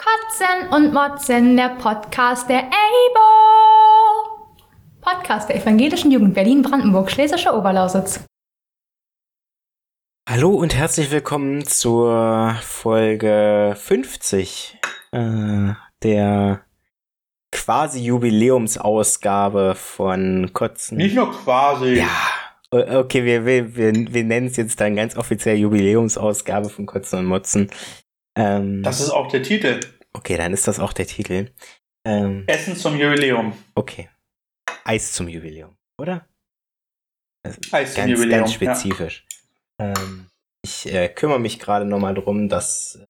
Kotzen 0.00 0.68
und 0.70 0.94
Motzen, 0.94 1.58
der 1.58 1.76
Podcast 1.76 2.48
der 2.48 2.60
EIBO. 2.60 3.20
Podcast 5.02 5.50
der 5.50 5.56
Evangelischen 5.56 6.10
Jugend 6.10 6.32
Berlin-Brandenburg, 6.32 7.10
Schlesische 7.10 7.52
Oberlausitz. 7.52 8.24
Hallo 10.26 10.54
und 10.54 10.74
herzlich 10.74 11.10
willkommen 11.10 11.66
zur 11.66 12.56
Folge 12.62 13.76
50 13.76 14.78
äh, 15.12 15.74
der 16.02 16.64
quasi 17.52 18.02
Jubiläumsausgabe 18.02 19.74
von 19.74 20.50
Kotzen. 20.54 20.96
Nicht 20.96 21.14
nur 21.14 21.30
quasi. 21.30 21.96
Ja. 21.98 22.08
Okay, 22.70 23.26
wir, 23.26 23.44
wir, 23.44 23.76
wir, 23.76 23.92
wir 23.92 24.24
nennen 24.24 24.46
es 24.46 24.56
jetzt 24.56 24.80
dann 24.80 24.96
ganz 24.96 25.14
offiziell 25.14 25.58
Jubiläumsausgabe 25.58 26.70
von 26.70 26.86
Kotzen 26.86 27.18
und 27.18 27.26
Motzen. 27.26 27.70
Ähm, 28.36 28.82
das 28.82 29.00
ist 29.00 29.10
auch 29.10 29.28
der 29.28 29.42
Titel. 29.42 29.80
Okay, 30.12 30.36
dann 30.36 30.52
ist 30.52 30.66
das 30.68 30.78
auch 30.78 30.92
der 30.92 31.06
Titel. 31.06 31.52
Ähm, 32.04 32.44
Essen 32.46 32.76
zum 32.76 32.98
Jubiläum. 32.98 33.52
Okay. 33.74 34.08
Eis 34.84 35.12
zum 35.12 35.28
Jubiläum, 35.28 35.76
oder? 35.98 36.26
Also 37.44 37.60
Eis 37.72 37.94
zum 37.94 38.02
ganz, 38.02 38.10
Jubiläum. 38.10 38.40
Ganz 38.40 38.54
spezifisch. 38.54 39.26
Ja. 39.78 39.92
Ähm, 39.92 40.26
ich 40.62 40.92
äh, 40.92 41.08
kümmere 41.08 41.40
mich 41.40 41.58
gerade 41.58 41.84
nochmal 41.84 42.14
drum, 42.14 42.48
dass, 42.48 43.04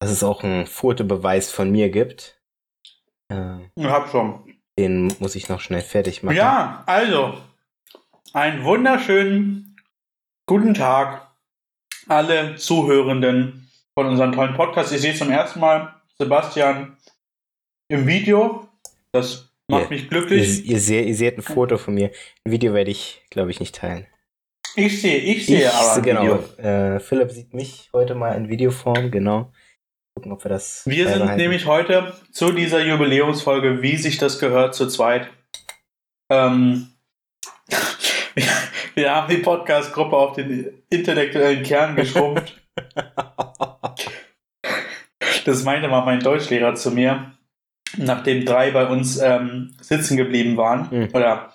dass 0.00 0.10
es 0.10 0.22
auch 0.22 0.42
einen 0.42 0.66
Fotobeweis 0.66 1.50
von 1.50 1.70
mir 1.70 1.90
gibt. 1.90 2.40
Äh, 3.28 3.58
ich 3.74 3.84
hab 3.84 4.10
schon. 4.10 4.56
Den 4.78 5.14
muss 5.18 5.34
ich 5.34 5.48
noch 5.48 5.60
schnell 5.60 5.82
fertig 5.82 6.22
machen. 6.22 6.36
Ja, 6.36 6.82
also, 6.86 7.38
einen 8.32 8.64
wunderschönen 8.64 9.76
guten 10.46 10.74
Tag 10.74 11.30
alle 12.08 12.56
Zuhörenden 12.56 13.61
von 13.94 14.06
unserem 14.06 14.32
tollen 14.32 14.54
Podcast. 14.54 14.92
Ich 14.92 15.00
sehe 15.00 15.14
zum 15.14 15.30
ersten 15.30 15.60
Mal 15.60 15.94
Sebastian 16.18 16.96
im 17.88 18.06
Video. 18.06 18.68
Das 19.12 19.50
macht 19.68 19.84
ihr, 19.84 19.88
mich 19.90 20.08
glücklich. 20.08 20.64
Ihr, 20.64 20.72
ihr, 20.72 20.80
seht, 20.80 21.06
ihr 21.06 21.14
seht 21.14 21.38
ein 21.38 21.42
Foto 21.42 21.76
von 21.76 21.94
mir. 21.94 22.10
Ein 22.44 22.52
Video 22.52 22.72
werde 22.72 22.90
ich, 22.90 23.22
glaube 23.30 23.50
ich, 23.50 23.60
nicht 23.60 23.74
teilen. 23.74 24.06
Ich 24.74 25.02
sehe, 25.02 25.18
ich 25.18 25.44
sehe 25.44 25.60
ich, 25.60 25.68
aber 25.68 25.92
ein 25.94 26.02
genau. 26.02 26.22
Video. 26.22 26.64
Äh, 26.64 27.00
Philipp 27.00 27.30
sieht 27.30 27.52
mich 27.52 27.90
heute 27.92 28.14
mal 28.14 28.32
in 28.32 28.48
Videoform, 28.48 29.10
genau. 29.10 29.52
Gucken, 30.14 30.32
ob 30.32 30.44
wir 30.44 30.48
das. 30.48 30.86
Wir 30.86 31.08
sind 31.08 31.24
halten. 31.24 31.36
nämlich 31.36 31.66
heute 31.66 32.14
zu 32.32 32.52
dieser 32.52 32.82
Jubiläumsfolge, 32.82 33.82
wie 33.82 33.96
sich 33.96 34.16
das 34.16 34.38
gehört, 34.38 34.74
zu 34.74 34.88
zweit. 34.88 35.28
Ähm, 36.30 36.88
wir 38.94 39.14
haben 39.14 39.28
die 39.28 39.42
Podcast-Gruppe 39.42 40.16
auf 40.16 40.32
den 40.34 40.82
intellektuellen 40.88 41.62
Kern 41.62 41.94
geschrumpft. 41.94 42.62
das 45.44 45.64
meinte 45.64 45.88
mal 45.88 46.04
mein 46.04 46.20
Deutschlehrer 46.20 46.74
zu 46.74 46.90
mir, 46.90 47.32
nachdem 47.96 48.44
drei 48.44 48.70
bei 48.70 48.86
uns 48.86 49.18
ähm, 49.18 49.74
sitzen 49.80 50.16
geblieben 50.16 50.56
waren 50.56 50.88
mhm. 50.90 51.08
oder 51.12 51.52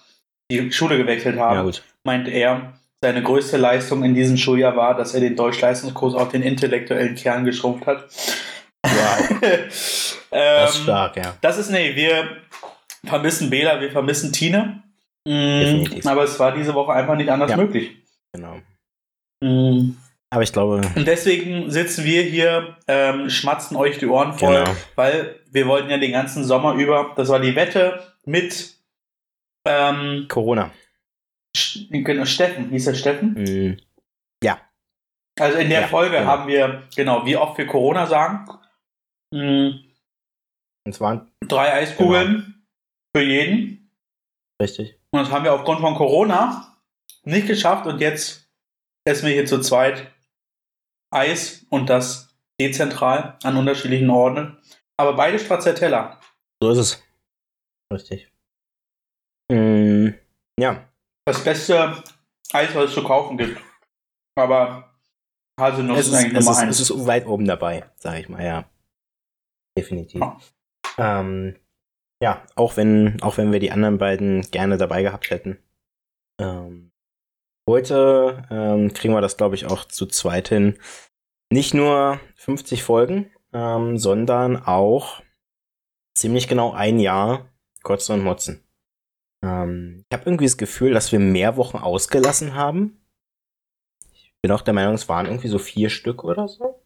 die 0.52 0.72
Schule 0.72 0.98
gewechselt 0.98 1.40
haben, 1.40 1.70
ja, 1.70 1.80
meinte 2.04 2.32
er, 2.32 2.74
seine 3.02 3.22
größte 3.22 3.58
Leistung 3.58 4.04
in 4.04 4.16
diesem 4.16 4.38
Schuljahr 4.38 4.76
war, 4.76 4.96
dass 4.96 5.14
er 5.14 5.20
den 5.20 5.36
Deutschleistungskurs 5.36 6.16
auf 6.16 6.30
den 6.30 6.42
intellektuellen 6.42 7.16
Kern 7.16 7.46
geschrumpft 7.46 7.86
hat. 7.86 8.08
Wow. 8.84 9.42
ähm, 9.42 9.70
das 10.32 10.76
ist 10.76 10.84
stark, 10.84 11.18
ja. 11.18 11.36
Das 11.42 11.58
ist, 11.58 11.70
nee, 11.70 11.96
wir 11.96 12.38
vermissen 13.06 13.50
Bela, 13.50 13.80
wir 13.82 13.92
vermissen 13.92 14.32
Tine. 14.34 14.82
Mhm, 15.28 16.02
aber 16.06 16.24
es 16.24 16.40
war 16.40 16.54
diese 16.54 16.74
Woche 16.74 16.94
einfach 16.94 17.16
nicht 17.16 17.30
anders 17.30 17.52
ja. 17.52 17.58
möglich. 17.58 17.98
Genau. 18.34 18.62
Mhm. 19.44 19.98
Aber 20.30 20.44
ich 20.44 20.52
glaube. 20.52 20.82
Und 20.96 21.08
deswegen 21.08 21.72
sitzen 21.72 22.04
wir 22.04 22.24
hier, 22.24 22.78
ähm, 22.88 23.30
schmatzen 23.30 23.78
euch 23.78 23.98
die 23.98 24.08
Ohren 24.08 24.34
voll, 24.34 24.64
genau. 24.64 24.76
weil 24.96 25.40
wir 25.50 25.68
wollten 25.68 25.90
ja 25.90 25.98
den 25.98 26.12
ganzen 26.12 26.44
Sommer 26.44 26.74
über, 26.74 27.14
das 27.16 27.30
war 27.30 27.40
die 27.40 27.56
Wette 27.56 28.14
mit 28.26 28.76
ähm, 29.66 30.26
Corona. 30.28 30.72
Genau, 31.90 32.26
Steffen, 32.26 32.70
hieß 32.70 32.86
der 32.86 32.94
Steffen? 32.94 33.34
Mhm. 33.34 33.80
Ja. 34.44 34.60
Also 35.40 35.60
in 35.60 35.70
der 35.70 35.82
ja, 35.82 35.88
Folge 35.88 36.18
genau. 36.18 36.30
haben 36.30 36.48
wir, 36.48 36.84
genau, 36.96 37.26
wie 37.26 37.38
oft 37.38 37.58
wir 37.58 37.68
Corona 37.68 38.06
sagen. 38.06 38.46
Mhm. 39.34 39.84
Und 40.86 40.94
zwar 40.94 41.28
drei 41.48 41.74
Eiskugeln 41.74 42.34
genau. 42.34 42.54
für 43.16 43.24
jeden. 43.24 43.92
Richtig. 44.62 45.00
Und 45.12 45.22
das 45.22 45.32
haben 45.32 45.46
wir 45.46 45.54
aufgrund 45.54 45.80
von 45.80 45.96
Corona 45.96 46.78
nicht 47.24 47.48
geschafft 47.48 47.86
und 47.86 48.00
jetzt 48.02 48.50
essen 49.06 49.28
wir 49.28 49.34
hier 49.34 49.46
zu 49.46 49.62
zweit 49.62 50.12
Eis 51.12 51.66
und 51.70 51.90
das 51.90 52.36
dezentral 52.60 53.38
an 53.44 53.58
unterschiedlichen 53.58 54.10
Orten. 54.10 54.58
Aber 54.98 55.16
beide 55.16 55.40
Stracciatella. 55.40 56.20
So 56.62 56.72
ist 56.72 56.78
es. 56.78 57.04
Richtig. 57.94 58.32
Mm, 59.52 60.10
ja. 60.60 60.88
Das 61.26 61.44
beste 61.44 62.04
Eis, 62.52 62.74
was 62.74 62.90
es 62.90 62.94
zu 62.94 63.04
kaufen 63.04 63.38
gibt. 63.38 63.62
Aber 64.36 64.96
Haselnuss 65.60 66.00
ist, 66.00 66.08
ist 66.08 66.14
eigentlich 66.14 66.34
Nummer 66.34 66.58
eins. 66.58 66.80
Es 66.80 66.90
ist 66.90 67.08
weit 67.08 67.26
oben 67.26 67.46
dabei, 67.46 67.90
sag 67.96 68.20
ich 68.20 68.30
mal, 68.30 68.44
ja. 68.44 68.70
Definitiv. 69.78 70.22
Ja. 70.22 70.40
Ähm, 70.98 71.56
ja, 72.22 72.44
auch 72.56 72.78
wenn, 72.78 73.22
auch 73.22 73.38
wenn 73.38 73.52
wir 73.52 73.60
die 73.60 73.72
anderen 73.72 73.98
beiden 73.98 74.42
gerne 74.52 74.78
dabei 74.78 75.04
gehabt 75.04 75.30
hätten. 75.30 75.60
Ähm, 76.40 76.87
heute 77.68 78.48
ähm, 78.50 78.94
kriegen 78.94 79.14
wir 79.14 79.22
das, 79.22 79.38
glaube 79.38 79.56
ich, 79.56 79.66
auch 79.66 79.86
zu 79.86 80.06
zweit 80.08 80.50
hin. 80.50 80.78
Nicht 81.52 81.74
nur 81.74 82.20
50 82.36 82.84
Folgen, 82.84 83.32
ähm, 83.54 83.98
sondern 83.98 84.58
auch 84.58 85.22
ziemlich 86.16 86.48
genau 86.48 86.72
ein 86.72 87.00
Jahr 87.00 87.50
Kotzen 87.84 88.16
und 88.16 88.24
Motzen. 88.24 88.64
Ähm, 89.44 90.04
ich 90.10 90.18
habe 90.18 90.26
irgendwie 90.30 90.46
das 90.46 90.58
Gefühl, 90.58 90.94
dass 90.94 91.12
wir 91.12 91.20
mehr 91.20 91.58
Wochen 91.58 91.78
ausgelassen 91.78 92.56
haben. 92.56 93.02
Ich 94.14 94.34
bin 94.42 94.52
auch 94.52 94.62
der 94.62 94.74
Meinung, 94.74 94.96
es 94.96 95.08
waren 95.08 95.26
irgendwie 95.26 95.48
so 95.48 95.60
vier 95.60 95.90
Stück 95.90 96.24
oder 96.24 96.48
so. 96.48 96.84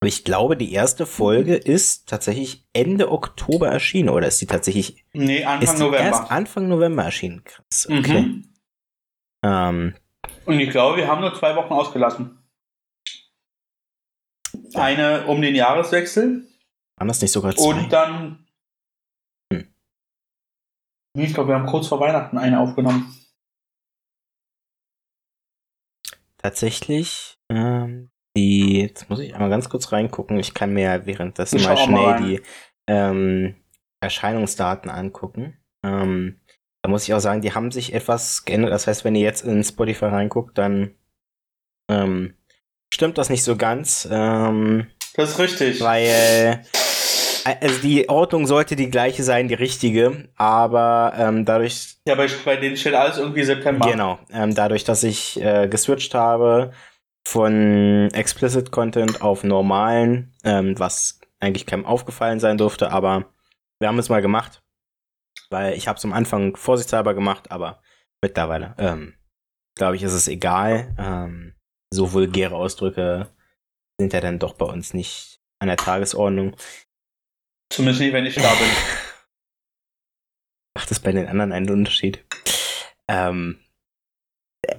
Aber 0.00 0.08
ich 0.08 0.24
glaube, 0.24 0.56
die 0.56 0.72
erste 0.72 1.06
Folge 1.06 1.54
ist 1.56 2.08
tatsächlich 2.08 2.66
Ende 2.72 3.10
Oktober 3.10 3.68
erschienen. 3.68 4.10
Oder 4.10 4.28
ist 4.28 4.40
die 4.40 4.46
tatsächlich. 4.46 5.04
Nee, 5.12 5.44
Anfang 5.44 5.78
November. 5.78 5.98
Erst 5.98 6.30
Anfang 6.30 6.68
November 6.68 7.04
erschienen. 7.04 7.42
Krass. 7.44 7.88
Okay. 7.90 8.22
Mhm. 8.22 8.55
Ähm, 9.44 9.94
Und 10.44 10.60
ich 10.60 10.70
glaube, 10.70 10.96
wir 10.98 11.08
haben 11.08 11.20
nur 11.20 11.34
zwei 11.34 11.54
Wochen 11.56 11.72
ausgelassen. 11.72 12.42
Eine 14.74 15.26
um 15.26 15.40
den 15.40 15.54
Jahreswechsel. 15.54 16.46
Waren 16.98 17.08
das 17.08 17.20
nicht 17.20 17.32
sogar 17.32 17.54
zwei? 17.54 17.68
Und 17.68 17.92
dann. 17.92 18.46
Hm. 19.52 19.68
Ich 21.18 21.34
glaube, 21.34 21.50
wir 21.50 21.54
haben 21.56 21.66
kurz 21.66 21.88
vor 21.88 22.00
Weihnachten 22.00 22.38
eine 22.38 22.60
aufgenommen. 22.60 23.14
Tatsächlich. 26.38 27.38
Ähm, 27.48 28.10
die, 28.36 28.80
jetzt 28.80 29.08
muss 29.08 29.20
ich 29.20 29.34
einmal 29.34 29.50
ganz 29.50 29.68
kurz 29.68 29.92
reingucken. 29.92 30.38
Ich 30.38 30.54
kann 30.54 30.72
mir 30.72 31.06
währenddessen 31.06 31.62
mal 31.62 31.76
schnell 31.76 31.96
mal 31.96 32.22
die 32.22 32.42
ähm, 32.86 33.56
Erscheinungsdaten 34.00 34.90
angucken. 34.90 35.58
Ähm, 35.82 36.40
da 36.86 36.90
muss 36.90 37.02
ich 37.02 37.12
auch 37.14 37.18
sagen, 37.18 37.40
die 37.40 37.52
haben 37.52 37.72
sich 37.72 37.94
etwas 37.94 38.44
geändert. 38.44 38.70
Das 38.70 38.86
heißt, 38.86 39.04
wenn 39.04 39.16
ihr 39.16 39.24
jetzt 39.24 39.44
in 39.44 39.64
Spotify 39.64 40.04
reinguckt, 40.04 40.56
dann 40.56 40.94
ähm, 41.90 42.34
stimmt 42.94 43.18
das 43.18 43.28
nicht 43.28 43.42
so 43.42 43.56
ganz. 43.56 44.06
Ähm, 44.08 44.86
das 45.16 45.30
ist 45.30 45.38
richtig. 45.40 45.80
Weil 45.80 46.06
äh, 46.06 46.58
also 47.60 47.80
die 47.82 48.08
Ordnung 48.08 48.46
sollte 48.46 48.76
die 48.76 48.88
gleiche 48.88 49.24
sein, 49.24 49.48
die 49.48 49.54
richtige, 49.54 50.28
aber 50.36 51.12
ähm, 51.18 51.44
dadurch. 51.44 51.96
Ja, 52.06 52.14
bei, 52.14 52.28
bei 52.44 52.54
denen 52.54 52.76
steht 52.76 52.94
alles 52.94 53.18
irgendwie 53.18 53.42
September. 53.42 53.90
Genau. 53.90 54.20
Ähm, 54.32 54.54
dadurch, 54.54 54.84
dass 54.84 55.02
ich 55.02 55.42
äh, 55.42 55.66
geswitcht 55.66 56.14
habe, 56.14 56.70
von 57.26 58.10
Explicit 58.12 58.70
Content 58.70 59.22
auf 59.22 59.42
normalen, 59.42 60.32
ähm, 60.44 60.78
was 60.78 61.18
eigentlich 61.40 61.66
keinem 61.66 61.84
aufgefallen 61.84 62.38
sein 62.38 62.58
durfte, 62.58 62.92
aber 62.92 63.24
wir 63.80 63.88
haben 63.88 63.98
es 63.98 64.08
mal 64.08 64.22
gemacht, 64.22 64.62
weil 65.50 65.74
ich 65.74 65.88
habe 65.88 65.98
es 65.98 66.04
am 66.04 66.12
Anfang 66.12 66.56
vorsichtshalber 66.56 67.14
gemacht, 67.14 67.50
aber 67.50 67.82
mittlerweile, 68.22 68.74
ähm, 68.78 69.14
glaube 69.76 69.96
ich, 69.96 70.02
ist 70.02 70.12
es 70.12 70.28
egal. 70.28 70.94
Ähm, 70.98 71.54
so 71.92 72.12
vulgäre 72.12 72.56
Ausdrücke 72.56 73.30
sind 74.00 74.12
ja 74.12 74.20
dann 74.20 74.38
doch 74.38 74.54
bei 74.54 74.66
uns 74.66 74.94
nicht 74.94 75.40
an 75.60 75.68
der 75.68 75.76
Tagesordnung. 75.76 76.56
Zumindest 77.72 78.00
nicht, 78.00 78.12
wenn 78.12 78.26
ich 78.26 78.34
da 78.34 78.54
bin. 78.54 78.68
Macht 80.76 80.90
es 80.90 81.00
bei 81.00 81.12
den 81.12 81.26
anderen 81.26 81.52
einen 81.52 81.70
Unterschied? 81.70 82.24
Ähm, 83.08 83.58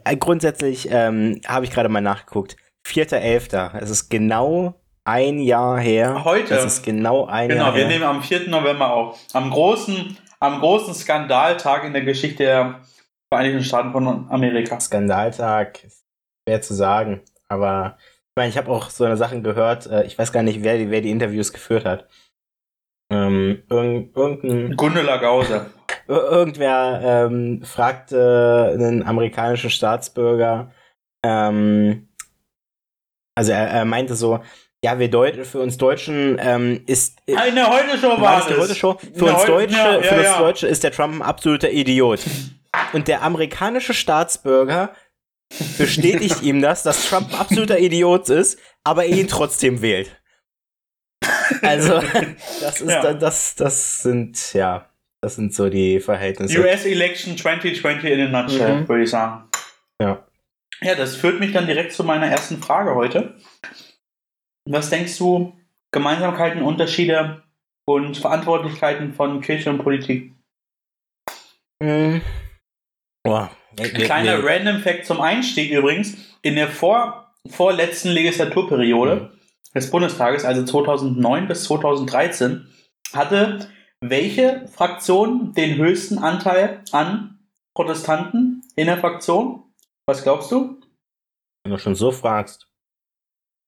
äh, 0.04 0.18
grundsätzlich 0.18 0.88
ähm, 0.92 1.42
habe 1.48 1.66
ich 1.66 1.72
gerade 1.72 1.90
mal 1.90 2.02
nachgeguckt. 2.02 2.56
4.11. 2.88 3.78
Es 3.80 3.90
ist 3.90 4.10
genau 4.10 4.80
ein 5.04 5.40
Jahr 5.40 5.80
her. 5.80 6.24
Heute. 6.24 6.54
Es 6.54 6.66
ist 6.66 6.84
genau 6.84 7.26
ein 7.26 7.50
genau, 7.50 7.66
Jahr 7.66 7.74
her. 7.74 7.84
Genau, 7.84 7.90
wir 7.90 8.00
nehmen 8.00 8.04
am 8.04 8.24
4. 8.24 8.50
November 8.50 8.94
auf. 8.94 9.20
Am 9.34 9.50
großen, 9.50 10.18
am 10.40 10.60
großen 10.60 10.94
Skandaltag 10.94 11.84
in 11.84 11.94
der 11.94 12.04
Geschichte 12.04 12.44
der 12.44 12.82
Vereinigten 13.32 13.64
Staaten 13.64 13.92
von 13.92 14.30
Amerika. 14.30 14.80
Skandaltag, 14.80 15.80
schwer 16.48 16.62
zu 16.62 16.74
sagen, 16.74 17.22
aber 17.50 17.98
meine, 18.38 18.50
ich 18.50 18.58
habe 18.58 18.72
auch 18.72 18.90
so 18.90 19.04
eine 19.04 19.18
Sachen 19.18 19.44
gehört, 19.44 19.88
äh, 19.88 20.06
ich 20.06 20.18
weiß 20.18 20.32
gar 20.32 20.44
nicht, 20.44 20.64
wer 20.64 20.78
die, 20.78 20.90
wer 20.90 21.02
die 21.02 21.10
Interviews 21.10 21.52
geführt 21.52 21.84
hat. 21.84 22.08
Ähm, 23.12 23.64
irgend, 23.70 24.16
irgendein. 24.16 24.78
Gundela 24.78 25.18
Gause. 25.18 25.66
Irgendwer 26.08 27.02
ähm, 27.04 27.64
fragte 27.64 28.72
einen 28.74 29.04
amerikanischen 29.04 29.70
Staatsbürger, 29.70 30.72
ähm, 31.26 32.08
also 33.36 33.52
er, 33.52 33.68
er 33.68 33.86
meinte 33.86 34.16
so, 34.16 34.40
ja, 34.88 35.00
wir 35.00 35.10
Deutschen, 35.10 35.44
für 35.44 35.60
uns 35.60 35.78
Deutschen 35.78 36.38
ähm, 36.42 36.82
ist. 36.86 37.18
Eine 37.36 37.70
Heute-Show 37.70 38.22
war 38.22 38.48
das. 38.48 38.58
Heute 38.58 38.74
-Show? 38.74 38.98
Für, 39.18 39.26
uns 39.26 39.44
Deutsche, 39.44 39.76
ja, 39.76 40.00
ja, 40.00 40.02
für 40.02 40.16
uns. 40.16 40.38
Deutsche 40.38 40.68
ist 40.68 40.84
der 40.84 40.92
Trump 40.92 41.16
ein 41.16 41.22
absoluter 41.22 41.70
Idiot. 41.72 42.22
Und 42.94 43.10
der 43.10 43.22
amerikanische 43.22 43.94
Staatsbürger 43.94 44.94
bestätigt 45.78 46.42
ihm 46.42 46.62
das, 46.62 46.84
dass 46.84 47.10
Trump 47.10 47.34
ein 47.34 47.40
absoluter 47.40 47.80
Idiot 47.80 48.30
ist, 48.30 48.60
aber 48.86 49.06
er 49.06 49.18
ihn 49.18 49.28
trotzdem 49.28 49.82
wählt. 49.82 50.22
Also, 51.62 52.02
das 52.62 52.80
ist 52.80 52.90
ja. 52.90 53.14
das, 53.14 53.56
das 53.56 54.04
sind, 54.04 54.54
ja, 54.54 54.90
das 55.20 55.36
sind 55.36 55.54
so 55.54 55.70
die 55.70 56.00
Verhältnisse. 56.00 56.60
US 56.62 56.86
Election 56.86 57.38
2020 57.38 58.10
in 58.10 58.34
a 58.34 58.42
nutshell, 58.42 58.82
mhm. 58.82 58.88
würde 58.88 59.04
ich 59.04 59.10
sagen. 59.10 59.50
Ja. 60.02 60.26
Ja, 60.82 60.96
das 60.96 61.16
führt 61.16 61.40
mich 61.40 61.52
dann 61.54 61.66
direkt 61.66 61.92
zu 61.92 62.04
meiner 62.04 62.28
ersten 62.28 62.62
Frage 62.62 62.94
heute. 62.96 63.36
Was 64.70 64.90
denkst 64.90 65.18
du, 65.18 65.54
Gemeinsamkeiten, 65.92 66.62
Unterschiede 66.62 67.44
und 67.86 68.18
Verantwortlichkeiten 68.18 69.14
von 69.14 69.42
Kirche 69.42 69.70
und 69.70 69.80
Politik? 69.80 70.34
Mhm. 71.82 72.22
Boah, 73.24 73.52
Ein 73.80 73.94
kleiner 73.94 74.40
nee. 74.40 74.48
Random 74.48 74.80
Fact 74.82 75.06
zum 75.06 75.22
Einstieg 75.22 75.72
übrigens. 75.72 76.18
In 76.42 76.56
der 76.56 76.68
vor, 76.68 77.34
vorletzten 77.50 78.10
Legislaturperiode 78.10 79.16
mhm. 79.16 79.30
des 79.74 79.90
Bundestages, 79.90 80.44
also 80.44 80.64
2009 80.64 81.48
bis 81.48 81.64
2013, 81.64 82.68
hatte 83.14 83.70
welche 84.02 84.68
Fraktion 84.68 85.54
den 85.54 85.78
höchsten 85.78 86.18
Anteil 86.18 86.84
an 86.92 87.40
Protestanten 87.74 88.64
in 88.76 88.88
der 88.88 88.98
Fraktion? 88.98 89.64
Was 90.06 90.24
glaubst 90.24 90.52
du? 90.52 90.82
Wenn 91.64 91.72
du 91.72 91.80
schon 91.80 91.96
so 91.96 92.12
fragst, 92.12 92.67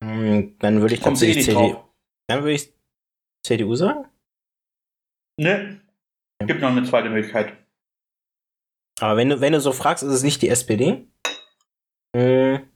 dann 0.01 0.81
würde 0.81 0.93
ich 0.93 1.01
tatsächlich 1.01 1.47
eh 1.47 1.51
CDU. 1.51 1.77
Dann 2.27 2.43
würde 2.43 2.53
ich 2.53 2.73
CDU 3.45 3.75
sagen? 3.75 4.05
Ne. 5.39 5.81
Gibt 6.45 6.61
noch 6.61 6.69
eine 6.69 6.83
zweite 6.83 7.09
Möglichkeit. 7.09 7.53
Aber 9.01 9.17
wenn 9.17 9.29
du, 9.29 9.41
wenn 9.41 9.53
du 9.53 9.61
so 9.61 9.71
fragst, 9.71 10.03
ist 10.03 10.11
es 10.11 10.23
nicht 10.23 10.41
die 10.41 10.49
SPD? 10.49 11.07
Hm. 12.15 12.69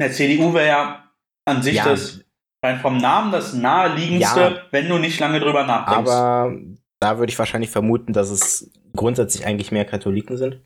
Der 0.00 0.12
CDU 0.12 0.54
wäre 0.54 0.66
ja 0.66 1.12
an 1.46 1.62
sich 1.62 1.76
ja. 1.76 1.84
das 1.84 2.24
rein 2.64 2.80
vom 2.80 2.96
Namen 2.98 3.32
das 3.32 3.54
naheliegendste, 3.54 4.40
ja, 4.40 4.62
wenn 4.70 4.88
du 4.88 4.98
nicht 4.98 5.18
lange 5.20 5.40
drüber 5.40 5.64
nachdenkst. 5.64 6.10
Aber 6.10 6.54
da 7.00 7.18
würde 7.18 7.30
ich 7.30 7.38
wahrscheinlich 7.38 7.70
vermuten, 7.70 8.12
dass 8.12 8.30
es 8.30 8.70
grundsätzlich 8.94 9.46
eigentlich 9.46 9.72
mehr 9.72 9.84
Katholiken 9.84 10.36
sind. 10.36 10.62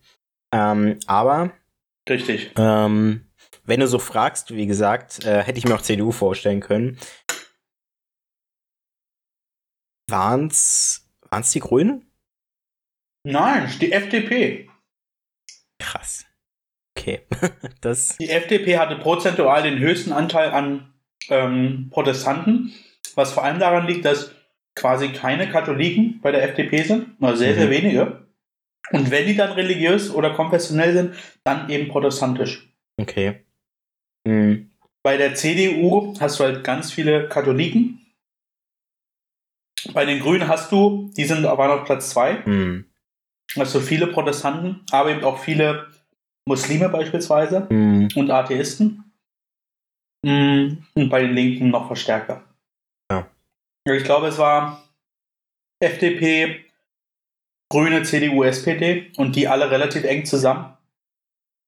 Ähm, 0.52 0.98
aber 1.06 1.52
Richtig. 2.08 2.52
Ähm, 2.56 3.26
wenn 3.64 3.80
du 3.80 3.88
so 3.88 3.98
fragst, 3.98 4.54
wie 4.54 4.66
gesagt, 4.66 5.24
äh, 5.24 5.42
hätte 5.42 5.58
ich 5.58 5.64
mir 5.64 5.74
auch 5.74 5.82
CDU 5.82 6.12
vorstellen 6.12 6.60
können. 6.60 6.98
Waren's, 10.08 11.08
waren's 11.30 11.50
die 11.50 11.60
Grünen? 11.60 12.06
Nein, 13.26 13.72
die 13.80 13.92
FDP. 13.92 14.68
Krass. 15.78 16.26
Okay. 16.96 17.22
das 17.80 18.16
die 18.18 18.28
FDP 18.28 18.78
hatte 18.78 18.96
prozentual 18.96 19.62
den 19.62 19.78
höchsten 19.78 20.12
Anteil 20.12 20.50
an 20.50 20.94
ähm, 21.30 21.88
Protestanten, 21.90 22.72
was 23.14 23.32
vor 23.32 23.44
allem 23.44 23.58
daran 23.58 23.86
liegt, 23.86 24.04
dass 24.04 24.34
quasi 24.74 25.08
keine 25.08 25.48
Katholiken 25.50 26.20
bei 26.20 26.32
der 26.32 26.42
FDP 26.42 26.82
sind, 26.82 27.20
nur 27.20 27.36
sehr, 27.36 27.54
mhm. 27.54 27.58
sehr 27.58 27.70
wenige. 27.70 28.23
Und 28.90 29.10
wenn 29.10 29.26
die 29.26 29.36
dann 29.36 29.52
religiös 29.52 30.10
oder 30.10 30.34
konfessionell 30.34 30.92
sind, 30.92 31.14
dann 31.42 31.68
eben 31.70 31.88
protestantisch. 31.88 32.68
Okay. 33.00 33.44
Mhm. 34.26 34.70
Bei 35.02 35.16
der 35.16 35.34
CDU 35.34 36.14
hast 36.18 36.40
du 36.40 36.44
halt 36.44 36.64
ganz 36.64 36.92
viele 36.92 37.28
Katholiken. 37.28 38.00
Bei 39.92 40.04
den 40.04 40.20
Grünen 40.20 40.48
hast 40.48 40.72
du, 40.72 41.10
die 41.16 41.24
sind 41.24 41.44
aber 41.44 41.68
noch 41.68 41.84
Platz 41.84 42.10
zwei. 42.10 42.42
Mhm. 42.46 42.86
Also 43.56 43.80
viele 43.80 44.06
Protestanten, 44.06 44.80
aber 44.90 45.10
eben 45.10 45.24
auch 45.24 45.38
viele 45.38 45.88
Muslime 46.46 46.88
beispielsweise 46.88 47.66
mhm. 47.70 48.08
und 48.14 48.30
Atheisten. 48.30 49.12
Mhm. 50.24 50.84
Und 50.94 51.08
bei 51.10 51.20
den 51.20 51.34
Linken 51.34 51.70
noch 51.70 51.86
verstärkter. 51.86 52.44
Ja. 53.10 53.28
Ich 53.86 54.04
glaube, 54.04 54.28
es 54.28 54.38
war 54.38 54.88
FDP, 55.80 56.63
Grüne, 57.70 58.02
CDU, 58.02 58.44
SPD 58.44 59.12
und 59.16 59.36
die 59.36 59.48
alle 59.48 59.70
relativ 59.70 60.04
eng 60.04 60.24
zusammen. 60.24 60.76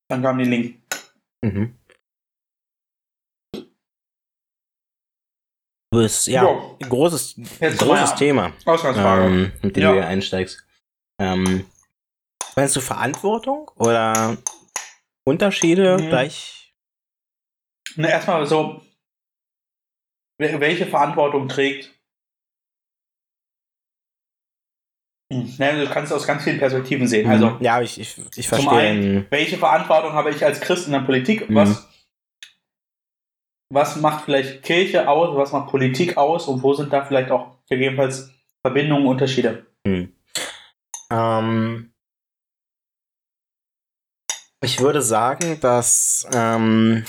Dann 0.08 0.22
kamen 0.22 0.38
die 0.38 0.50
Linken. 0.50 0.82
Mhm. 1.42 1.78
Du 5.92 6.02
bist, 6.02 6.26
ja, 6.26 6.42
jo. 6.42 6.76
großes, 6.80 7.36
großes 7.78 8.16
Thema, 8.16 8.52
ähm, 8.66 9.52
mit 9.62 9.76
dem 9.76 9.82
ja. 9.82 9.88
du 9.88 9.94
hier 9.94 10.06
einsteigst. 10.06 10.66
Ähm, 11.18 11.66
meinst 12.54 12.76
du 12.76 12.80
Verantwortung 12.80 13.70
oder 13.76 14.36
Unterschiede 15.24 15.96
mhm. 15.98 16.08
gleich? 16.08 16.74
Na, 17.96 18.08
erstmal 18.08 18.46
so, 18.46 18.82
welche 20.38 20.86
Verantwortung 20.86 21.48
trägt 21.48 21.95
Ja, 25.28 25.72
du 25.72 25.88
kannst 25.88 26.12
es 26.12 26.16
aus 26.16 26.26
ganz 26.26 26.44
vielen 26.44 26.58
Perspektiven 26.58 27.08
sehen. 27.08 27.28
Also, 27.28 27.50
hm. 27.50 27.62
ja, 27.62 27.80
ich, 27.80 28.00
ich, 28.00 28.16
ich 28.36 28.48
verstehe. 28.48 28.68
Zum 28.68 28.78
einen, 28.78 29.26
welche 29.30 29.58
Verantwortung 29.58 30.12
habe 30.12 30.30
ich 30.30 30.44
als 30.44 30.60
Christ 30.60 30.86
in 30.86 30.92
der 30.92 31.00
Politik? 31.00 31.50
Mhm. 31.50 31.54
Was, 31.56 31.88
was 33.72 33.96
macht 33.96 34.24
vielleicht 34.24 34.62
Kirche 34.62 35.08
aus? 35.08 35.36
Was 35.36 35.52
macht 35.52 35.70
Politik 35.70 36.16
aus? 36.16 36.46
Und 36.46 36.62
wo 36.62 36.74
sind 36.74 36.92
da 36.92 37.04
vielleicht 37.04 37.32
auch 37.32 37.58
gegebenenfalls 37.68 38.30
Verbindungen, 38.64 39.08
Unterschiede? 39.08 39.66
Mhm. 39.84 40.12
Ähm, 41.10 41.92
ich 44.62 44.80
würde 44.80 45.02
sagen, 45.02 45.58
dass 45.60 46.26
ähm, 46.32 47.04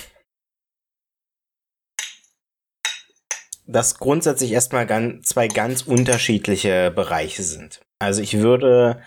das 3.67 3.99
grundsätzlich 3.99 4.51
erstmal 4.51 4.87
ganz, 4.87 5.29
zwei 5.29 5.47
ganz 5.47 5.83
unterschiedliche 5.83 6.89
Bereiche 6.89 7.43
sind. 7.43 7.86
Also 7.99 8.21
ich 8.21 8.37
würde 8.37 9.01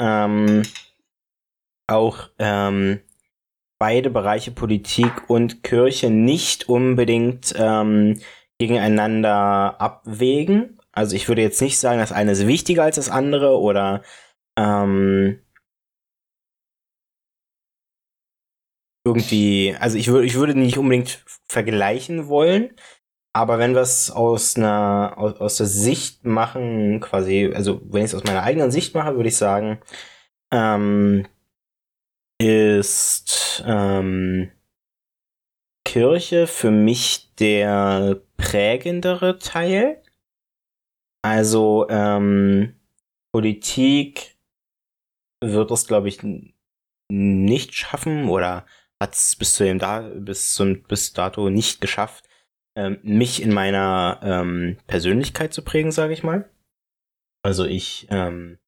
ähm, 0.00 0.62
auch 1.88 2.30
ähm, 2.38 3.00
beide 3.78 4.10
Bereiche 4.10 4.50
Politik 4.50 5.28
und 5.28 5.62
Kirche 5.62 6.10
nicht 6.10 6.68
unbedingt 6.68 7.54
ähm, 7.56 8.20
gegeneinander 8.58 9.80
abwägen. 9.80 10.80
Also 10.92 11.16
ich 11.16 11.28
würde 11.28 11.42
jetzt 11.42 11.60
nicht 11.60 11.78
sagen, 11.78 11.98
das 11.98 12.12
eine 12.12 12.32
ist 12.32 12.46
wichtiger 12.46 12.84
als 12.84 12.96
das 12.96 13.08
andere 13.08 13.58
oder 13.58 14.02
ähm, 14.56 15.40
irgendwie, 19.06 19.76
also 19.78 19.98
ich 19.98 20.08
würde, 20.08 20.26
ich 20.26 20.34
würde 20.34 20.54
nicht 20.58 20.78
unbedingt 20.78 21.22
vergleichen 21.46 22.28
wollen, 22.28 22.74
aber 23.34 23.58
wenn 23.58 23.74
wir 23.74 23.80
es 23.82 24.12
aus 24.12 24.56
einer, 24.56 25.14
aus, 25.16 25.40
aus 25.40 25.56
der 25.56 25.66
Sicht 25.66 26.24
machen, 26.24 27.00
quasi, 27.00 27.52
also 27.52 27.80
wenn 27.84 28.04
ich 28.04 28.12
es 28.12 28.14
aus 28.14 28.24
meiner 28.24 28.44
eigenen 28.44 28.70
Sicht 28.70 28.94
mache, 28.94 29.16
würde 29.16 29.28
ich 29.28 29.36
sagen, 29.36 29.80
ähm, 30.52 31.26
ist 32.40 33.64
ähm, 33.66 34.52
Kirche 35.84 36.46
für 36.46 36.70
mich 36.70 37.34
der 37.34 38.22
prägendere 38.36 39.38
Teil. 39.38 40.00
Also 41.22 41.88
ähm, 41.90 42.76
Politik 43.32 44.36
wird 45.42 45.72
es, 45.72 45.88
glaube 45.88 46.08
ich, 46.08 46.20
nicht 47.10 47.74
schaffen 47.74 48.28
oder 48.28 48.64
hat 49.00 49.14
es 49.14 49.34
bis 49.34 49.54
zu 49.54 49.64
dem 49.64 49.80
da 49.80 50.00
bis 50.00 50.54
zum 50.54 50.84
bis 50.84 51.12
dato 51.12 51.50
nicht 51.50 51.80
geschafft, 51.80 52.28
ähm, 52.76 52.98
mich 53.02 53.42
in 53.42 53.52
meiner 53.52 54.20
ähm, 54.22 54.76
Persönlichkeit 54.86 55.52
zu 55.52 55.62
prägen, 55.62 55.92
sage 55.92 56.12
ich 56.12 56.22
mal. 56.22 56.48
Also 57.42 57.64
ich 57.64 58.06
ähm, 58.10 58.58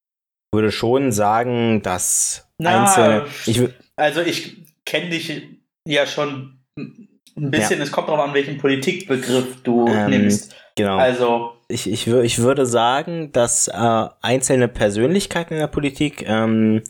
würde 0.53 0.71
schon 0.71 1.13
sagen, 1.13 1.83
dass 1.83 2.49
Na, 2.59 2.83
einzelne. 2.83 3.27
Ich, 3.47 3.63
also 3.97 4.21
ich 4.21 4.59
kenne 4.85 5.11
dich 5.11 5.43
ja 5.87 6.07
schon 6.07 6.61
ein 6.77 7.51
bisschen. 7.51 7.79
Ja. 7.79 7.85
Es 7.85 7.93
kommt 7.93 8.09
darauf 8.09 8.29
an, 8.29 8.35
welchen 8.35 8.59
Politikbegriff 8.59 9.63
du 9.63 9.89
ähm, 9.89 10.11
nimmst. 10.11 10.55
Genau. 10.77 10.99
Also 10.99 11.53
ich, 11.69 11.91
ich, 11.91 12.07
ich 12.07 12.39
würde 12.39 12.67
sagen, 12.67 13.33
dass 13.33 13.69
äh, 13.69 14.09
einzelne 14.21 14.69
Persönlichkeiten 14.69 15.55
in 15.55 15.61
der 15.61 15.67
Politik 15.67 16.25
ähm, 16.29 16.83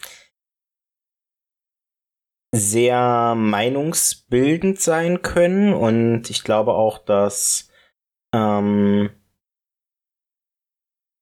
sehr 2.56 3.34
meinungsbildend 3.34 4.80
sein 4.80 5.22
können. 5.22 5.72
Und 5.74 6.30
ich 6.30 6.42
glaube 6.44 6.72
auch, 6.74 6.98
dass 6.98 7.70
ähm, 8.34 9.10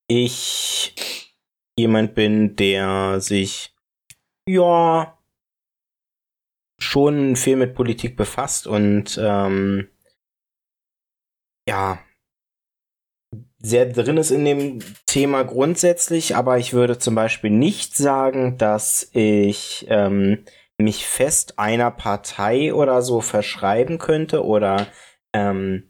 ich 0.07 1.33
jemand 1.77 2.15
bin, 2.15 2.55
der 2.55 3.19
sich 3.19 3.75
ja 4.47 5.17
schon 6.79 7.35
viel 7.35 7.55
mit 7.55 7.73
Politik 7.73 8.15
befasst 8.15 8.67
und 8.67 9.17
ähm, 9.21 9.89
ja 11.67 11.99
sehr 13.57 13.87
drin 13.87 14.17
ist 14.17 14.29
in 14.29 14.45
dem 14.45 14.79
Thema 15.07 15.43
grundsätzlich, 15.43 16.35
aber 16.35 16.59
ich 16.59 16.73
würde 16.73 16.99
zum 16.99 17.15
Beispiel 17.15 17.49
nicht 17.49 17.95
sagen, 17.95 18.57
dass 18.57 19.09
ich 19.13 19.87
ähm, 19.89 20.45
mich 20.77 21.05
fest 21.05 21.57
einer 21.57 21.91
Partei 21.91 22.73
oder 22.73 23.01
so 23.01 23.21
verschreiben 23.21 23.97
könnte 23.97 24.43
oder 24.43 24.87
ähm, 25.33 25.87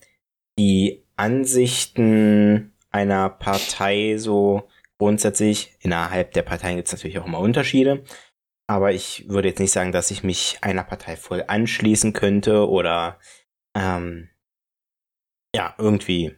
die 0.58 1.04
Ansichten 1.16 2.74
einer 2.92 3.30
Partei 3.30 4.18
so 4.18 4.68
grundsätzlich, 4.98 5.76
innerhalb 5.80 6.34
der 6.34 6.44
Parteien 6.44 6.78
gibt 6.78 6.88
es 6.88 6.94
natürlich 6.94 7.20
auch 7.20 7.26
immer 7.26 7.40
Unterschiede, 7.40 8.04
aber 8.68 8.94
ich 8.94 9.28
würde 9.28 9.50
jetzt 9.50 9.60
nicht 9.60 9.72
sagen, 9.72 9.92
dass 9.92 10.12
ich 10.12 10.24
mich 10.24 10.60
einer 10.62 10.84
Partei 10.84 11.16
voll 11.16 11.44
anschließen 11.46 12.14
könnte 12.14 12.68
oder 12.70 13.20
ähm, 13.76 14.30
ja, 15.56 15.74
irgendwie. 15.78 16.36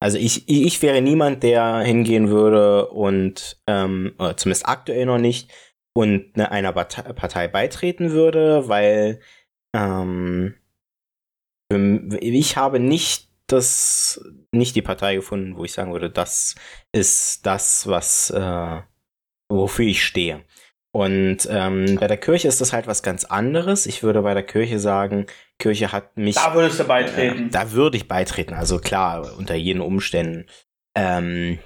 Also 0.00 0.18
ich, 0.18 0.48
ich 0.48 0.82
wäre 0.82 1.00
niemand, 1.00 1.42
der 1.42 1.78
hingehen 1.78 2.28
würde 2.28 2.88
und 2.90 3.60
ähm, 3.66 4.14
zumindest 4.36 4.68
aktuell 4.68 5.06
noch 5.06 5.18
nicht 5.18 5.50
und 5.94 6.36
ne, 6.36 6.50
einer 6.50 6.72
Partei 6.72 7.48
beitreten 7.48 8.10
würde, 8.10 8.68
weil 8.68 9.20
ähm, 9.74 10.54
ich 11.70 12.56
habe 12.56 12.80
nicht 12.80 13.30
das 13.46 14.20
nicht 14.52 14.74
die 14.74 14.82
Partei 14.82 15.16
gefunden, 15.16 15.56
wo 15.56 15.64
ich 15.64 15.72
sagen 15.72 15.92
würde, 15.92 16.10
das 16.10 16.54
ist 16.92 17.46
das, 17.46 17.86
was 17.86 18.30
äh, 18.30 18.80
wofür 19.48 19.86
ich 19.86 20.04
stehe. 20.04 20.44
Und 20.92 21.48
ähm, 21.50 21.96
bei 21.98 22.06
der 22.06 22.16
Kirche 22.16 22.46
ist 22.46 22.60
das 22.60 22.72
halt 22.72 22.86
was 22.86 23.02
ganz 23.02 23.24
anderes. 23.24 23.84
Ich 23.86 24.04
würde 24.04 24.22
bei 24.22 24.32
der 24.32 24.44
Kirche 24.44 24.78
sagen, 24.78 25.26
Kirche 25.58 25.90
hat 25.90 26.16
mich. 26.16 26.36
Da 26.36 26.54
würdest 26.54 26.78
du 26.78 26.84
beitreten. 26.84 27.48
Äh, 27.48 27.50
da 27.50 27.72
würde 27.72 27.96
ich 27.96 28.06
beitreten. 28.06 28.54
Also 28.54 28.78
klar, 28.78 29.36
unter 29.36 29.56
jeden 29.56 29.80
Umständen. 29.80 30.46
Ähm, 30.94 31.58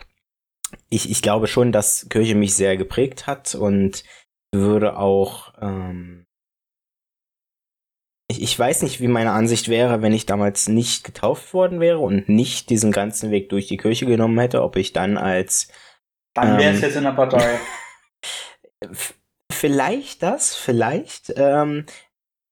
ich, 0.88 1.10
ich 1.10 1.20
glaube 1.20 1.46
schon, 1.46 1.72
dass 1.72 2.08
Kirche 2.08 2.34
mich 2.34 2.54
sehr 2.54 2.78
geprägt 2.78 3.26
hat 3.26 3.54
und 3.54 4.02
würde 4.52 4.96
auch. 4.96 5.52
Ähm, 5.60 6.26
ich, 8.30 8.42
ich 8.42 8.58
weiß 8.58 8.82
nicht, 8.82 9.00
wie 9.00 9.08
meine 9.08 9.32
Ansicht 9.32 9.68
wäre, 9.68 10.02
wenn 10.02 10.12
ich 10.12 10.26
damals 10.26 10.68
nicht 10.68 11.04
getauft 11.04 11.54
worden 11.54 11.80
wäre 11.80 11.98
und 11.98 12.28
nicht 12.28 12.70
diesen 12.70 12.92
ganzen 12.92 13.30
Weg 13.30 13.48
durch 13.48 13.66
die 13.66 13.78
Kirche 13.78 14.06
genommen 14.06 14.38
hätte, 14.38 14.62
ob 14.62 14.76
ich 14.76 14.92
dann 14.92 15.16
als. 15.16 15.68
Dann 16.34 16.58
wäre 16.58 16.72
es 16.72 16.78
ähm, 16.78 16.82
jetzt 16.82 16.96
in 16.96 17.04
der 17.04 17.12
Partei. 17.12 17.58
vielleicht 19.52 20.22
das, 20.22 20.54
vielleicht. 20.54 21.32
Ähm, 21.36 21.86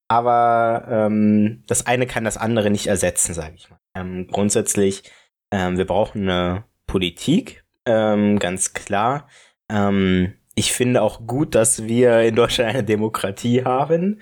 aber 0.08 0.86
ähm, 0.88 1.64
das 1.66 1.86
eine 1.86 2.06
kann 2.06 2.24
das 2.24 2.36
andere 2.36 2.70
nicht 2.70 2.86
ersetzen, 2.86 3.34
sage 3.34 3.54
ich 3.56 3.70
mal. 3.70 3.80
Ähm, 3.94 4.28
grundsätzlich, 4.28 5.10
ähm, 5.50 5.78
wir 5.78 5.86
brauchen 5.86 6.22
eine 6.22 6.64
Politik, 6.86 7.64
ähm, 7.86 8.38
ganz 8.38 8.72
klar. 8.72 9.28
Ähm, 9.68 10.35
ich 10.56 10.72
finde 10.72 11.02
auch 11.02 11.26
gut, 11.26 11.54
dass 11.54 11.84
wir 11.84 12.22
in 12.22 12.34
Deutschland 12.34 12.70
eine 12.70 12.84
Demokratie 12.84 13.64
haben. 13.64 14.20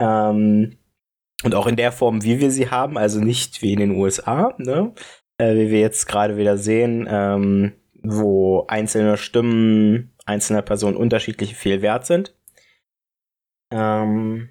Ähm, 0.00 0.78
und 1.44 1.54
auch 1.54 1.66
in 1.66 1.76
der 1.76 1.92
Form, 1.92 2.24
wie 2.24 2.40
wir 2.40 2.50
sie 2.50 2.70
haben, 2.70 2.96
also 2.96 3.20
nicht 3.20 3.60
wie 3.60 3.74
in 3.74 3.80
den 3.80 3.90
USA, 3.92 4.54
ne? 4.58 4.94
Äh, 5.38 5.54
wie 5.54 5.70
wir 5.70 5.80
jetzt 5.80 6.06
gerade 6.06 6.36
wieder 6.36 6.56
sehen, 6.56 7.06
ähm, 7.08 7.74
wo 8.02 8.66
einzelne 8.66 9.18
Stimmen 9.18 10.14
einzelner 10.24 10.62
Personen 10.62 10.96
unterschiedlich 10.96 11.54
viel 11.54 11.82
wert 11.82 12.06
sind. 12.06 12.34
Ähm, 13.70 14.50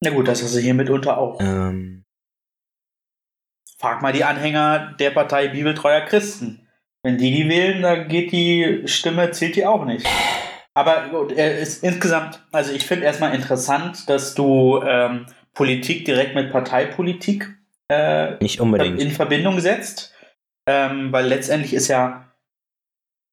Na 0.00 0.10
gut, 0.10 0.26
das 0.26 0.42
ist 0.42 0.56
hier 0.56 0.74
mitunter 0.74 1.18
auch. 1.18 1.38
Ähm, 1.40 2.04
Frag 3.78 4.00
mal 4.00 4.12
die 4.12 4.24
Anhänger 4.24 4.94
der 4.98 5.10
Partei 5.10 5.48
Bibeltreuer 5.48 6.00
Christen. 6.02 6.63
Wenn 7.04 7.18
die 7.18 7.30
die 7.30 7.48
wählen, 7.50 7.82
dann 7.82 8.08
geht 8.08 8.32
die 8.32 8.82
Stimme, 8.86 9.30
zählt 9.30 9.56
die 9.56 9.66
auch 9.66 9.84
nicht. 9.84 10.06
Aber 10.72 11.08
gut, 11.10 11.32
er 11.32 11.58
ist 11.58 11.84
insgesamt, 11.84 12.40
also 12.50 12.72
ich 12.72 12.86
finde 12.86 13.04
erstmal 13.04 13.34
interessant, 13.34 14.08
dass 14.08 14.34
du 14.34 14.82
ähm, 14.82 15.26
Politik 15.52 16.06
direkt 16.06 16.34
mit 16.34 16.50
Parteipolitik 16.50 17.56
äh, 17.88 18.42
nicht 18.42 18.58
unbedingt 18.58 19.00
in 19.00 19.10
Verbindung 19.10 19.60
setzt, 19.60 20.14
ähm, 20.66 21.12
weil 21.12 21.26
letztendlich 21.26 21.74
ist 21.74 21.88
ja 21.88 22.32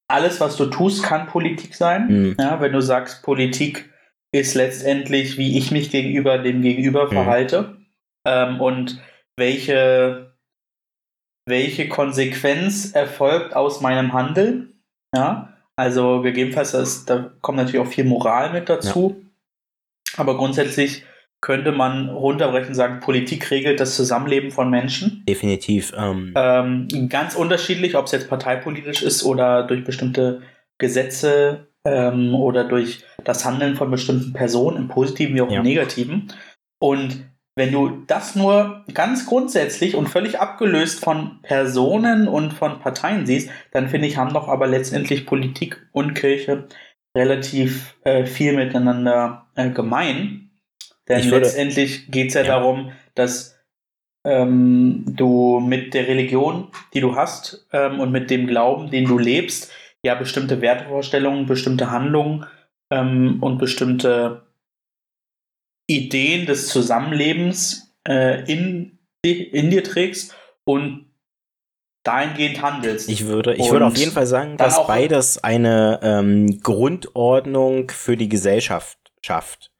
alles, 0.09 0.41
was 0.41 0.57
du 0.57 0.65
tust, 0.65 1.03
kann 1.03 1.27
Politik 1.27 1.73
sein. 1.73 2.07
Mhm. 2.07 2.35
Ja, 2.37 2.59
wenn 2.59 2.73
du 2.73 2.81
sagst, 2.81 3.23
Politik 3.23 3.89
ist 4.33 4.53
letztendlich, 4.53 5.37
wie 5.37 5.57
ich 5.57 5.71
mich 5.71 5.91
gegenüber 5.91 6.37
dem 6.37 6.61
Gegenüber 6.61 7.05
mhm. 7.05 7.11
verhalte 7.13 7.77
ähm, 8.27 8.59
und 8.59 9.01
welche 9.37 10.30
welche 11.45 11.89
Konsequenz 11.89 12.91
erfolgt 12.91 13.55
aus 13.55 13.81
meinem 13.81 14.13
Handeln. 14.13 14.73
Ja, 15.15 15.53
also 15.75 16.21
gegebenenfalls, 16.21 16.71
das, 16.71 17.05
da 17.05 17.31
kommt 17.41 17.57
natürlich 17.57 17.81
auch 17.81 17.91
viel 17.91 18.05
Moral 18.05 18.53
mit 18.53 18.69
dazu. 18.69 19.15
Ja. 19.17 20.19
Aber 20.19 20.37
grundsätzlich 20.37 21.03
könnte 21.41 21.71
man 21.71 22.09
runterbrechen 22.09 22.69
und 22.69 22.75
sagen, 22.75 22.99
Politik 22.99 23.49
regelt 23.49 23.79
das 23.79 23.95
Zusammenleben 23.95 24.51
von 24.51 24.69
Menschen. 24.69 25.23
Definitiv. 25.27 25.91
Ähm. 25.97 26.33
Ähm, 26.35 27.09
ganz 27.09 27.35
unterschiedlich, 27.35 27.95
ob 27.95 28.05
es 28.05 28.11
jetzt 28.11 28.29
parteipolitisch 28.29 29.01
ist 29.01 29.23
oder 29.23 29.63
durch 29.63 29.83
bestimmte 29.83 30.43
Gesetze 30.77 31.67
ähm, 31.85 32.35
oder 32.35 32.63
durch 32.63 33.03
das 33.23 33.43
Handeln 33.43 33.75
von 33.75 33.89
bestimmten 33.89 34.33
Personen 34.33 34.77
im 34.77 34.87
Positiven 34.87 35.35
wie 35.35 35.41
auch 35.41 35.49
ja. 35.49 35.57
im 35.57 35.63
Negativen. 35.63 36.31
Und 36.79 37.30
wenn 37.61 37.71
du 37.71 38.01
das 38.07 38.35
nur 38.35 38.83
ganz 38.91 39.27
grundsätzlich 39.27 39.95
und 39.95 40.09
völlig 40.09 40.39
abgelöst 40.39 40.99
von 40.99 41.43
Personen 41.43 42.27
und 42.27 42.53
von 42.53 42.79
Parteien 42.79 43.27
siehst, 43.27 43.51
dann 43.71 43.87
finde 43.87 44.07
ich, 44.07 44.17
haben 44.17 44.33
doch 44.33 44.47
aber 44.47 44.65
letztendlich 44.65 45.27
Politik 45.27 45.79
und 45.91 46.15
Kirche 46.15 46.67
relativ 47.15 47.99
äh, 48.03 48.25
viel 48.25 48.53
miteinander 48.53 49.45
äh, 49.53 49.69
gemein. 49.69 50.49
Denn 51.07 51.25
würde, 51.25 51.45
letztendlich 51.45 52.09
geht 52.09 52.29
es 52.29 52.33
ja, 52.33 52.41
ja, 52.41 52.47
darum, 52.47 52.93
dass 53.13 53.59
ähm, 54.25 55.03
du 55.05 55.59
mit 55.59 55.93
der 55.93 56.07
Religion, 56.07 56.69
die 56.95 57.01
du 57.01 57.15
hast 57.15 57.67
ähm, 57.73 57.99
und 57.99 58.11
mit 58.11 58.31
dem 58.31 58.47
Glauben, 58.47 58.89
den 58.89 59.05
du 59.05 59.19
lebst, 59.19 59.71
ja 60.03 60.15
bestimmte 60.15 60.61
Wertevorstellungen, 60.61 61.45
bestimmte 61.45 61.91
Handlungen 61.91 62.47
ähm, 62.89 63.37
und 63.39 63.59
bestimmte 63.59 64.47
Ideen 65.97 66.45
des 66.45 66.67
Zusammenlebens 66.67 67.93
äh, 68.07 68.43
in, 68.51 68.99
in 69.23 69.69
dir 69.69 69.83
trägst 69.83 70.35
und 70.63 71.11
dahingehend 72.03 72.61
handelst. 72.61 73.09
Ich 73.09 73.25
würde, 73.27 73.53
ich 73.53 73.69
würde 73.71 73.85
auf 73.85 73.97
jeden 73.97 74.11
Fall 74.11 74.25
sagen, 74.25 74.57
dass 74.57 74.87
beides 74.87 75.43
eine 75.43 75.99
ähm, 76.01 76.61
Grundordnung 76.61 77.91
für 77.91 78.17
die 78.17 78.29
Gesellschaft 78.29 78.97
schafft. 79.21 79.71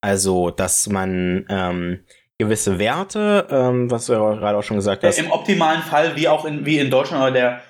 Also, 0.00 0.50
dass 0.50 0.88
man 0.88 1.46
ähm, 1.48 2.04
gewisse 2.38 2.78
Werte, 2.78 3.46
ähm, 3.50 3.90
was 3.90 4.06
du 4.06 4.12
ja 4.12 4.34
gerade 4.34 4.58
auch 4.58 4.62
schon 4.62 4.76
gesagt 4.76 5.02
hast. 5.02 5.18
Im 5.18 5.32
optimalen 5.32 5.82
Fall, 5.82 6.14
wie 6.16 6.28
auch 6.28 6.44
in, 6.44 6.64
wie 6.66 6.78
in 6.78 6.90
Deutschland 6.90 7.22
oder 7.22 7.32
der 7.32 7.62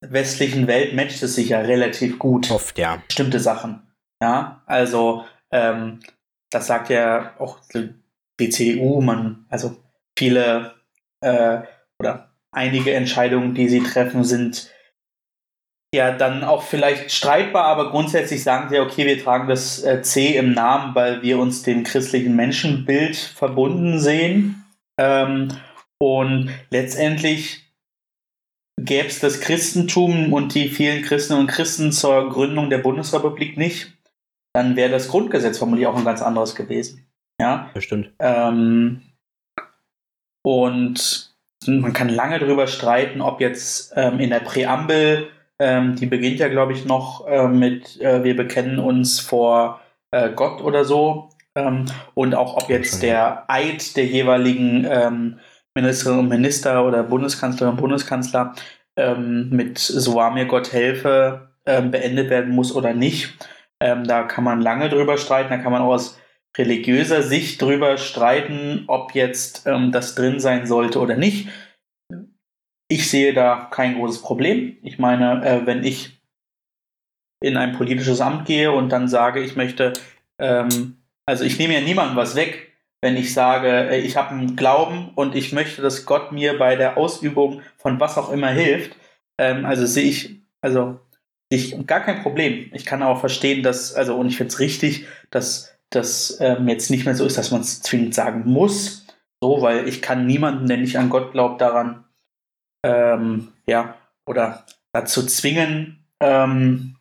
westlichen 0.00 0.66
Welt, 0.66 0.94
matcht 0.94 1.22
es 1.22 1.34
sich 1.34 1.50
ja 1.50 1.60
relativ 1.60 2.18
gut. 2.18 2.50
Oft, 2.50 2.78
ja. 2.78 3.02
Bestimmte 3.06 3.40
Sachen. 3.40 3.82
Ja, 4.22 4.62
also 4.66 5.24
ähm, 5.50 6.00
das 6.54 6.66
sagt 6.66 6.90
ja 6.90 7.34
auch 7.38 7.58
die 8.40 8.48
CDU, 8.50 9.00
man, 9.00 9.46
also 9.48 9.76
viele 10.16 10.74
äh, 11.20 11.62
oder 11.98 12.34
einige 12.52 12.94
Entscheidungen, 12.94 13.54
die 13.54 13.68
sie 13.68 13.82
treffen, 13.82 14.24
sind 14.24 14.70
ja 15.94 16.12
dann 16.12 16.44
auch 16.44 16.62
vielleicht 16.62 17.12
streitbar, 17.12 17.64
aber 17.64 17.90
grundsätzlich 17.90 18.42
sagen 18.42 18.68
sie, 18.68 18.78
okay, 18.78 19.06
wir 19.06 19.22
tragen 19.22 19.48
das 19.48 19.82
äh, 19.82 20.02
C 20.02 20.36
im 20.36 20.52
Namen, 20.52 20.94
weil 20.94 21.22
wir 21.22 21.38
uns 21.38 21.62
dem 21.62 21.84
christlichen 21.84 22.36
Menschenbild 22.36 23.16
verbunden 23.16 24.00
sehen. 24.00 24.64
Ähm, 24.98 25.48
und 25.98 26.50
letztendlich 26.70 27.64
gäbe 28.80 29.08
es 29.08 29.20
das 29.20 29.40
Christentum 29.40 30.32
und 30.32 30.54
die 30.54 30.68
vielen 30.68 31.02
Christen 31.02 31.34
und 31.34 31.46
Christen 31.46 31.92
zur 31.92 32.28
Gründung 32.28 32.70
der 32.70 32.78
Bundesrepublik 32.78 33.56
nicht, 33.56 33.92
dann 34.54 34.76
wäre 34.76 34.90
das 34.90 35.08
Grundgesetz 35.08 35.58
vermutlich 35.58 35.86
auch 35.86 35.96
ein 35.96 36.04
ganz 36.04 36.22
anderes 36.22 36.54
gewesen. 36.54 37.06
Ja, 37.40 37.70
bestimmt. 37.74 38.12
Ähm, 38.20 39.02
und 40.46 41.34
man 41.66 41.92
kann 41.92 42.08
lange 42.08 42.38
darüber 42.38 42.66
streiten, 42.66 43.20
ob 43.20 43.40
jetzt 43.40 43.92
ähm, 43.96 44.20
in 44.20 44.30
der 44.30 44.40
Präambel, 44.40 45.28
ähm, 45.58 45.96
die 45.96 46.06
beginnt 46.06 46.38
ja, 46.38 46.48
glaube 46.48 46.72
ich, 46.72 46.84
noch 46.84 47.26
äh, 47.26 47.48
mit, 47.48 48.00
äh, 48.00 48.22
wir 48.22 48.36
bekennen 48.36 48.78
uns 48.78 49.18
vor 49.18 49.80
äh, 50.12 50.30
Gott 50.30 50.60
oder 50.60 50.84
so. 50.84 51.30
Ähm, 51.56 51.86
und 52.14 52.34
auch 52.34 52.56
ob 52.56 52.68
jetzt 52.68 53.02
der 53.02 53.44
Eid 53.48 53.96
der 53.96 54.06
jeweiligen 54.06 54.86
ähm, 54.88 55.38
Ministerinnen 55.74 56.20
und 56.20 56.28
Minister 56.28 56.86
oder 56.86 57.02
Bundeskanzlerinnen 57.02 57.76
und 57.76 57.80
Bundeskanzler 57.80 58.54
ähm, 58.96 59.50
mit 59.50 59.78
So 59.78 60.14
wahr 60.14 60.32
mir 60.32 60.46
Gott 60.46 60.72
helfe 60.72 61.50
beendet 61.66 62.28
werden 62.28 62.54
muss 62.54 62.76
oder 62.76 62.92
nicht. 62.92 63.38
Ähm, 63.84 64.04
da 64.04 64.22
kann 64.22 64.44
man 64.44 64.62
lange 64.62 64.88
drüber 64.88 65.18
streiten, 65.18 65.50
da 65.50 65.58
kann 65.58 65.70
man 65.70 65.82
aus 65.82 66.18
religiöser 66.56 67.22
Sicht 67.22 67.60
drüber 67.60 67.98
streiten, 67.98 68.84
ob 68.86 69.14
jetzt 69.14 69.66
ähm, 69.66 69.92
das 69.92 70.14
drin 70.14 70.40
sein 70.40 70.66
sollte 70.66 71.00
oder 71.00 71.16
nicht. 71.16 71.50
Ich 72.88 73.10
sehe 73.10 73.34
da 73.34 73.68
kein 73.70 73.96
großes 73.96 74.22
Problem. 74.22 74.78
Ich 74.82 74.98
meine, 74.98 75.44
äh, 75.44 75.66
wenn 75.66 75.84
ich 75.84 76.18
in 77.42 77.58
ein 77.58 77.72
politisches 77.72 78.22
Amt 78.22 78.46
gehe 78.46 78.72
und 78.72 78.88
dann 78.88 79.06
sage, 79.06 79.42
ich 79.42 79.54
möchte, 79.54 79.92
ähm, 80.38 80.96
also 81.26 81.44
ich 81.44 81.58
nehme 81.58 81.74
ja 81.74 81.82
niemandem 81.82 82.16
was 82.16 82.36
weg, 82.36 82.72
wenn 83.02 83.18
ich 83.18 83.34
sage, 83.34 83.68
äh, 83.68 84.00
ich 84.00 84.16
habe 84.16 84.30
einen 84.30 84.56
Glauben 84.56 85.10
und 85.14 85.34
ich 85.34 85.52
möchte, 85.52 85.82
dass 85.82 86.06
Gott 86.06 86.32
mir 86.32 86.56
bei 86.56 86.74
der 86.74 86.96
Ausübung 86.96 87.60
von 87.76 88.00
was 88.00 88.16
auch 88.16 88.32
immer 88.32 88.48
hilft. 88.48 88.96
Ähm, 89.38 89.66
also 89.66 89.84
sehe 89.84 90.04
ich, 90.04 90.40
also 90.62 91.00
ich 91.48 91.86
gar 91.86 92.00
kein 92.00 92.22
Problem. 92.22 92.70
Ich 92.72 92.84
kann 92.84 93.02
auch 93.02 93.20
verstehen, 93.20 93.62
dass, 93.62 93.94
also 93.94 94.16
und 94.16 94.28
ich 94.28 94.36
finde 94.36 94.52
es 94.52 94.60
richtig, 94.60 95.06
dass 95.30 95.76
das 95.90 96.38
ähm, 96.40 96.68
jetzt 96.68 96.90
nicht 96.90 97.04
mehr 97.04 97.14
so 97.14 97.24
ist, 97.24 97.38
dass 97.38 97.50
man 97.50 97.60
es 97.60 97.82
zwingend 97.82 98.14
sagen 98.14 98.42
muss. 98.44 99.06
So, 99.42 99.62
weil 99.62 99.86
ich 99.88 100.02
kann 100.02 100.26
niemanden, 100.26 100.66
der 100.66 100.78
nicht 100.78 100.98
an 100.98 101.10
Gott 101.10 101.32
glaubt, 101.32 101.60
daran 101.60 102.04
ähm, 102.84 103.52
ja, 103.66 103.96
oder 104.26 104.64
dazu 104.92 105.24
zwingen, 105.26 106.04
ähm, 106.20 106.96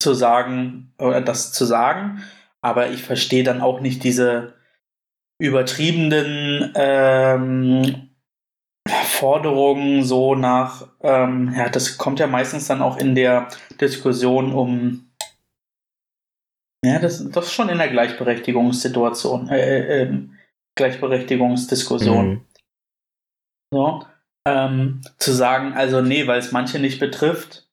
zu 0.00 0.14
sagen, 0.14 0.92
oder 0.98 1.20
das 1.20 1.52
zu 1.52 1.64
sagen. 1.64 2.22
Aber 2.60 2.90
ich 2.90 3.02
verstehe 3.02 3.44
dann 3.44 3.60
auch 3.60 3.80
nicht 3.80 4.04
diese 4.04 4.54
übertriebenen 5.38 6.72
ähm, 6.74 8.10
Forderungen 9.14 10.02
so 10.02 10.34
nach, 10.34 10.88
ähm, 11.00 11.54
ja, 11.56 11.68
das 11.68 11.98
kommt 11.98 12.18
ja 12.18 12.26
meistens 12.26 12.66
dann 12.66 12.82
auch 12.82 12.96
in 12.96 13.14
der 13.14 13.48
Diskussion 13.80 14.52
um, 14.52 15.10
ja, 16.84 16.98
das, 16.98 17.30
das 17.30 17.46
ist 17.46 17.52
schon 17.52 17.68
in 17.68 17.78
der 17.78 17.88
Gleichberechtigungssituation, 17.88 19.48
äh, 19.48 20.02
äh, 20.02 20.18
Gleichberechtigungsdiskussion. 20.76 22.28
Mhm. 22.28 22.44
So, 23.72 24.04
ähm, 24.46 25.00
zu 25.18 25.32
sagen, 25.32 25.74
also 25.74 26.00
nee, 26.00 26.26
weil 26.26 26.40
es 26.40 26.52
manche 26.52 26.78
nicht 26.80 26.98
betrifft 26.98 27.68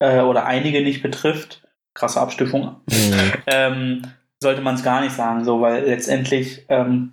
äh, 0.00 0.20
oder 0.20 0.46
einige 0.46 0.82
nicht 0.82 1.02
betrifft, 1.02 1.68
krasse 1.94 2.20
Abstufung, 2.20 2.80
mhm. 2.90 3.32
ähm, 3.46 4.02
sollte 4.42 4.62
man 4.62 4.74
es 4.74 4.82
gar 4.82 5.02
nicht 5.02 5.14
sagen, 5.14 5.44
so, 5.44 5.60
weil 5.60 5.84
letztendlich 5.84 6.64
ähm, 6.68 7.12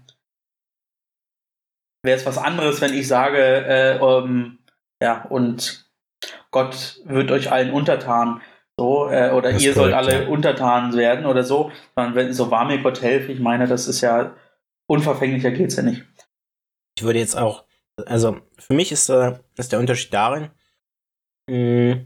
wäre 2.04 2.18
es 2.18 2.26
was 2.26 2.38
anderes, 2.38 2.82
wenn 2.82 2.94
ich 2.94 3.08
sage, 3.08 3.40
äh, 3.40 4.00
um, 4.00 4.60
ja, 5.02 5.24
und 5.26 5.90
Gott 6.52 7.02
wird 7.06 7.32
euch 7.32 7.52
allen 7.52 7.72
untertan. 7.72 8.42
So, 8.78 9.08
äh, 9.10 9.32
oder 9.32 9.54
das 9.54 9.64
ihr 9.64 9.74
sollt 9.74 9.94
alle 9.94 10.24
ja. 10.24 10.30
untertan 10.30 10.96
werden 10.96 11.26
oder 11.26 11.44
so. 11.44 11.72
Sondern 11.96 12.16
wenn 12.16 12.34
so 12.34 12.52
war 12.52 12.66
mir 12.66 12.82
Gott 12.82 13.02
helfe, 13.02 13.32
ich 13.32 13.40
meine, 13.40 13.68
das 13.68 13.88
ist 13.88 14.02
ja 14.02 14.36
unverfänglicher 14.88 15.52
geht 15.52 15.70
es 15.70 15.76
ja 15.78 15.84
nicht. 15.84 16.04
Ich 16.98 17.04
würde 17.04 17.20
jetzt 17.20 17.38
auch, 17.38 17.66
also 18.06 18.38
für 18.60 18.74
mich 18.74 18.92
ist, 18.92 19.10
äh, 19.10 19.40
ist 19.58 19.72
der 19.72 19.80
Unterschied 19.80 20.14
darin, 20.14 20.50
mh, 21.50 22.06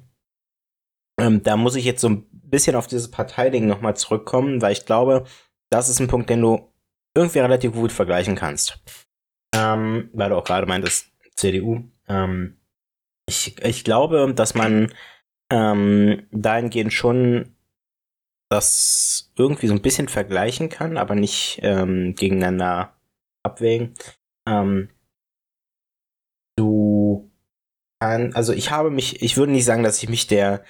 ähm, 1.20 1.44
da 1.44 1.58
muss 1.58 1.76
ich 1.76 1.86
jetzt 1.86 2.02
so 2.02 2.10
ein 2.10 2.28
bisschen 2.32 2.76
auf 2.76 2.88
dieses 2.88 3.10
Parteiding 3.10 3.66
nochmal 3.66 3.96
zurückkommen, 3.96 4.62
weil 4.62 4.74
ich 4.74 4.86
glaube, 4.86 5.26
das 5.70 5.90
ist 5.90 6.00
ein 6.00 6.08
Punkt, 6.08 6.30
den 6.30 6.42
du 6.42 6.74
irgendwie 7.16 7.40
relativ 7.40 7.74
gut 7.74 7.92
vergleichen 7.92 8.36
kannst 8.36 8.80
ähm, 9.54 10.10
weil 10.14 10.30
du 10.30 10.36
auch 10.38 10.44
gerade 10.44 10.68
meintest, 10.68 11.12
CDU. 11.36 11.84
Ähm, 12.08 12.58
ich, 13.28 13.62
ich 13.64 13.84
glaube, 13.84 14.34
dass 14.34 14.56
man 14.56 14.92
ähm, 15.52 16.28
dahingehend 16.32 16.94
schon 16.94 17.56
das 18.50 19.32
irgendwie 19.38 19.68
so 19.68 19.74
ein 19.74 19.82
bisschen 19.82 20.08
vergleichen 20.08 20.70
kann, 20.70 20.98
aber 20.98 21.16
nicht 21.16 21.60
ähm, 21.64 22.16
gegeneinander 22.16 22.96
abwägen. 23.44 23.94
Ähm, 24.48 24.90
du 26.58 27.30
kann, 28.00 28.34
also 28.34 28.54
ich 28.54 28.72
habe 28.72 28.90
mich, 28.90 29.22
ich 29.22 29.38
würde 29.38 29.52
nicht 29.52 29.66
sagen, 29.66 29.84
dass 29.84 30.02
ich 30.02 30.10
mich 30.10 30.28
der 30.28 30.64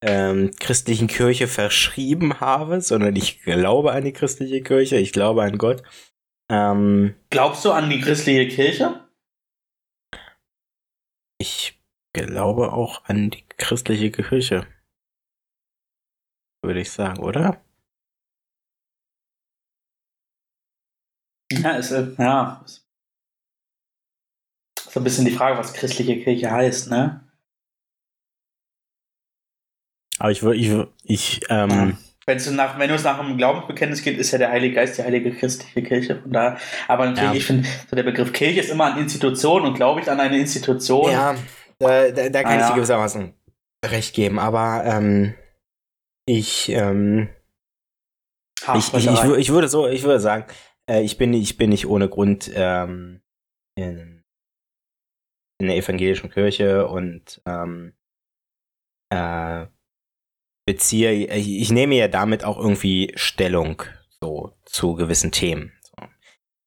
ähm, 0.00 0.52
christlichen 0.58 1.08
Kirche 1.08 1.48
verschrieben 1.48 2.40
habe, 2.40 2.80
sondern 2.80 3.16
ich 3.16 3.42
glaube 3.42 3.92
an 3.92 4.04
die 4.04 4.12
christliche 4.12 4.62
Kirche, 4.62 4.96
ich 4.96 5.12
glaube 5.12 5.42
an 5.42 5.58
Gott. 5.58 5.82
Ähm, 6.50 7.14
Glaubst 7.30 7.64
du 7.64 7.72
an 7.72 7.90
die 7.90 8.00
christliche 8.00 8.48
Kirche? 8.48 9.08
Ich 11.40 11.78
glaube 12.12 12.72
auch 12.72 13.04
an 13.04 13.30
die 13.30 13.44
christliche 13.48 14.10
Kirche. 14.10 14.66
Würde 16.62 16.80
ich 16.80 16.90
sagen, 16.90 17.22
oder? 17.22 17.62
Ja, 21.52 21.72
ist, 21.76 21.90
ja. 21.90 22.64
So 24.90 25.00
ein 25.00 25.04
bisschen 25.04 25.24
die 25.26 25.32
Frage, 25.32 25.58
was 25.58 25.74
christliche 25.74 26.22
Kirche 26.22 26.50
heißt, 26.50 26.90
ne? 26.90 27.24
Aber 30.18 30.30
ich 30.30 30.42
würde, 30.42 30.58
ich, 30.58 30.72
ich, 31.04 31.40
ähm, 31.48 31.70
ja. 31.70 31.98
Wenn 32.28 32.36
es 32.36 32.50
nach, 32.50 32.78
wenn 32.78 32.90
es 32.90 33.04
nach 33.04 33.18
dem 33.18 33.38
Glaubensbekenntnis 33.38 34.02
geht, 34.02 34.18
ist 34.18 34.32
ja 34.32 34.38
der 34.38 34.50
Heilige 34.50 34.74
Geist 34.74 34.98
die 34.98 35.02
heilige 35.02 35.32
christliche 35.32 35.82
Kirche. 35.82 36.20
Von 36.20 36.30
da, 36.30 36.58
aber 36.86 37.06
natürlich, 37.06 37.30
ja. 37.30 37.36
ich 37.38 37.46
finde, 37.46 37.66
so 37.88 37.96
der 37.96 38.02
Begriff 38.02 38.34
Kirche 38.34 38.60
ist 38.60 38.68
immer 38.68 38.92
an 38.92 38.98
Institution 38.98 39.62
und 39.62 39.72
glaube 39.72 40.02
ich 40.02 40.10
an 40.10 40.20
eine 40.20 40.36
Institution. 40.36 41.10
Ja, 41.10 41.36
da, 41.78 42.10
da, 42.10 42.28
da 42.28 42.42
kann 42.42 42.58
ah, 42.58 42.60
ich 42.60 42.68
dir 42.68 42.74
gewissermaßen 42.74 43.32
recht 43.86 44.14
geben, 44.14 44.38
aber 44.38 44.82
ähm, 44.84 45.36
ich, 46.26 46.68
ähm, 46.68 47.30
ich, 48.74 48.92
ich, 48.92 49.06
ich, 49.06 49.24
ich, 49.24 49.48
würde 49.48 49.68
so, 49.68 49.88
ich 49.88 50.02
würde 50.02 50.20
sagen, 50.20 50.44
äh, 50.86 51.00
ich 51.00 51.16
bin, 51.16 51.32
ich 51.32 51.56
bin 51.56 51.70
nicht 51.70 51.86
ohne 51.86 52.10
Grund 52.10 52.50
ähm, 52.54 53.22
in, 53.74 54.22
in 55.58 55.66
der 55.66 55.76
evangelischen 55.76 56.28
Kirche 56.28 56.88
und 56.88 57.40
ähm, 57.46 57.94
äh, 59.08 59.64
beziehe, 60.68 61.12
ich, 61.12 61.62
ich 61.62 61.72
nehme 61.72 61.94
ja 61.94 62.08
damit 62.08 62.44
auch 62.44 62.58
irgendwie 62.58 63.10
Stellung 63.14 63.82
so 64.20 64.52
zu 64.66 64.96
gewissen 64.96 65.32
Themen. 65.32 65.72
So. 65.80 66.06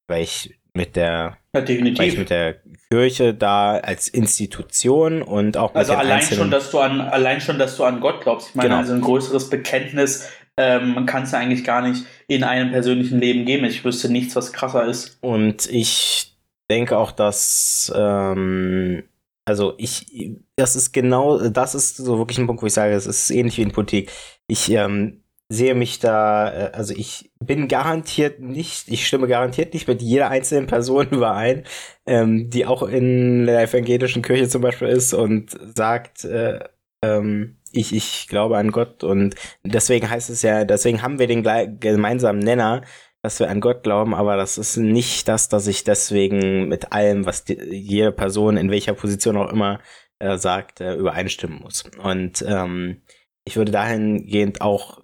Weil 0.07 0.23
ich 0.23 0.55
mit 0.73 0.95
der 0.95 1.37
ja, 1.53 1.67
weil 1.67 2.07
ich 2.07 2.17
mit 2.17 2.31
der 2.31 2.55
Kirche 2.89 3.35
da 3.35 3.73
als 3.77 4.07
Institution 4.07 5.21
und 5.21 5.55
auch 5.55 5.75
mit 5.75 5.77
also 5.77 5.93
allein 5.93 6.23
schon 6.23 6.49
dass 6.49 6.71
du 6.71 6.79
an 6.79 6.99
allein 6.99 7.41
schon 7.41 7.59
dass 7.59 7.77
du 7.77 7.83
an 7.83 7.99
Gott 7.99 8.21
glaubst 8.21 8.49
ich 8.49 8.55
meine 8.55 8.69
genau. 8.69 8.79
also 8.79 8.93
ein 8.93 9.01
größeres 9.01 9.51
Bekenntnis 9.51 10.31
ähm, 10.57 11.05
kannst 11.05 11.33
du 11.33 11.37
eigentlich 11.37 11.63
gar 11.63 11.87
nicht 11.87 12.05
in 12.27 12.43
einem 12.43 12.71
persönlichen 12.71 13.19
Leben 13.19 13.45
geben 13.45 13.65
ich 13.65 13.85
wüsste 13.85 14.11
nichts 14.11 14.35
was 14.35 14.51
krasser 14.51 14.85
ist 14.85 15.19
und 15.21 15.69
ich 15.69 16.37
denke 16.71 16.97
auch 16.97 17.11
dass 17.11 17.93
ähm, 17.93 19.03
also 19.45 19.73
ich, 19.77 20.37
das 20.55 20.75
ist 20.75 20.93
genau, 20.93 21.49
das 21.49 21.75
ist 21.75 21.97
so 21.97 22.17
wirklich 22.17 22.37
ein 22.37 22.47
Punkt, 22.47 22.61
wo 22.61 22.67
ich 22.67 22.73
sage, 22.73 22.93
es 22.93 23.05
ist 23.05 23.31
ähnlich 23.31 23.57
wie 23.57 23.63
in 23.63 23.71
Politik. 23.71 24.11
Ich 24.47 24.71
ähm, 24.71 25.23
sehe 25.51 25.75
mich 25.75 25.99
da, 25.99 26.51
äh, 26.51 26.71
also 26.73 26.93
ich 26.95 27.31
bin 27.39 27.67
garantiert 27.67 28.39
nicht, 28.39 28.87
ich 28.87 29.05
stimme 29.05 29.27
garantiert 29.27 29.73
nicht 29.73 29.87
mit 29.87 30.01
jeder 30.01 30.29
einzelnen 30.29 30.67
Person 30.67 31.07
überein, 31.11 31.65
ähm, 32.05 32.49
die 32.49 32.65
auch 32.65 32.83
in 32.83 33.45
der 33.45 33.63
evangelischen 33.63 34.21
Kirche 34.21 34.47
zum 34.47 34.61
Beispiel 34.61 34.87
ist 34.87 35.13
und 35.13 35.51
sagt, 35.75 36.23
äh, 36.25 36.59
ähm, 37.03 37.57
ich, 37.73 37.93
ich 37.93 38.27
glaube 38.27 38.57
an 38.57 38.71
Gott 38.71 39.03
und 39.03 39.35
deswegen 39.63 40.09
heißt 40.09 40.29
es 40.29 40.41
ja, 40.41 40.65
deswegen 40.65 41.01
haben 41.01 41.19
wir 41.19 41.27
den 41.27 41.43
gemeinsamen 41.79 42.39
Nenner, 42.39 42.83
dass 43.21 43.39
wir 43.39 43.49
an 43.49 43.61
Gott 43.61 43.83
glauben, 43.83 44.15
aber 44.15 44.35
das 44.35 44.57
ist 44.57 44.77
nicht 44.77 45.27
das, 45.27 45.47
dass 45.47 45.67
ich 45.67 45.83
deswegen 45.83 46.67
mit 46.67 46.91
allem, 46.91 47.25
was 47.25 47.43
die, 47.43 47.53
jede 47.53 48.11
Person 48.11 48.57
in 48.57 48.71
welcher 48.71 48.93
Position 48.93 49.37
auch 49.37 49.51
immer 49.51 49.79
äh, 50.19 50.37
sagt, 50.37 50.81
äh, 50.81 50.95
übereinstimmen 50.95 51.59
muss. 51.59 51.83
Und 52.01 52.43
ähm, 52.47 53.01
ich 53.45 53.57
würde 53.57 53.71
dahingehend 53.71 54.61
auch 54.61 55.03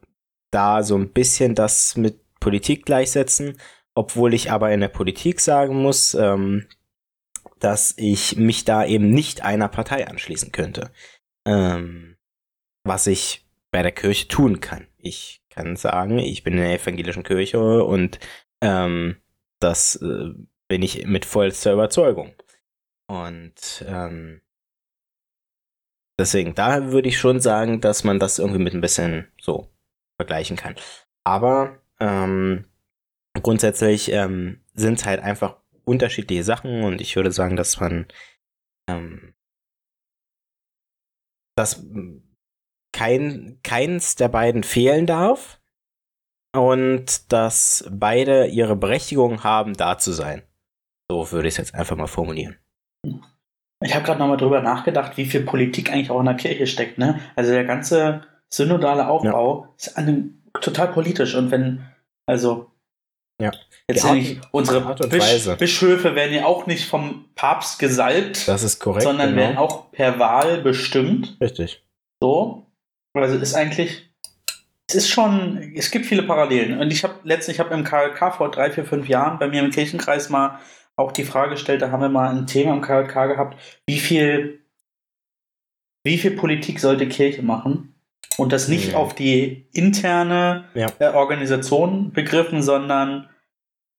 da 0.52 0.84
so 0.84 0.96
ein 0.96 1.12
bisschen 1.12 1.56
das 1.56 1.96
mit 1.96 2.20
Politik 2.40 2.86
gleichsetzen, 2.86 3.60
obwohl 3.94 4.34
ich 4.34 4.52
aber 4.52 4.72
in 4.72 4.80
der 4.80 4.88
Politik 4.88 5.40
sagen 5.40 5.82
muss, 5.82 6.14
ähm, 6.14 6.68
dass 7.60 7.94
ich 7.98 8.36
mich 8.38 8.66
da 8.66 8.86
eben 8.86 9.10
nicht 9.10 9.44
einer 9.44 9.68
Partei 9.68 10.08
anschließen 10.08 10.52
könnte. 10.52 10.92
Ähm, 11.46 12.16
was 12.84 13.08
ich 13.08 13.47
bei 13.78 13.84
der 13.84 13.92
Kirche 13.92 14.28
tun 14.28 14.60
kann. 14.60 14.88
Ich 14.98 15.44
kann 15.52 15.76
sagen, 15.76 16.18
ich 16.18 16.42
bin 16.42 16.54
in 16.54 16.62
der 16.62 16.82
evangelischen 16.82 17.22
Kirche 17.22 17.84
und 17.84 18.18
ähm, 18.60 19.18
das 19.60 19.98
äh, 19.98 20.32
bin 20.68 20.82
ich 20.82 21.06
mit 21.06 21.26
vollster 21.26 21.74
Überzeugung. 21.74 22.34
Und 23.06 23.86
ähm, 23.88 24.42
deswegen, 26.18 26.56
da 26.56 26.92
würde 26.92 27.08
ich 27.08 27.20
schon 27.20 27.40
sagen, 27.40 27.80
dass 27.80 28.04
man 28.04 28.18
das 28.18 28.40
irgendwie 28.40 28.64
mit 28.64 28.74
ein 28.74 28.82
bisschen 28.82 29.32
so 29.40 29.72
vergleichen 30.20 30.58
kann. 30.58 30.76
Aber 31.24 31.80
ähm, 32.00 32.66
grundsätzlich 33.44 34.12
ähm, 34.12 34.64
sind 34.74 34.96
es 34.96 35.06
halt 35.06 35.20
einfach 35.20 35.62
unterschiedliche 35.84 36.44
Sachen 36.44 36.84
und 36.84 37.00
ich 37.00 37.16
würde 37.16 37.32
sagen, 37.32 37.56
dass 37.56 37.80
man 37.80 38.08
ähm, 38.90 39.36
dass 41.56 41.86
kein, 42.94 43.60
keins 43.64 44.16
der 44.16 44.30
beiden 44.30 44.64
fehlen 44.64 45.06
darf 45.06 45.60
und 46.56 47.32
dass 47.32 47.88
beide 47.92 48.48
ihre 48.48 48.76
Berechtigung 48.76 49.44
haben, 49.44 49.74
da 49.74 49.98
zu 49.98 50.12
sein. 50.12 50.44
So 51.10 51.32
würde 51.32 51.48
ich 51.48 51.54
es 51.54 51.58
jetzt 51.58 51.76
einfach 51.76 51.96
mal 51.96 52.08
formulieren. 52.08 52.58
Ich 53.84 53.94
habe 53.94 54.04
gerade 54.04 54.20
nochmal 54.20 54.38
drüber 54.38 54.62
nachgedacht, 54.62 55.18
wie 55.18 55.26
viel 55.26 55.42
Politik 55.42 55.92
eigentlich 55.92 56.10
auch 56.10 56.20
in 56.20 56.26
der 56.26 56.36
Kirche 56.36 56.68
steckt. 56.68 56.98
Ne? 56.98 57.20
Also 57.36 57.52
der 57.52 57.66
ganze 57.66 58.24
synodale 58.50 59.08
Aufbau 59.08 59.64
ja. 59.64 59.74
ist 59.78 59.98
einem, 59.98 60.42
total 60.62 60.88
politisch 60.88 61.36
und 61.36 61.52
wenn, 61.52 61.86
also 62.26 62.72
ja. 63.42 63.52
Jetzt 63.90 64.04
Art, 64.04 64.18
unsere 64.52 64.96
Bisch 65.08 65.48
Bischöfe 65.58 66.16
werden 66.16 66.34
ja 66.34 66.46
auch 66.46 66.66
nicht 66.66 66.90
vom 66.90 67.26
Papst 67.36 67.80
gesalbt. 67.80 68.48
Das 68.48 68.64
ist 68.64 68.80
korrekt. 68.80 69.04
Sondern 69.04 69.30
genau. 69.30 69.42
werden 69.42 69.58
auch 69.58 69.92
per 69.92 70.20
Wahl 70.20 70.62
bestimmt. 70.62 71.38
Richtig. 71.40 71.86
So. 72.22 72.67
Also 73.14 73.38
ist 73.38 73.56
eigentlich, 73.56 74.10
es 74.88 74.96
ist 74.96 75.10
schon, 75.10 75.74
es 75.76 75.92
gibt 75.92 76.06
viele 76.06 76.24
Parallelen. 76.24 76.80
Und 76.80 76.92
ich 76.92 77.04
habe 77.04 77.16
letztens, 77.24 77.56
ich 77.56 77.60
habe 77.60 77.74
im 77.74 77.84
KLK 77.84 78.36
vor 78.36 78.52
drei, 78.52 78.72
vier, 78.72 78.86
fünf 78.86 79.08
Jahren 79.08 79.40
bei 79.40 79.48
mir 79.48 79.62
im 79.64 79.72
Kirchenkreis 79.72 80.30
mal 80.30 80.60
auch 80.96 81.12
die 81.12 81.24
Frage 81.24 81.52
gestellt, 81.52 81.82
da 81.82 81.92
haben 81.92 82.02
wir 82.02 82.10
mal 82.10 82.30
ein 82.30 82.48
Thema 82.48 82.74
im 82.74 82.82
KLK 82.82 83.14
gehabt, 83.28 83.58
wie 83.86 84.00
viel, 84.00 84.62
wie 86.04 86.18
viel 86.18 86.32
Politik 86.32 86.80
sollte 86.80 87.08
Kirche 87.08 87.44
machen? 87.44 87.94
Und 88.38 88.52
das 88.52 88.68
nicht 88.68 88.90
mhm. 88.90 88.96
auf 88.96 89.16
die 89.16 89.68
interne 89.74 90.66
ja. 90.74 90.88
äh, 91.00 91.10
Organisation 91.10 92.12
begriffen, 92.12 92.62
sondern 92.62 93.30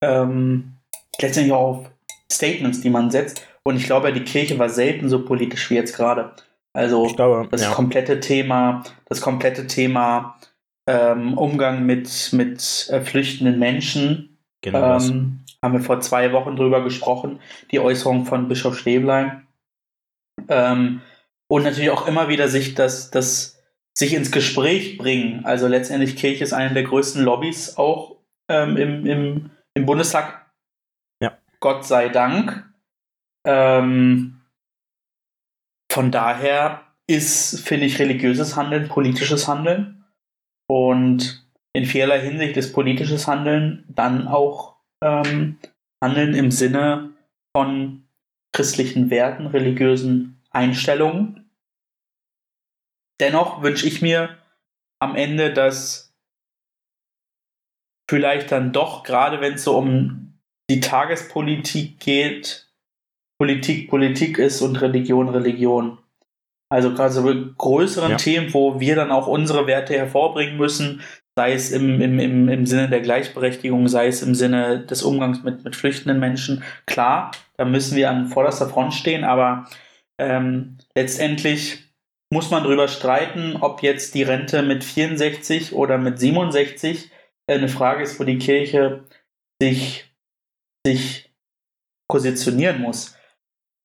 ähm, 0.03 0.79
letztendlich 1.21 1.53
auch 1.53 1.79
auf 1.79 1.90
Statements, 2.31 2.81
die 2.81 2.90
man 2.90 3.11
setzt. 3.11 3.47
Und 3.62 3.77
ich 3.77 3.85
glaube, 3.85 4.12
die 4.12 4.25
Kirche 4.25 4.59
war 4.59 4.68
selten 4.68 5.09
so 5.09 5.25
politisch 5.25 5.71
wie 5.71 5.75
jetzt 5.75 5.97
gerade. 5.97 6.33
Also 6.79 7.09
glaube, 7.09 7.49
das 7.51 7.62
ja. 7.62 7.73
komplette 7.73 8.21
Thema, 8.21 8.85
das 9.07 9.21
komplette 9.21 9.67
Thema 9.67 10.38
ähm, 10.87 11.37
Umgang 11.37 11.85
mit, 11.85 12.31
mit 12.33 12.88
äh, 12.91 13.01
flüchtenden 13.01 13.59
Menschen. 13.59 14.38
Genau 14.61 14.97
ähm, 14.97 15.41
haben 15.61 15.73
wir 15.73 15.81
vor 15.81 16.01
zwei 16.01 16.33
Wochen 16.33 16.55
drüber 16.55 16.85
gesprochen, 16.85 17.41
die 17.73 17.81
Äußerung 17.81 18.27
von 18.27 18.47
Bischof 18.47 18.79
Stäblein. 18.79 19.45
Ähm, 20.49 21.01
und 21.49 21.64
natürlich 21.64 21.91
auch 21.91 22.07
immer 22.07 22.29
wieder 22.29 22.47
sich 22.47 22.77
das, 22.77 23.11
das 23.11 23.61
sich 23.93 24.14
ins 24.14 24.31
Gespräch 24.31 24.99
bringen. 24.99 25.45
Also 25.45 25.67
letztendlich 25.67 26.14
Kirche 26.14 26.45
ist 26.45 26.53
eine 26.53 26.75
der 26.75 26.85
größten 26.85 27.25
Lobbys 27.25 27.77
auch 27.77 28.19
ähm, 28.49 28.77
im, 28.77 29.05
im, 29.05 29.51
im 29.75 29.85
Bundestag. 29.85 30.47
Ja. 31.21 31.37
Gott 31.59 31.85
sei 31.85 32.09
Dank. 32.09 32.73
Ähm, 33.45 34.38
von 35.90 36.11
daher 36.11 36.83
ist, 37.07 37.66
finde 37.66 37.87
ich, 37.87 37.98
religiöses 37.98 38.57
Handeln 38.57 38.88
politisches 38.88 39.48
Handeln. 39.48 40.05
Und 40.68 41.46
in 41.72 41.87
vielerlei 41.87 42.20
Hinsicht 42.20 42.57
ist 42.57 42.72
politisches 42.72 43.27
Handeln 43.27 43.85
dann 43.88 44.29
auch 44.29 44.77
ähm, 45.03 45.59
Handeln 46.03 46.35
im 46.35 46.51
Sinne 46.51 47.14
von 47.57 48.07
christlichen 48.55 49.11
Werten, 49.11 49.46
religiösen 49.46 50.42
Einstellungen. 50.51 51.51
Dennoch 53.20 53.62
wünsche 53.62 53.87
ich 53.87 54.03
mir 54.03 54.38
am 55.01 55.16
Ende, 55.16 55.53
dass 55.53 56.14
vielleicht 58.09 58.53
dann 58.53 58.72
doch, 58.72 59.03
gerade 59.03 59.40
wenn 59.40 59.55
es 59.55 59.64
so 59.64 59.77
um 59.77 60.38
die 60.70 60.81
Tagespolitik 60.81 62.01
geht, 62.01 62.67
Politik 63.38 63.88
Politik 63.88 64.38
ist 64.38 64.61
und 64.62 64.77
Religion 64.77 65.29
Religion. 65.29 65.98
Also 66.70 66.92
gerade 66.92 67.12
so 67.12 67.22
größeren 67.57 68.12
ja. 68.12 68.16
Themen, 68.16 68.53
wo 68.53 68.79
wir 68.79 68.94
dann 68.94 69.11
auch 69.11 69.27
unsere 69.27 69.66
Werte 69.66 69.94
hervorbringen 69.94 70.59
müssen, 70.59 71.01
sei 71.38 71.53
es 71.53 71.70
im, 71.70 72.01
im, 72.01 72.18
im, 72.18 72.48
im 72.48 72.66
Sinne 72.66 72.88
der 72.90 73.01
Gleichberechtigung, 73.01 73.88
sei 73.88 74.09
es 74.09 74.22
im 74.22 74.35
Sinne 74.35 74.85
des 74.85 75.03
Umgangs 75.03 75.42
mit, 75.44 75.64
mit 75.64 75.77
flüchtenden 75.77 76.20
Menschen. 76.20 76.62
Klar, 76.85 77.31
da 77.57 77.64
müssen 77.64 77.96
wir 77.96 78.11
an 78.11 78.27
vorderster 78.27 78.68
Front 78.68 78.92
stehen, 78.92 79.24
aber 79.24 79.66
ähm, 80.20 80.79
letztendlich 80.94 81.85
muss 82.31 82.51
man 82.51 82.64
darüber 82.64 82.88
streiten, 82.88 83.57
ob 83.61 83.83
jetzt 83.83 84.14
die 84.14 84.24
Rente 84.24 84.62
mit 84.62 84.85
64 84.85 85.72
oder 85.72 85.96
mit 85.96 86.18
67 86.18 87.11
eine 87.46 87.68
Frage 87.68 88.03
ist, 88.03 88.20
wo 88.20 88.24
die 88.24 88.38
Kirche 88.38 89.05
sich, 89.62 90.12
sich 90.85 91.33
positionieren 92.11 92.83
muss. 92.83 93.17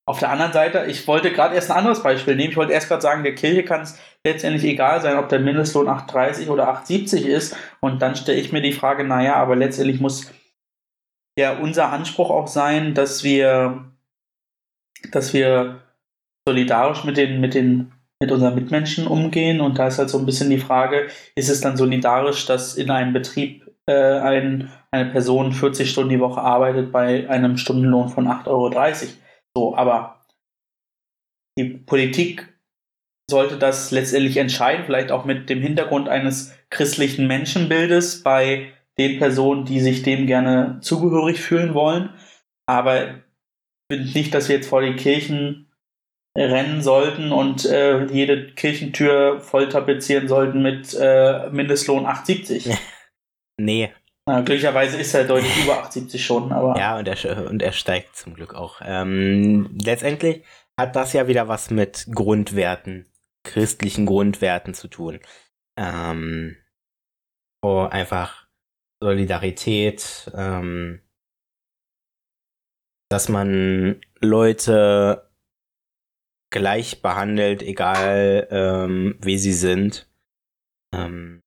Auf 0.06 0.18
der 0.18 0.30
anderen 0.30 0.52
Seite, 0.52 0.84
ich 0.86 1.06
wollte 1.08 1.32
gerade 1.32 1.54
erst 1.54 1.70
ein 1.70 1.78
anderes 1.78 2.02
Beispiel 2.02 2.36
nehmen. 2.36 2.50
Ich 2.50 2.56
wollte 2.56 2.74
erst 2.74 2.88
gerade 2.88 3.00
sagen, 3.00 3.22
der 3.22 3.34
Kirche 3.34 3.64
kann 3.64 3.82
es 3.82 3.98
letztendlich 4.22 4.64
egal 4.64 5.00
sein, 5.00 5.16
ob 5.16 5.30
der 5.30 5.40
Mindestlohn 5.40 5.88
8,30 5.88 6.48
oder 6.48 6.68
8,70 6.68 7.24
ist. 7.24 7.56
Und 7.80 8.02
dann 8.02 8.14
stelle 8.14 8.38
ich 8.38 8.52
mir 8.52 8.60
die 8.60 8.72
Frage, 8.72 9.04
naja, 9.04 9.36
aber 9.36 9.56
letztendlich 9.56 10.00
muss 10.00 10.30
ja 11.38 11.58
unser 11.58 11.90
Anspruch 11.90 12.30
auch 12.30 12.48
sein, 12.48 12.92
dass 12.92 13.24
wir, 13.24 13.84
dass 15.10 15.32
wir 15.32 15.80
solidarisch 16.46 17.04
mit 17.04 17.16
den, 17.16 17.40
mit 17.40 17.54
den 17.54 17.90
mit 18.20 18.32
unseren 18.32 18.54
Mitmenschen 18.54 19.06
umgehen. 19.06 19.60
Und 19.60 19.78
da 19.78 19.88
ist 19.88 19.98
halt 19.98 20.10
so 20.10 20.18
ein 20.18 20.26
bisschen 20.26 20.50
die 20.50 20.58
Frage, 20.58 21.08
ist 21.34 21.48
es 21.48 21.60
dann 21.60 21.76
solidarisch, 21.76 22.46
dass 22.46 22.74
in 22.74 22.90
einem 22.90 23.12
Betrieb 23.12 23.70
äh, 23.86 24.18
ein, 24.18 24.70
eine 24.90 25.10
Person 25.10 25.52
40 25.52 25.90
Stunden 25.90 26.10
die 26.10 26.20
Woche 26.20 26.40
arbeitet 26.40 26.92
bei 26.92 27.28
einem 27.28 27.56
Stundenlohn 27.56 28.08
von 28.08 28.26
8,30 28.26 28.46
Euro? 28.46 28.70
So, 29.56 29.76
aber 29.76 30.24
die 31.58 31.64
Politik 31.64 32.52
sollte 33.30 33.58
das 33.58 33.90
letztendlich 33.90 34.36
entscheiden, 34.36 34.84
vielleicht 34.84 35.10
auch 35.10 35.24
mit 35.24 35.48
dem 35.48 35.60
Hintergrund 35.60 36.08
eines 36.08 36.54
christlichen 36.70 37.26
Menschenbildes 37.26 38.22
bei 38.22 38.72
den 38.98 39.18
Personen, 39.18 39.64
die 39.64 39.80
sich 39.80 40.02
dem 40.02 40.26
gerne 40.26 40.78
zugehörig 40.80 41.40
fühlen 41.40 41.74
wollen. 41.74 42.10
Aber 42.66 43.08
ich 43.08 43.14
finde 43.92 44.12
nicht, 44.12 44.34
dass 44.34 44.48
wir 44.48 44.56
jetzt 44.56 44.68
vor 44.68 44.82
die 44.82 44.96
Kirchen 44.96 45.72
rennen 46.36 46.82
sollten 46.82 47.32
und 47.32 47.64
äh, 47.64 48.06
jede 48.06 48.52
Kirchentür 48.54 49.40
voll 49.40 49.68
tapezieren 49.68 50.26
sollten 50.26 50.62
mit 50.62 50.94
äh, 50.94 51.48
Mindestlohn 51.50 52.06
8,70. 52.06 52.76
nee. 53.60 53.92
Na, 54.26 54.40
glücklicherweise 54.40 54.98
ist 54.98 55.14
er 55.14 55.24
deutlich 55.24 55.52
über 55.64 55.84
8,70 55.84 56.18
schon, 56.18 56.52
aber. 56.52 56.78
Ja, 56.78 56.98
und 56.98 57.06
er, 57.06 57.50
und 57.50 57.62
er 57.62 57.72
steigt 57.72 58.16
zum 58.16 58.34
Glück 58.34 58.54
auch. 58.54 58.80
Ähm, 58.82 59.76
letztendlich 59.82 60.44
hat 60.78 60.96
das 60.96 61.12
ja 61.12 61.28
wieder 61.28 61.48
was 61.48 61.70
mit 61.70 62.06
Grundwerten, 62.12 63.06
christlichen 63.44 64.06
Grundwerten 64.06 64.74
zu 64.74 64.88
tun. 64.88 65.20
Ähm, 65.78 66.56
oh, 67.62 67.86
einfach 67.90 68.48
Solidarität, 69.02 70.30
ähm, 70.34 71.02
dass 73.10 73.28
man 73.28 74.00
Leute 74.20 75.30
gleich 76.50 77.02
behandelt, 77.02 77.62
egal 77.62 78.48
ähm, 78.50 79.18
wie 79.20 79.36
sie 79.38 79.52
sind. 79.52 80.08
Ähm, 80.94 81.43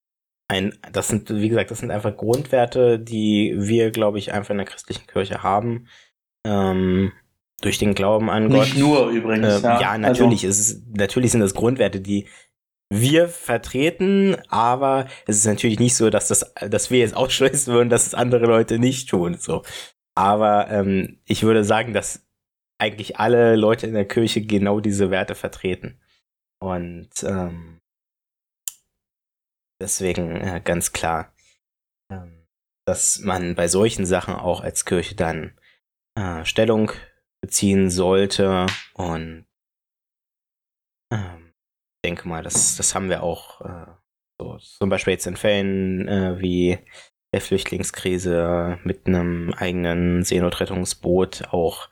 ein, 0.48 0.78
das 0.92 1.10
sind, 1.10 1.30
wie 1.30 1.50
gesagt, 1.50 1.72
das 1.72 1.80
sind 1.80 1.92
einfach 1.92 2.16
Grundwerte, 2.16 3.00
die 3.00 3.54
wir, 3.58 3.92
glaube 3.92 4.18
ich, 4.18 4.34
einfach 4.34 4.52
in 4.52 4.58
der 4.58 4.66
christlichen 4.66 5.06
Kirche 5.08 5.44
haben. 5.44 5.88
Ähm, 6.46 7.12
durch 7.62 7.78
den 7.80 7.96
Glauben 7.96 8.30
an 8.30 8.50
Gott. 8.50 8.66
Nicht 8.66 8.78
nur 8.78 9.10
übrigens. 9.10 9.62
Äh, 9.62 9.64
ja. 9.64 9.82
ja, 9.82 9.98
natürlich. 9.98 10.46
Also. 10.46 10.62
Ist, 10.62 10.96
natürlich 10.96 11.32
sind 11.32 11.42
das 11.42 11.56
Grundwerte, 11.56 12.00
die 12.00 12.28
wir 12.90 13.28
vertreten, 13.28 14.38
aber 14.48 15.08
es 15.26 15.38
ist 15.38 15.46
natürlich 15.46 15.80
nicht 15.80 15.96
so, 15.96 16.10
dass 16.10 16.30
das, 16.30 16.54
dass 16.70 16.90
wir 16.90 17.00
jetzt 17.00 17.16
ausschließen 17.16 17.74
würden, 17.74 17.90
dass 17.90 18.08
es 18.08 18.14
andere 18.14 18.46
Leute 18.46 18.80
nicht 18.80 19.10
tun. 19.10 19.38
So. 19.38 19.64
Aber 20.16 20.70
ähm, 20.70 21.20
ich 21.26 21.44
würde 21.44 21.64
sagen, 21.64 21.94
dass 21.94 22.26
eigentlich 22.80 23.20
alle 23.20 23.56
Leute 23.56 23.88
in 23.88 23.94
der 23.94 24.08
Kirche 24.08 24.42
genau 24.42 24.80
diese 24.80 25.10
Werte 25.12 25.36
vertreten. 25.36 26.00
Und 26.60 27.10
ähm, 27.24 27.80
deswegen 29.82 30.36
äh, 30.36 30.62
ganz 30.63 30.94
klar, 30.94 31.34
ähm, 32.12 32.48
dass 32.86 33.20
man 33.20 33.56
bei 33.56 33.68
solchen 33.68 34.06
Sachen 34.06 34.34
auch 34.34 34.62
als 34.62 34.86
Kirche 34.86 35.16
dann 35.16 35.60
äh, 36.18 36.46
Stellung 36.46 36.92
beziehen 37.42 37.90
sollte. 37.90 38.66
Und 38.94 39.46
ähm, 41.12 41.54
denke 42.06 42.28
mal, 42.28 42.44
das, 42.44 42.78
das 42.78 42.96
haben 42.96 43.10
wir 43.10 43.24
auch 43.24 43.62
äh, 43.62 43.92
so, 44.40 44.58
zum 44.58 44.90
Beispiel 44.90 45.13
jetzt 45.13 45.28
in 45.28 45.38
Fällen 45.38 46.08
äh, 46.08 46.40
wie 46.40 46.80
der 47.34 47.42
Flüchtlingskrise 47.42 48.80
mit 48.84 49.06
einem 49.06 49.54
eigenen 49.54 50.24
Seenotrettungsboot 50.24 51.50
auch 51.52 51.90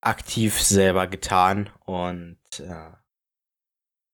aktiv 0.00 0.60
selber 0.60 1.06
getan 1.06 1.70
und 1.84 2.38
äh, 2.58 2.90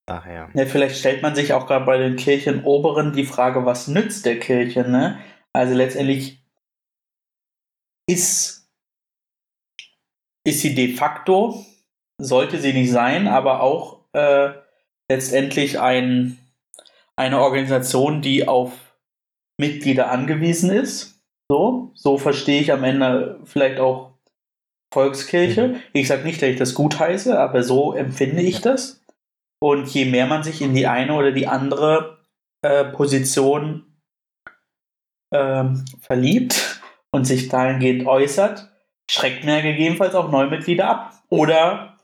Daher. 0.08 0.48
Ja, 0.54 0.64
vielleicht 0.64 0.96
stellt 0.96 1.20
man 1.20 1.34
sich 1.34 1.52
auch 1.52 1.66
gerade 1.66 1.84
bei 1.84 1.98
den 1.98 2.16
Kirchenoberen 2.16 3.12
die 3.12 3.26
Frage, 3.26 3.66
was 3.66 3.88
nützt 3.88 4.24
der 4.24 4.40
Kirche, 4.40 4.88
ne? 4.88 5.18
Also 5.52 5.74
letztendlich 5.74 6.42
ist, 8.08 8.70
ist 10.46 10.60
sie 10.62 10.74
de 10.74 10.94
facto, 10.94 11.62
sollte 12.18 12.58
sie 12.58 12.72
nicht 12.72 12.90
sein, 12.90 13.28
aber 13.28 13.60
auch 13.60 14.00
äh, 14.14 14.52
letztendlich 15.10 15.78
ein, 15.78 16.38
eine 17.14 17.40
Organisation, 17.42 18.22
die 18.22 18.48
auf 18.48 18.72
Mitglieder 19.60 20.10
angewiesen 20.10 20.70
ist. 20.70 21.20
So, 21.50 21.92
so 21.94 22.16
verstehe 22.16 22.62
ich 22.62 22.72
am 22.72 22.82
Ende 22.82 23.40
vielleicht 23.44 23.78
auch 23.78 24.12
Volkskirche. 24.90 25.68
Mhm. 25.68 25.76
Ich 25.92 26.08
sage 26.08 26.24
nicht, 26.24 26.40
dass 26.40 26.48
ich 26.48 26.58
das 26.58 26.72
gut 26.72 26.98
heiße, 26.98 27.38
aber 27.38 27.62
so 27.62 27.92
empfinde 27.92 28.40
ich 28.40 28.62
das. 28.62 28.97
Und 29.60 29.88
je 29.88 30.04
mehr 30.04 30.26
man 30.26 30.42
sich 30.42 30.62
in 30.62 30.74
die 30.74 30.86
eine 30.86 31.14
oder 31.14 31.32
die 31.32 31.48
andere 31.48 32.18
äh, 32.62 32.84
Position 32.84 34.00
ähm, 35.32 35.84
verliebt 36.00 36.80
und 37.10 37.24
sich 37.24 37.48
dahingehend 37.48 38.06
äußert, 38.06 38.70
schreckt 39.10 39.44
mir 39.44 39.62
gegebenenfalls 39.62 40.14
auch 40.14 40.30
neue 40.30 40.48
Mitglieder 40.48 40.88
ab. 40.88 41.14
Oder 41.28 41.96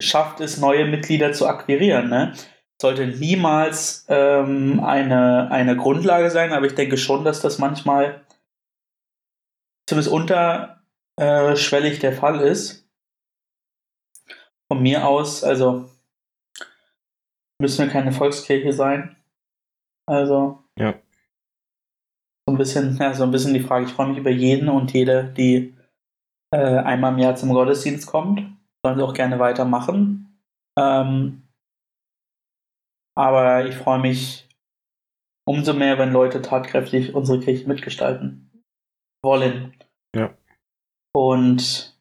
schafft 0.00 0.40
es, 0.40 0.58
neue 0.58 0.86
Mitglieder 0.86 1.32
zu 1.32 1.46
akquirieren. 1.46 2.08
Ne? 2.08 2.34
Sollte 2.80 3.06
niemals 3.06 4.04
ähm, 4.08 4.82
eine, 4.84 5.50
eine 5.50 5.76
Grundlage 5.76 6.30
sein, 6.30 6.52
aber 6.52 6.66
ich 6.66 6.74
denke 6.74 6.98
schon, 6.98 7.24
dass 7.24 7.40
das 7.40 7.58
manchmal 7.58 8.26
zumindest 9.88 10.12
unterschwellig 10.12 12.00
der 12.00 12.12
Fall 12.12 12.40
ist. 12.40 12.88
Von 14.70 14.82
mir 14.82 15.06
aus, 15.06 15.44
also 15.44 15.88
müssen 17.60 17.86
wir 17.86 17.92
keine 17.92 18.12
Volkskirche 18.12 18.72
sein. 18.72 19.16
Also. 20.06 20.62
Ja. 20.78 20.94
So 22.48 22.54
ein 22.54 22.58
bisschen, 22.58 22.96
ja, 22.96 23.12
so 23.12 23.24
ein 23.24 23.30
bisschen 23.30 23.54
die 23.54 23.60
Frage. 23.60 23.86
Ich 23.86 23.92
freue 23.92 24.08
mich 24.08 24.18
über 24.18 24.30
jeden 24.30 24.68
und 24.68 24.92
jede, 24.92 25.32
die 25.36 25.74
äh, 26.54 26.78
einmal 26.78 27.12
im 27.12 27.18
Jahr 27.18 27.34
zum 27.34 27.52
Gottesdienst 27.52 28.06
kommt. 28.06 28.40
Sollen 28.84 28.98
sie 28.98 29.04
auch 29.04 29.14
gerne 29.14 29.38
weitermachen. 29.38 30.40
Ähm, 30.78 31.42
aber 33.16 33.66
ich 33.66 33.74
freue 33.74 33.98
mich 33.98 34.48
umso 35.48 35.72
mehr, 35.72 35.98
wenn 35.98 36.12
Leute 36.12 36.42
tatkräftig 36.42 37.14
unsere 37.14 37.40
Kirche 37.40 37.66
mitgestalten 37.66 38.50
wollen. 39.24 39.74
Ja. 40.14 40.36
Und 41.14 41.98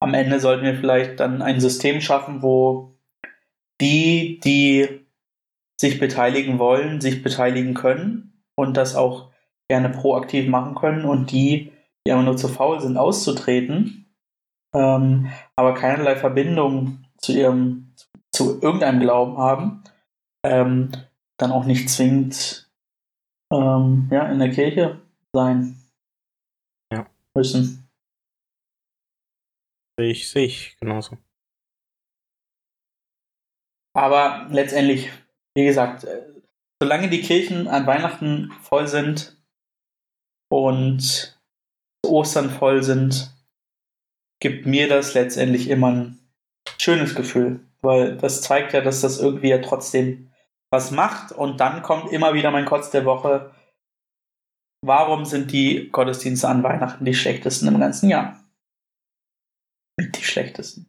am 0.00 0.14
Ende 0.14 0.38
sollten 0.38 0.64
wir 0.64 0.76
vielleicht 0.76 1.20
dann 1.20 1.42
ein 1.42 1.60
System 1.60 2.00
schaffen, 2.00 2.42
wo 2.42 2.97
die, 3.80 4.40
die 4.40 5.06
sich 5.80 5.98
beteiligen 5.98 6.58
wollen, 6.58 7.00
sich 7.00 7.22
beteiligen 7.22 7.74
können 7.74 8.42
und 8.56 8.76
das 8.76 8.96
auch 8.96 9.30
gerne 9.68 9.90
proaktiv 9.90 10.48
machen 10.48 10.74
können 10.74 11.04
und 11.04 11.30
die, 11.30 11.72
die 12.06 12.12
aber 12.12 12.22
nur 12.22 12.36
zu 12.36 12.48
faul 12.48 12.80
sind, 12.80 12.96
auszutreten, 12.96 14.06
ähm, 14.74 15.30
aber 15.56 15.74
keinerlei 15.74 16.16
Verbindung 16.16 17.04
zu 17.18 17.32
ihrem, 17.32 17.94
zu 18.32 18.60
irgendeinem 18.60 19.00
Glauben 19.00 19.38
haben, 19.38 19.84
ähm, 20.44 20.90
dann 21.38 21.52
auch 21.52 21.64
nicht 21.64 21.88
zwingend 21.88 22.70
ähm, 23.52 24.08
ja, 24.10 24.30
in 24.30 24.38
der 24.38 24.50
Kirche 24.50 25.00
sein 25.32 25.76
ja. 26.92 27.06
müssen. 27.34 27.88
Sehe 29.98 30.10
ich, 30.10 30.28
sehe 30.28 30.46
ich 30.46 30.76
genauso. 30.80 31.18
Aber 33.98 34.46
letztendlich, 34.50 35.10
wie 35.56 35.64
gesagt, 35.64 36.04
äh, 36.04 36.22
solange 36.80 37.08
die 37.08 37.20
Kirchen 37.20 37.66
an 37.66 37.84
Weihnachten 37.84 38.52
voll 38.62 38.86
sind 38.86 39.36
und 40.52 41.36
Ostern 42.06 42.48
voll 42.48 42.84
sind, 42.84 43.34
gibt 44.40 44.66
mir 44.66 44.88
das 44.88 45.14
letztendlich 45.14 45.68
immer 45.68 45.90
ein 45.90 46.18
schönes 46.80 47.16
Gefühl, 47.16 47.58
weil 47.80 48.16
das 48.16 48.40
zeigt 48.40 48.72
ja, 48.72 48.82
dass 48.82 49.00
das 49.00 49.18
irgendwie 49.18 49.48
ja 49.48 49.58
trotzdem 49.58 50.30
was 50.70 50.92
macht 50.92 51.32
und 51.32 51.58
dann 51.58 51.82
kommt 51.82 52.12
immer 52.12 52.34
wieder 52.34 52.52
mein 52.52 52.66
Kotz 52.66 52.90
der 52.90 53.04
Woche. 53.04 53.52
Warum 54.80 55.24
sind 55.24 55.50
die 55.50 55.88
Gottesdienste 55.90 56.46
an 56.46 56.62
Weihnachten 56.62 57.04
die 57.04 57.14
schlechtesten 57.14 57.66
im 57.66 57.80
ganzen 57.80 58.08
Jahr? 58.10 58.38
Mit 59.98 60.16
die 60.16 60.22
schlechtesten. 60.22 60.86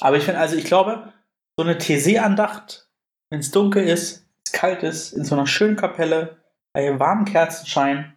Aber 0.00 0.16
ich 0.16 0.24
finde, 0.24 0.40
also 0.40 0.56
ich 0.56 0.64
glaube, 0.64 1.12
so 1.58 1.64
eine 1.64 1.78
TC-Andacht, 1.78 2.90
wenn 3.30 3.40
es 3.40 3.50
dunkel 3.50 3.84
ist, 3.84 4.26
es 4.44 4.52
kalt 4.52 4.82
ist, 4.82 5.12
in 5.12 5.24
so 5.24 5.34
einer 5.34 5.46
schönen 5.46 5.76
Kapelle, 5.76 6.42
bei 6.72 6.98
warmem 6.98 7.24
Kerzenschein, 7.24 8.16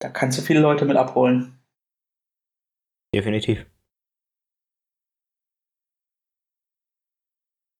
da 0.00 0.08
kannst 0.08 0.38
du 0.38 0.42
viele 0.42 0.60
Leute 0.60 0.84
mit 0.84 0.96
abholen. 0.96 1.60
Definitiv. 3.14 3.66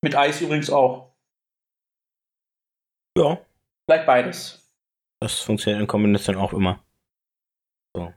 Mit 0.02 0.14
Eis 0.14 0.40
übrigens 0.40 0.70
auch. 0.70 1.14
Ja. 3.16 3.44
Vielleicht 3.86 4.06
beides. 4.06 4.72
Das 5.20 5.40
funktioniert 5.40 5.80
in 5.80 5.88
Kombination 5.88 6.36
auch 6.36 6.52
immer. 6.52 6.84
So. 7.96 8.14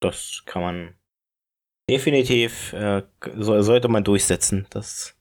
Das 0.00 0.42
kann 0.46 0.62
man 0.62 0.98
definitiv, 1.88 2.72
äh, 2.72 3.02
so, 3.36 3.60
sollte 3.62 3.88
man 3.88 4.04
durchsetzen, 4.04 4.66
dass, 4.70 5.14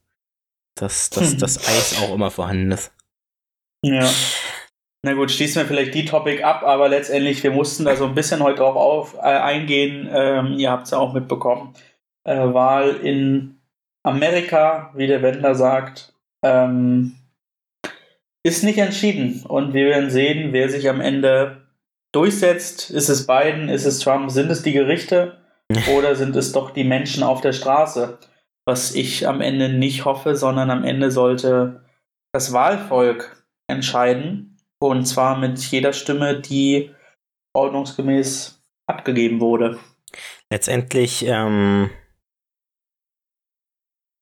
dass, 0.76 1.10
dass 1.10 1.38
das 1.38 1.58
Eis 1.68 2.02
auch 2.02 2.14
immer 2.14 2.32
vorhanden 2.32 2.72
ist. 2.72 2.92
Ja. 3.84 4.10
Na 5.06 5.14
gut, 5.14 5.32
schließen 5.32 5.62
wir 5.62 5.68
vielleicht 5.68 5.94
die 5.94 6.06
Topic 6.06 6.44
ab, 6.44 6.64
aber 6.64 6.88
letztendlich, 6.88 7.44
wir 7.44 7.52
mussten 7.52 7.84
da 7.84 7.96
so 7.98 8.06
ein 8.06 8.16
bisschen 8.16 8.42
heute 8.42 8.64
auch 8.64 8.76
auf, 8.76 9.16
äh, 9.16 9.20
eingehen. 9.20 10.10
Ähm, 10.10 10.54
ihr 10.58 10.72
habt 10.72 10.86
es 10.86 10.92
ja 10.92 10.98
auch 10.98 11.14
mitbekommen. 11.14 11.74
Äh, 12.24 12.54
Wahl 12.54 12.96
in 13.04 13.60
Amerika, 14.04 14.94
wie 14.96 15.08
der 15.08 15.22
Wendler 15.22 15.56
sagt, 15.56 16.14
ähm, 16.42 17.16
ist 18.44 18.64
nicht 18.64 18.78
entschieden. 18.78 19.44
Und 19.46 19.74
wir 19.74 19.88
werden 19.88 20.10
sehen, 20.10 20.54
wer 20.54 20.70
sich 20.70 20.88
am 20.88 21.02
Ende 21.02 21.68
durchsetzt. 22.14 22.90
Ist 22.90 23.10
es 23.10 23.28
Biden? 23.28 23.68
Ist 23.68 23.86
es 23.86 24.00
Trump? 24.00 24.32
Sind 24.32 24.50
es 24.52 24.64
die 24.64 24.74
Gerichte? 24.74 25.43
Oder 25.96 26.16
sind 26.16 26.36
es 26.36 26.52
doch 26.52 26.72
die 26.72 26.84
Menschen 26.84 27.24
auf 27.24 27.42
der 27.42 27.54
Straße? 27.54 28.20
Was 28.66 28.96
ich 28.96 29.28
am 29.28 29.42
Ende 29.42 29.70
nicht 29.70 30.06
hoffe, 30.06 30.36
sondern 30.36 30.70
am 30.70 30.84
Ende 30.84 31.12
sollte 31.12 31.84
das 32.34 32.54
Wahlvolk 32.54 33.46
entscheiden. 33.70 34.58
Und 34.82 35.06
zwar 35.06 35.38
mit 35.38 35.60
jeder 35.60 35.94
Stimme, 35.94 36.40
die 36.40 36.92
ordnungsgemäß 37.56 38.62
abgegeben 38.88 39.40
wurde. 39.40 39.80
Letztendlich, 40.52 41.26
ähm, 41.26 41.90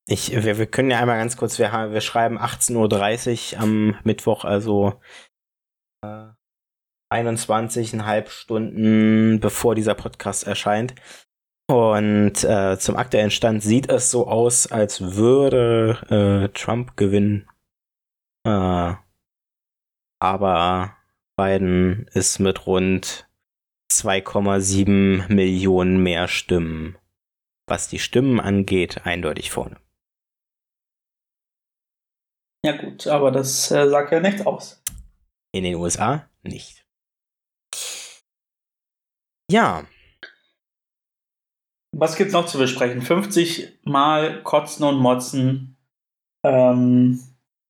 ich, 0.07 0.31
wir, 0.31 0.57
wir 0.57 0.67
können 0.67 0.91
ja 0.91 0.99
einmal 0.99 1.17
ganz 1.17 1.37
kurz, 1.37 1.57
wir, 1.59 1.71
wir 1.71 2.01
schreiben 2.01 2.37
18.30 2.37 3.55
Uhr 3.55 3.61
am 3.61 3.97
Mittwoch, 4.03 4.43
also 4.43 4.99
äh, 6.03 6.29
21,5 7.11 8.29
Stunden 8.29 9.39
bevor 9.39 9.75
dieser 9.75 9.95
Podcast 9.95 10.47
erscheint. 10.47 10.95
Und 11.71 12.43
äh, 12.43 12.77
zum 12.77 12.97
aktuellen 12.97 13.31
Stand 13.31 13.63
sieht 13.63 13.89
es 13.89 14.11
so 14.11 14.27
aus, 14.27 14.67
als 14.67 15.15
würde 15.15 16.49
äh, 16.51 16.53
Trump 16.53 16.97
gewinnen. 16.97 17.49
Äh, 18.45 18.95
aber 20.19 20.97
Biden 21.37 22.09
ist 22.11 22.39
mit 22.39 22.67
rund 22.67 23.29
2,7 23.89 25.33
Millionen 25.33 26.03
mehr 26.03 26.27
Stimmen, 26.27 26.97
was 27.67 27.87
die 27.87 27.99
Stimmen 27.99 28.41
angeht, 28.41 29.05
eindeutig 29.05 29.49
vorne. 29.49 29.77
Ja 32.65 32.75
gut, 32.75 33.07
aber 33.07 33.31
das 33.31 33.71
äh, 33.71 33.87
sagt 33.87 34.11
ja 34.11 34.19
nichts 34.19 34.45
aus. 34.45 34.83
In 35.53 35.63
den 35.63 35.75
USA 35.75 36.29
nicht. 36.43 36.85
Ja. 39.49 39.85
Was 41.91 42.15
gibt's 42.15 42.33
noch 42.33 42.45
zu 42.45 42.57
besprechen? 42.57 43.01
50 43.01 43.79
Mal 43.83 44.41
Kotzen 44.43 44.85
und 44.85 44.97
Motzen. 44.97 45.77
Ähm, 46.43 47.19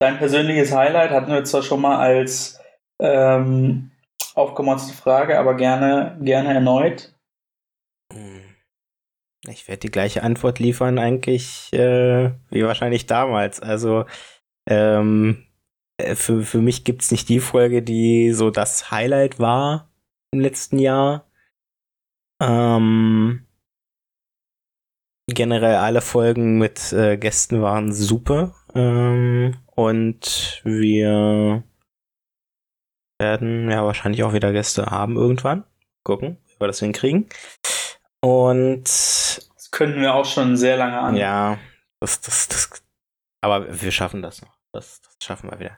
Dein 0.02 0.18
persönliches 0.18 0.72
Highlight 0.72 1.12
hatten 1.12 1.32
wir 1.32 1.44
zwar 1.44 1.62
schon 1.62 1.80
mal 1.80 2.00
als 2.00 2.60
ähm, 3.00 3.92
aufgemotzte 4.34 4.96
Frage, 4.96 5.38
aber 5.38 5.56
gerne, 5.56 6.18
gerne 6.22 6.56
erneut. 6.56 7.14
Hm. 8.12 8.42
Ich 9.48 9.68
werde 9.68 9.82
die 9.82 9.92
gleiche 9.92 10.24
Antwort 10.24 10.58
liefern, 10.58 10.98
eigentlich 10.98 11.72
äh, 11.74 12.32
wie 12.50 12.64
wahrscheinlich 12.64 13.06
damals. 13.06 13.60
Also 13.60 14.06
ähm, 14.68 15.46
äh, 15.98 16.16
für, 16.16 16.42
für 16.42 16.62
mich 16.62 16.84
gibt 16.84 17.04
es 17.04 17.12
nicht 17.12 17.30
die 17.30 17.40
Folge, 17.40 17.84
die 17.84 18.32
so 18.32 18.50
das 18.50 18.90
Highlight 18.90 19.38
war 19.38 19.92
im 20.32 20.40
letzten 20.40 20.80
Jahr. 20.80 21.30
Ähm, 22.42 23.46
generell 25.28 25.76
alle 25.76 26.02
Folgen 26.02 26.58
mit 26.58 26.92
äh, 26.94 27.18
Gästen 27.18 27.62
waren 27.62 27.92
super. 27.94 28.56
Ähm, 28.76 29.58
und 29.76 30.62
wir 30.64 31.64
werden 33.20 33.70
ja 33.70 33.86
wahrscheinlich 33.86 34.24
auch 34.24 34.34
wieder 34.34 34.52
Gäste 34.52 34.88
haben 34.88 35.16
irgendwann. 35.16 35.64
Gucken, 36.04 36.38
wie 36.48 36.60
wir 36.60 36.68
das 36.68 36.80
hinkriegen. 36.80 37.30
Und 38.22 38.84
das 38.84 39.70
können 39.72 40.02
wir 40.02 40.14
auch 40.14 40.26
schon 40.26 40.58
sehr 40.58 40.78
lange 40.78 41.00
an. 41.00 41.16
Ja, 41.16 41.58
das, 42.00 42.22
das, 42.22 42.48
das, 42.48 42.84
aber 43.42 43.82
wir 43.82 43.92
schaffen 43.92 44.22
das 44.22 44.42
noch. 44.42 44.58
Das, 44.74 45.02
das 45.02 45.16
schaffen 45.24 45.52
wir 45.52 45.60
wieder. 45.60 45.78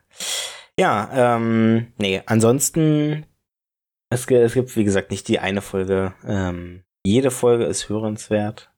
Ja, 0.80 1.36
ähm, 1.36 1.94
nee, 1.98 2.22
ansonsten, 2.26 3.26
es, 4.10 4.26
es 4.26 4.54
gibt, 4.54 4.76
wie 4.76 4.84
gesagt, 4.84 5.12
nicht 5.12 5.28
die 5.28 5.40
eine 5.40 5.62
Folge. 5.62 6.14
Ähm, 6.26 6.84
jede 7.06 7.32
Folge 7.32 7.66
ist 7.66 7.90
hörenswert. 7.90 8.73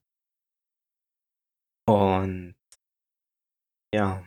Und 1.87 2.55
ja, 3.93 4.23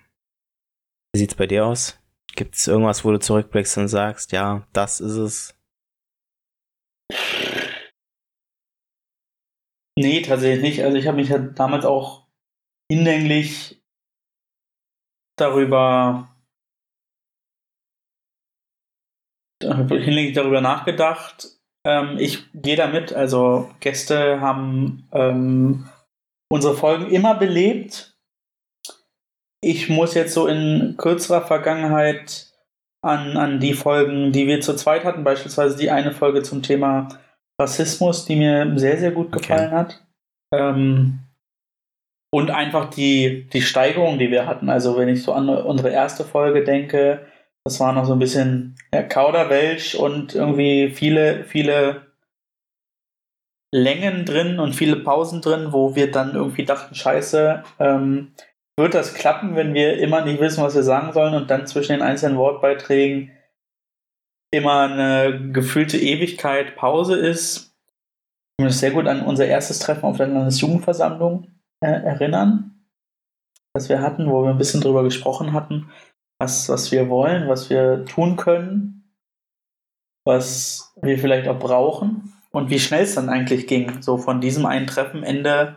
wie 1.13 1.19
sieht's 1.19 1.35
bei 1.35 1.47
dir 1.47 1.67
aus? 1.67 1.99
Gibt 2.35 2.55
es 2.55 2.69
irgendwas, 2.69 3.05
wo 3.05 3.11
du 3.11 3.19
zurückblickst 3.19 3.79
und 3.79 3.89
sagst, 3.89 4.33
ja, 4.33 4.67
das 4.73 5.01
ist 5.01 5.17
es? 5.17 5.59
Nee, 9.99 10.23
tatsächlich 10.23 10.63
nicht. 10.63 10.85
Also 10.85 10.97
ich 10.97 11.09
habe 11.09 11.17
mich 11.17 11.31
ja 11.31 11.39
damals 11.39 11.85
auch 11.85 12.29
hinlänglich 12.91 13.83
darüber 15.37 16.29
hinlänglich 19.61 20.35
darüber 20.35 20.61
nachgedacht. 20.61 21.49
Ähm, 21.85 22.17
ich 22.19 22.45
gehe 22.53 22.77
damit. 22.77 23.13
Also 23.13 23.71
Gäste 23.81 24.41
haben 24.41 25.09
ähm, 25.13 25.89
unsere 26.51 26.77
Folgen 26.77 27.11
immer 27.11 27.35
belebt 27.35 28.19
ich 29.61 29.89
muss 29.89 30.15
jetzt 30.15 30.35
so 30.35 30.47
in 30.47 30.95
kürzerer 30.97 31.43
Vergangenheit 31.43 32.47
an, 33.03 33.37
an 33.37 33.61
die 33.61 33.75
Folgen, 33.75 34.33
die 34.33 34.47
wir 34.47 34.61
zu 34.61 34.75
zweit 34.75 35.05
hatten, 35.05 35.25
beispielsweise 35.25 35.77
die 35.77 35.91
eine 35.91 36.13
Folge 36.13 36.43
zum 36.43 36.63
Thema 36.63 37.09
Rassismus, 37.61 38.25
die 38.25 38.37
mir 38.37 38.73
sehr, 38.77 38.99
sehr 38.99 39.11
gut 39.11 39.33
gefallen 39.33 39.69
okay. 39.69 39.77
hat. 39.77 40.03
Ähm, 40.55 41.21
und 42.31 42.51
einfach 42.51 42.91
die, 42.91 43.49
die 43.53 43.63
Steigerung, 43.63 44.19
die 44.19 44.31
wir 44.31 44.47
hatten. 44.47 44.69
Also 44.69 44.97
wenn 44.97 45.09
ich 45.09 45.23
so 45.23 45.33
an 45.33 45.49
unsere 45.49 45.91
erste 45.91 46.25
Folge 46.25 46.63
denke, 46.63 47.27
das 47.65 47.81
war 47.81 47.93
noch 47.93 48.05
so 48.05 48.13
ein 48.13 48.19
bisschen 48.19 48.77
ja, 48.93 49.03
Kauderwelsch 49.03 49.95
und 49.95 50.35
irgendwie 50.35 50.91
viele, 50.91 51.45
viele 51.45 52.08
Längen 53.73 54.25
drin 54.25 54.59
und 54.61 54.75
viele 54.75 54.97
Pausen 54.97 55.43
drin, 55.43 55.73
wo 55.73 55.95
wir 55.95 56.11
dann 56.11 56.35
irgendwie 56.35 56.65
dachten, 56.65 56.95
scheiße, 56.95 57.63
ähm, 57.79 58.33
wird 58.79 58.95
das 58.95 59.15
klappen, 59.15 59.57
wenn 59.57 59.75
wir 59.75 59.99
immer 59.99 60.25
nicht 60.25 60.41
wissen, 60.41 60.63
was 60.63 60.75
wir 60.75 60.83
sagen 60.83 61.13
sollen 61.13 61.35
und 61.35 61.51
dann 61.51 61.67
zwischen 61.67 61.93
den 61.93 62.03
einzelnen 62.03 62.39
Wortbeiträgen 62.39 63.33
immer 64.51 64.83
eine 64.83 65.53
gefühlte 65.53 65.99
Ewigkeit 65.99 66.77
Pause 66.77 67.17
ist? 67.17 67.77
Ich 68.59 68.65
muss 68.65 68.79
sehr 68.79 68.93
gut 68.93 69.07
an 69.07 69.23
unser 69.25 69.47
erstes 69.47 69.81
Treffen 69.81 70.05
auf 70.05 70.17
der 70.17 70.29
Landesjugendversammlung 70.29 71.49
äh, 71.85 71.91
erinnern, 71.91 72.87
das 73.75 73.89
wir 73.89 74.01
hatten, 74.01 74.31
wo 74.31 74.45
wir 74.45 74.51
ein 74.51 74.59
bisschen 74.59 74.81
drüber 74.81 75.03
gesprochen 75.03 75.53
hatten, 75.53 75.91
was, 76.41 76.69
was 76.69 76.91
wir 76.91 77.11
wollen, 77.11 77.49
was 77.49 77.69
wir 77.69 78.05
tun 78.07 78.37
können, 78.37 79.13
was 80.25 80.95
wir 81.03 81.19
vielleicht 81.19 81.49
auch 81.49 81.59
brauchen 81.59 82.33
und 82.51 82.71
wie 82.71 82.79
schnell 82.79 83.03
es 83.03 83.15
dann 83.15 83.29
eigentlich 83.29 83.67
ging. 83.67 84.03
So 84.03 84.19
von 84.19 84.41
diesem 84.41 84.67
einen 84.67 84.87
Treffen 84.87 85.23
Ende 85.23 85.77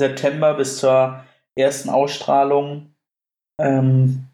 September 0.00 0.54
bis 0.54 0.78
zur 0.78 1.24
ersten 1.56 1.88
Ausstrahlung 1.88 2.94
ähm, 3.60 4.26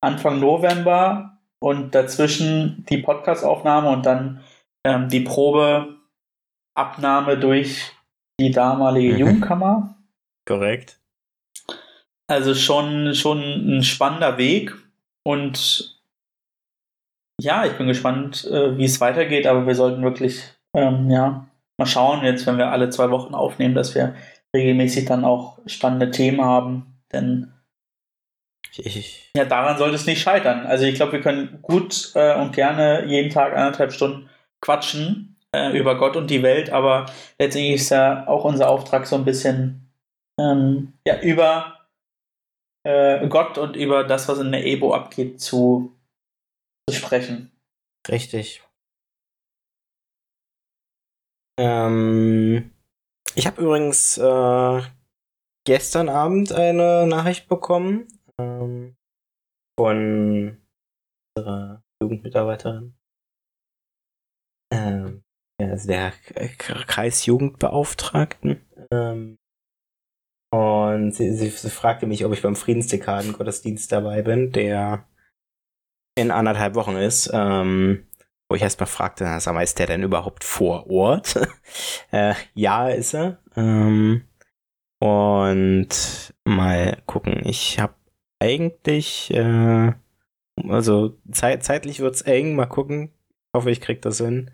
Anfang 0.00 0.40
November 0.40 1.38
und 1.60 1.94
dazwischen 1.94 2.84
die 2.88 2.98
Podcastaufnahme 2.98 3.88
und 3.88 4.06
dann 4.06 4.40
ähm, 4.86 5.08
die 5.08 5.20
Probeabnahme 5.20 7.38
durch 7.38 7.92
die 8.38 8.50
damalige 8.50 9.14
mhm. 9.14 9.18
Jugendkammer. 9.18 9.96
Korrekt. 10.46 11.00
Also 12.26 12.54
schon, 12.54 13.14
schon 13.14 13.40
ein 13.40 13.82
spannender 13.82 14.38
Weg 14.38 14.74
und 15.26 16.00
ja, 17.40 17.66
ich 17.66 17.72
bin 17.72 17.88
gespannt, 17.88 18.44
äh, 18.44 18.78
wie 18.78 18.84
es 18.84 19.00
weitergeht, 19.00 19.46
aber 19.46 19.66
wir 19.66 19.74
sollten 19.74 20.02
wirklich 20.02 20.53
ähm, 20.74 21.10
ja, 21.10 21.46
mal 21.78 21.86
schauen, 21.86 22.24
jetzt, 22.24 22.46
wenn 22.46 22.58
wir 22.58 22.70
alle 22.70 22.90
zwei 22.90 23.10
Wochen 23.10 23.34
aufnehmen, 23.34 23.74
dass 23.74 23.94
wir 23.94 24.14
regelmäßig 24.54 25.06
dann 25.06 25.24
auch 25.24 25.58
spannende 25.66 26.10
Themen 26.10 26.42
haben, 26.42 27.00
denn 27.12 27.52
ich, 28.76 29.30
ja, 29.36 29.44
daran 29.44 29.78
sollte 29.78 29.94
es 29.94 30.06
nicht 30.06 30.20
scheitern. 30.20 30.66
Also 30.66 30.84
ich 30.84 30.96
glaube, 30.96 31.12
wir 31.12 31.20
können 31.20 31.60
gut 31.62 32.10
äh, 32.14 32.34
und 32.40 32.52
gerne 32.52 33.04
jeden 33.06 33.30
Tag 33.30 33.56
anderthalb 33.56 33.92
Stunden 33.92 34.28
quatschen 34.60 35.36
äh, 35.54 35.76
über 35.78 35.96
Gott 35.96 36.16
und 36.16 36.28
die 36.28 36.42
Welt, 36.42 36.70
aber 36.70 37.06
letztendlich 37.38 37.74
ist 37.74 37.90
ja 37.90 38.26
auch 38.26 38.44
unser 38.44 38.68
Auftrag 38.68 39.06
so 39.06 39.14
ein 39.14 39.24
bisschen 39.24 39.92
ähm, 40.40 40.94
ja, 41.06 41.20
über 41.20 41.86
äh, 42.84 43.26
Gott 43.28 43.58
und 43.58 43.76
über 43.76 44.02
das, 44.02 44.28
was 44.28 44.38
in 44.38 44.50
der 44.50 44.66
Ebo 44.66 44.92
abgeht, 44.92 45.40
zu, 45.40 45.96
zu 46.88 46.96
sprechen. 46.96 47.52
Richtig. 48.08 48.63
Ähm, 51.58 52.70
ich 53.34 53.46
habe 53.46 53.62
übrigens 53.62 54.18
äh, 54.18 54.82
gestern 55.64 56.08
Abend 56.08 56.52
eine 56.52 57.06
Nachricht 57.06 57.48
bekommen 57.48 58.08
ähm, 58.38 58.96
von 59.78 60.58
unserer 61.36 61.82
Jugendmitarbeiterin. 62.02 62.94
Ähm, 64.72 65.22
also 65.58 65.88
der 65.88 66.12
Kreisjugendbeauftragten. 66.58 68.64
Ähm, 68.90 69.38
und 70.52 71.12
sie, 71.12 71.32
sie, 71.32 71.48
sie, 71.48 71.70
fragte 71.70 72.06
mich, 72.06 72.24
ob 72.24 72.32
ich 72.32 72.42
beim 72.42 72.54
Friedensdekaden-Gottesdienst 72.54 73.90
dabei 73.90 74.22
bin, 74.22 74.52
der 74.52 75.08
in 76.16 76.30
anderthalb 76.30 76.76
Wochen 76.76 76.96
ist. 76.96 77.30
Ähm, 77.32 78.06
wo 78.48 78.56
ich 78.56 78.62
erstmal 78.62 78.86
fragte, 78.86 79.24
sag 79.40 79.54
mal, 79.54 79.62
ist 79.62 79.78
der 79.78 79.86
denn 79.86 80.02
überhaupt 80.02 80.44
vor 80.44 80.88
Ort? 80.90 81.36
äh, 82.12 82.34
ja, 82.54 82.88
ist 82.88 83.14
er. 83.14 83.38
Ähm, 83.56 84.24
und 85.00 86.34
mal 86.44 87.02
gucken. 87.06 87.42
Ich 87.44 87.78
habe 87.78 87.94
eigentlich, 88.40 89.32
äh, 89.32 89.92
also 90.68 91.18
zeit 91.30 91.64
zeitlich 91.64 92.00
wird's 92.00 92.22
eng. 92.22 92.54
Mal 92.54 92.66
gucken. 92.66 93.12
Ich 93.28 93.56
hoffe, 93.56 93.70
ich 93.70 93.80
krieg 93.80 94.02
das 94.02 94.18
hin. 94.18 94.50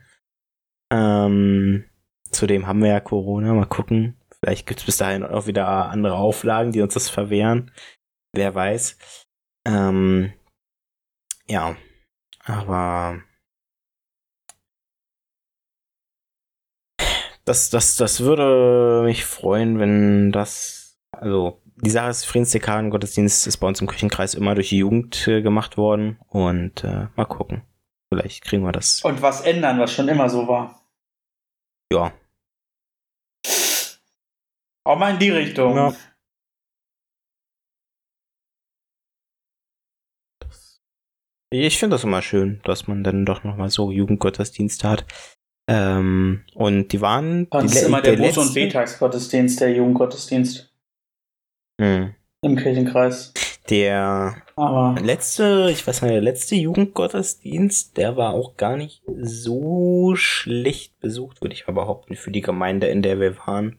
Ähm, 0.93 1.85
zudem 2.31 2.67
haben 2.67 2.83
wir 2.83 2.91
ja 2.91 3.01
Corona. 3.01 3.55
Mal 3.55 3.67
gucken. 3.67 4.17
Vielleicht 4.41 4.67
gibt's 4.67 4.85
bis 4.85 4.97
dahin 4.97 5.25
auch 5.25 5.47
wieder 5.47 5.67
andere 5.91 6.15
Auflagen, 6.15 6.73
die 6.73 6.81
uns 6.81 6.95
das 6.95 7.11
verwehren. 7.11 7.71
Wer 8.33 8.55
weiß. 8.55 8.97
Ähm, 9.67 10.33
ja, 11.49 11.77
aber 12.45 13.23
das, 17.51 17.69
das, 17.69 17.97
das 17.97 18.21
würde 18.21 19.03
mich 19.05 19.25
freuen, 19.25 19.81
wenn 19.81 20.31
das, 20.31 20.97
also 21.11 21.61
die 21.83 21.91
Sache 21.91 22.11
ist, 22.11 22.25
Friedensdekaden 22.25 22.91
Gottesdienst 22.91 23.49
ist 23.49 23.57
bei 23.57 23.67
uns 23.67 23.81
im 23.81 23.89
Kirchenkreis 23.89 24.35
immer 24.35 24.55
durch 24.55 24.69
die 24.69 24.79
Jugend 24.79 25.27
äh, 25.27 25.43
gemacht 25.43 25.77
worden 25.77 26.21
und 26.29 26.85
äh, 26.85 27.09
mal 27.17 27.25
gucken. 27.25 27.63
Vielleicht 28.09 28.45
kriegen 28.45 28.63
wir 28.63 28.71
das. 28.71 29.03
Und 29.03 29.21
was 29.21 29.41
ändern, 29.41 29.81
was 29.81 29.93
schon 29.93 30.09
immer 30.09 30.29
so 30.29 30.47
war. 30.47 30.81
Ja. 31.93 32.13
Auch 34.85 34.99
mal 34.99 35.15
in 35.15 35.19
die 35.19 35.31
Richtung. 35.31 35.75
Ja. 35.75 35.97
Ich 41.53 41.79
finde 41.81 41.95
das 41.95 42.05
immer 42.05 42.23
schön, 42.23 42.61
dass 42.63 42.87
man 42.87 43.03
dann 43.03 43.27
doch 43.27 43.43
nochmal 43.43 43.71
so 43.71 43.91
Jugendgottesdienst 43.91 44.85
hat. 44.85 45.05
Ähm, 45.71 46.43
und 46.55 46.89
die 46.93 47.01
waren. 47.01 47.49
Das 47.51 47.71
die, 47.71 47.79
ist 47.79 47.85
immer 47.85 48.03
der, 48.03 48.17
der 48.17 48.33
Buß- 48.33 48.41
und 48.41 48.55
Betagsgottesdienst, 48.55 49.61
der 49.61 49.73
Jugendgottesdienst. 49.73 50.69
Hm. 51.81 52.13
Im 52.43 52.57
Kirchenkreis. 52.57 53.33
Der 53.69 54.43
Aber 54.57 54.97
letzte, 55.01 55.69
ich 55.71 55.87
weiß 55.87 56.03
nicht, 56.03 56.13
der 56.13 56.23
letzte 56.23 56.57
Jugendgottesdienst, 56.57 57.97
der 57.97 58.17
war 58.17 58.33
auch 58.33 58.57
gar 58.57 58.77
nicht 58.77 59.03
so 59.23 60.17
schlecht 60.17 60.99
besucht, 60.99 61.41
würde 61.41 61.55
ich 61.55 61.69
mal 61.69 61.75
behaupten, 61.75 62.17
für 62.17 62.33
die 62.33 62.41
Gemeinde, 62.41 62.89
in 62.89 63.03
der 63.03 63.21
wir 63.21 63.39
waren. 63.47 63.79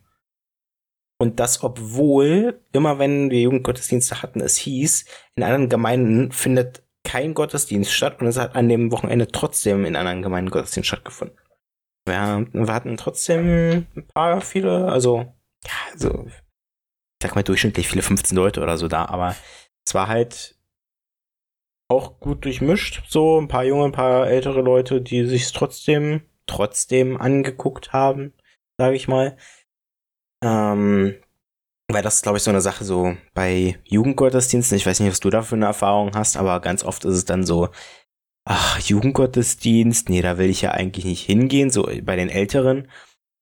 Und 1.19 1.41
das, 1.41 1.61
obwohl, 1.61 2.61
immer 2.71 2.99
wenn 2.99 3.31
wir 3.31 3.41
Jugendgottesdienste 3.41 4.21
hatten, 4.21 4.39
es 4.39 4.55
hieß, 4.55 5.05
in 5.35 5.43
anderen 5.43 5.67
Gemeinden 5.67 6.31
findet 6.31 6.83
kein 7.03 7.33
Gottesdienst 7.33 7.91
statt 7.91 8.21
und 8.21 8.27
es 8.27 8.39
hat 8.39 8.55
an 8.55 8.69
dem 8.69 8.93
Wochenende 8.93 9.27
trotzdem 9.27 9.83
in 9.83 9.97
anderen 9.97 10.21
Gemeinden 10.21 10.51
Gottesdienst 10.51 10.87
stattgefunden. 10.87 11.37
Wir, 12.05 12.47
wir 12.51 12.73
hatten 12.73 12.97
trotzdem 12.97 13.87
ein 13.95 14.07
paar 14.13 14.41
viele, 14.41 14.91
also, 14.91 15.33
ja, 15.65 15.73
also 15.91 16.27
sag 17.21 17.35
mal, 17.35 17.43
durchschnittlich 17.43 17.87
viele 17.87 18.01
15 18.01 18.35
Leute 18.35 18.61
oder 18.61 18.77
so 18.77 18.87
da, 18.87 19.05
aber 19.05 19.35
es 19.85 19.93
war 19.93 20.07
halt 20.07 20.55
auch 21.89 22.19
gut 22.19 22.45
durchmischt. 22.45 23.03
So 23.07 23.39
ein 23.39 23.47
paar 23.47 23.63
junge, 23.63 23.85
ein 23.85 23.91
paar 23.91 24.27
ältere 24.27 24.61
Leute, 24.61 25.01
die 25.01 25.25
sich 25.25 25.51
trotzdem, 25.51 26.21
trotzdem 26.45 27.19
angeguckt 27.19 27.93
haben, 27.93 28.33
sage 28.77 28.95
ich 28.95 29.07
mal. 29.07 29.37
Ähm, 30.43 31.15
weil 31.91 32.01
das 32.01 32.15
ist, 32.15 32.23
glaube 32.23 32.37
ich, 32.37 32.43
so 32.43 32.49
eine 32.49 32.61
Sache 32.61 32.85
so 32.85 33.15
bei 33.33 33.77
Jugendgottesdiensten. 33.83 34.77
Ich 34.77 34.85
weiß 34.85 35.01
nicht, 35.01 35.11
was 35.11 35.19
du 35.19 35.29
da 35.29 35.41
für 35.41 35.55
eine 35.55 35.65
Erfahrung 35.65 36.15
hast, 36.15 36.37
aber 36.37 36.61
ganz 36.61 36.83
oft 36.83 37.03
ist 37.03 37.15
es 37.15 37.25
dann 37.25 37.45
so, 37.45 37.69
ach, 38.45 38.79
Jugendgottesdienst, 38.79 40.09
nee, 40.09 40.21
da 40.21 40.37
will 40.37 40.49
ich 40.49 40.61
ja 40.61 40.71
eigentlich 40.71 41.05
nicht 41.05 41.25
hingehen, 41.25 41.69
so 41.69 41.89
bei 42.03 42.15
den 42.15 42.29
Älteren. 42.29 42.87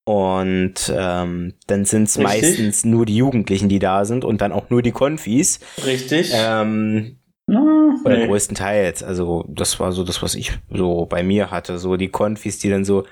Und 0.05 0.91
ähm, 0.95 1.53
dann 1.67 1.85
sind 1.85 2.03
es 2.03 2.17
meistens 2.17 2.83
nur 2.83 3.05
die 3.05 3.15
Jugendlichen, 3.15 3.69
die 3.69 3.77
da 3.77 4.05
sind 4.05 4.25
und 4.25 4.41
dann 4.41 4.51
auch 4.51 4.71
nur 4.71 4.81
die 4.81 4.91
Konfis. 4.91 5.59
Richtig. 5.85 6.31
Ähm, 6.33 7.19
no, 7.45 7.93
oder 8.03 8.17
nee. 8.17 8.25
größtenteils. 8.25 9.03
Also 9.03 9.45
das 9.47 9.79
war 9.79 9.91
so 9.91 10.03
das, 10.03 10.23
was 10.23 10.33
ich 10.33 10.51
so 10.69 11.05
bei 11.05 11.21
mir 11.21 11.51
hatte. 11.51 11.77
So 11.77 11.95
die 11.95 12.09
Konfis, 12.09 12.57
die 12.57 12.71
dann 12.71 12.85
so, 12.85 13.05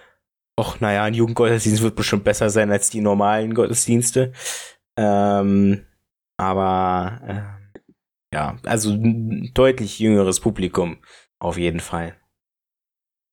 ach 0.55 0.79
naja, 0.79 1.03
ein 1.03 1.13
Jugendgottesdienst 1.13 1.83
wird 1.83 1.95
bestimmt 1.95 2.23
besser 2.23 2.49
sein 2.49 2.71
als 2.71 2.89
die 2.89 3.01
normalen 3.01 3.53
Gottesdienste. 3.53 4.33
Ähm, 4.97 5.85
aber 6.37 7.21
äh, 7.27 8.35
ja, 8.35 8.57
also 8.63 8.91
ein 8.91 9.51
deutlich 9.53 9.99
jüngeres 9.99 10.39
Publikum 10.39 10.97
auf 11.39 11.57
jeden 11.57 11.79
Fall. 11.79 12.15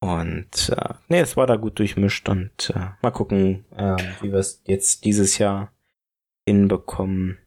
Und 0.00 0.68
äh, 0.68 0.94
nee, 1.08 1.20
es 1.20 1.36
war 1.36 1.46
da 1.46 1.56
gut 1.56 1.78
durchmischt 1.78 2.28
und 2.28 2.70
äh, 2.74 2.90
mal 3.00 3.10
gucken, 3.10 3.64
äh, 3.74 3.96
wie 4.20 4.32
wir 4.32 4.38
es 4.38 4.62
jetzt 4.66 5.04
dieses 5.04 5.38
Jahr 5.38 5.72
hinbekommen. 6.46 7.38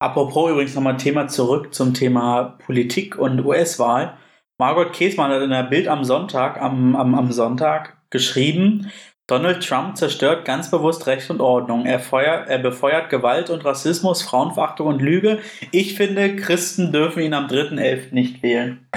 Apropos 0.00 0.50
übrigens 0.50 0.74
nochmal 0.74 0.96
Thema 0.96 1.28
zurück 1.28 1.72
zum 1.72 1.94
Thema 1.94 2.58
Politik 2.64 3.16
und 3.16 3.44
US-Wahl. 3.44 4.18
Margot 4.58 4.92
Käßmann 4.92 5.30
hat 5.30 5.42
in 5.42 5.50
der 5.50 5.62
Bild 5.62 5.88
am 5.88 6.04
Sonntag, 6.04 6.60
am, 6.60 6.96
am, 6.96 7.14
am 7.14 7.30
Sonntag 7.30 7.96
geschrieben, 8.10 8.90
Donald 9.28 9.66
Trump 9.66 9.96
zerstört 9.96 10.44
ganz 10.44 10.70
bewusst 10.70 11.06
Recht 11.08 11.30
und 11.30 11.40
Ordnung. 11.40 11.84
Er, 11.84 11.98
feuert, 11.98 12.48
er 12.48 12.58
befeuert 12.58 13.10
Gewalt 13.10 13.50
und 13.50 13.64
Rassismus, 13.64 14.22
Frauenverachtung 14.22 14.86
und 14.86 15.02
Lüge. 15.02 15.40
Ich 15.72 15.96
finde, 15.96 16.36
Christen 16.36 16.92
dürfen 16.92 17.22
ihn 17.22 17.34
am 17.34 17.48
3.11. 17.48 18.14
nicht 18.14 18.42
wählen. 18.44 18.88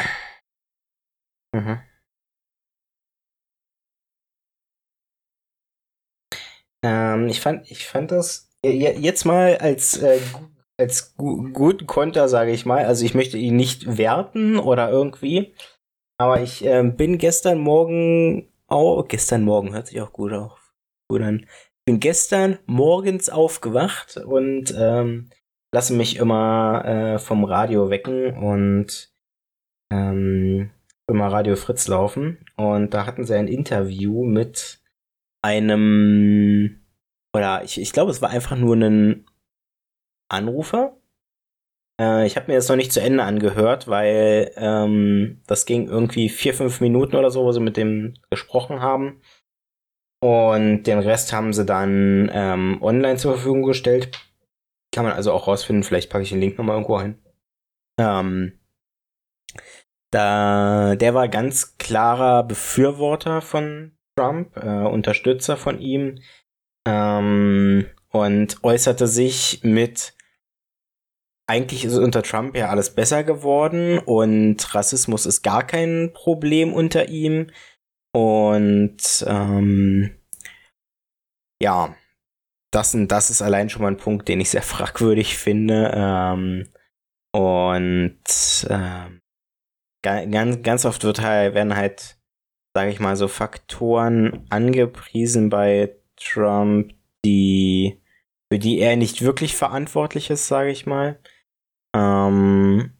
Mhm. 1.51 1.79
Ähm, 6.85 7.27
ich, 7.27 7.41
fand, 7.41 7.69
ich 7.71 7.87
fand 7.87 8.11
das 8.11 8.51
jetzt 8.63 9.25
mal 9.25 9.57
als, 9.57 9.97
äh, 9.97 10.19
als 10.77 11.15
gu 11.15 11.51
guten 11.51 11.87
Konter, 11.87 12.29
sage 12.29 12.51
ich 12.51 12.65
mal. 12.65 12.85
Also 12.85 13.03
ich 13.03 13.15
möchte 13.15 13.37
ihn 13.37 13.55
nicht 13.55 13.97
werten 13.97 14.59
oder 14.59 14.89
irgendwie. 14.91 15.55
Aber 16.19 16.41
ich 16.41 16.65
äh, 16.65 16.83
bin 16.83 17.17
gestern 17.17 17.59
Morgen, 17.59 18.48
oh, 18.69 19.03
gestern 19.03 19.43
Morgen 19.43 19.73
hört 19.73 19.87
sich 19.87 20.01
auch 20.01 20.13
gut 20.13 20.33
auf. 20.33 20.73
Gut 21.09 21.21
an. 21.21 21.39
Ich 21.39 21.85
bin 21.85 21.99
gestern 21.99 22.59
morgens 22.65 23.29
aufgewacht 23.29 24.17
und 24.17 24.73
ähm, 24.77 25.29
lasse 25.73 25.93
mich 25.93 26.17
immer 26.17 26.83
äh, 26.85 27.19
vom 27.19 27.43
Radio 27.43 27.89
wecken 27.89 28.37
und 28.37 29.11
ähm, 29.91 30.71
immer 31.07 31.27
Radio 31.27 31.55
Fritz 31.55 31.87
laufen. 31.87 32.45
Und 32.55 32.93
da 32.93 33.05
hatten 33.05 33.25
sie 33.25 33.35
ein 33.35 33.47
Interview 33.47 34.23
mit 34.23 34.81
einem, 35.41 36.85
oder 37.35 37.63
ich, 37.63 37.79
ich 37.79 37.91
glaube, 37.91 38.11
es 38.11 38.21
war 38.21 38.29
einfach 38.29 38.55
nur 38.55 38.75
ein 38.75 39.25
Anrufer. 40.29 40.98
Äh, 41.99 42.25
ich 42.25 42.35
habe 42.35 42.47
mir 42.47 42.55
das 42.55 42.69
noch 42.69 42.75
nicht 42.75 42.93
zu 42.93 43.01
Ende 43.01 43.23
angehört, 43.23 43.87
weil 43.87 44.51
ähm, 44.55 45.41
das 45.45 45.65
ging 45.65 45.87
irgendwie 45.87 46.29
vier, 46.29 46.53
fünf 46.53 46.81
Minuten 46.81 47.15
oder 47.15 47.29
so, 47.29 47.43
wo 47.43 47.51
sie 47.51 47.59
mit 47.59 47.77
dem 47.77 48.15
gesprochen 48.29 48.81
haben. 48.81 49.21
Und 50.21 50.83
den 50.83 50.99
Rest 50.99 51.31
haben 51.33 51.53
sie 51.53 51.65
dann 51.65 52.29
ähm, 52.33 52.81
online 52.81 53.17
zur 53.17 53.33
Verfügung 53.33 53.63
gestellt. 53.63 54.17
Kann 54.93 55.05
man 55.05 55.13
also 55.13 55.31
auch 55.31 55.47
rausfinden. 55.47 55.83
Vielleicht 55.83 56.09
packe 56.09 56.23
ich 56.23 56.29
den 56.29 56.41
Link 56.41 56.57
nochmal 56.57 56.75
irgendwo 56.75 56.97
ein. 56.97 57.21
Ähm, 57.99 58.59
da, 60.11 60.95
der 60.95 61.13
war 61.13 61.27
ganz 61.27 61.77
klarer 61.77 62.43
Befürworter 62.43 63.41
von 63.41 63.95
Trump, 64.17 64.57
äh, 64.57 64.87
Unterstützer 64.87 65.55
von 65.55 65.79
ihm, 65.79 66.19
ähm, 66.87 67.85
und 68.11 68.63
äußerte 68.63 69.05
sich 69.05 69.59
mit 69.63 70.15
eigentlich 71.49 71.83
ist 71.83 71.97
unter 71.97 72.23
Trump 72.23 72.55
ja 72.55 72.69
alles 72.69 72.93
besser 72.93 73.23
geworden 73.23 73.99
und 73.99 74.75
Rassismus 74.75 75.25
ist 75.25 75.41
gar 75.41 75.65
kein 75.65 76.11
Problem 76.13 76.73
unter 76.73 77.09
ihm. 77.09 77.51
Und 78.13 79.25
ähm, 79.27 80.15
ja, 81.61 81.95
das, 82.71 82.95
das 82.95 83.29
ist 83.29 83.41
allein 83.41 83.69
schon 83.69 83.81
mal 83.81 83.89
ein 83.89 83.97
Punkt, 83.97 84.27
den 84.27 84.39
ich 84.39 84.51
sehr 84.51 84.61
fragwürdig 84.63 85.37
finde. 85.37 85.91
Ähm, 85.93 86.69
und 87.33 88.67
ähm, 88.69 89.21
ganz, 90.03 90.61
ganz 90.63 90.85
oft 90.85 91.03
wird 91.03 91.21
halt, 91.21 91.53
werden 91.53 91.75
halt 91.75 92.19
sage 92.75 92.91
ich 92.91 92.99
mal, 92.99 93.15
so 93.15 93.27
Faktoren 93.27 94.45
angepriesen 94.49 95.49
bei 95.49 95.95
Trump, 96.15 96.93
die 97.25 98.01
für 98.51 98.59
die 98.59 98.79
er 98.79 98.95
nicht 98.95 99.21
wirklich 99.21 99.55
verantwortlich 99.55 100.29
ist, 100.29 100.47
sage 100.47 100.71
ich 100.71 100.85
mal. 100.85 101.19
Ähm, 101.95 102.93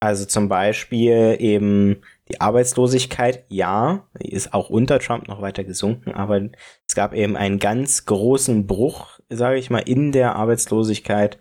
also 0.00 0.26
zum 0.26 0.48
Beispiel 0.48 1.36
eben 1.38 2.02
die 2.28 2.40
Arbeitslosigkeit, 2.40 3.44
ja, 3.48 4.08
die 4.20 4.32
ist 4.32 4.52
auch 4.52 4.68
unter 4.68 4.98
Trump 4.98 5.28
noch 5.28 5.40
weiter 5.40 5.64
gesunken, 5.64 6.12
aber 6.12 6.50
es 6.86 6.94
gab 6.94 7.14
eben 7.14 7.36
einen 7.36 7.58
ganz 7.58 8.04
großen 8.04 8.66
Bruch, 8.66 9.18
sage 9.30 9.58
ich 9.58 9.70
mal, 9.70 9.80
in 9.80 10.12
der 10.12 10.36
Arbeitslosigkeit 10.36 11.38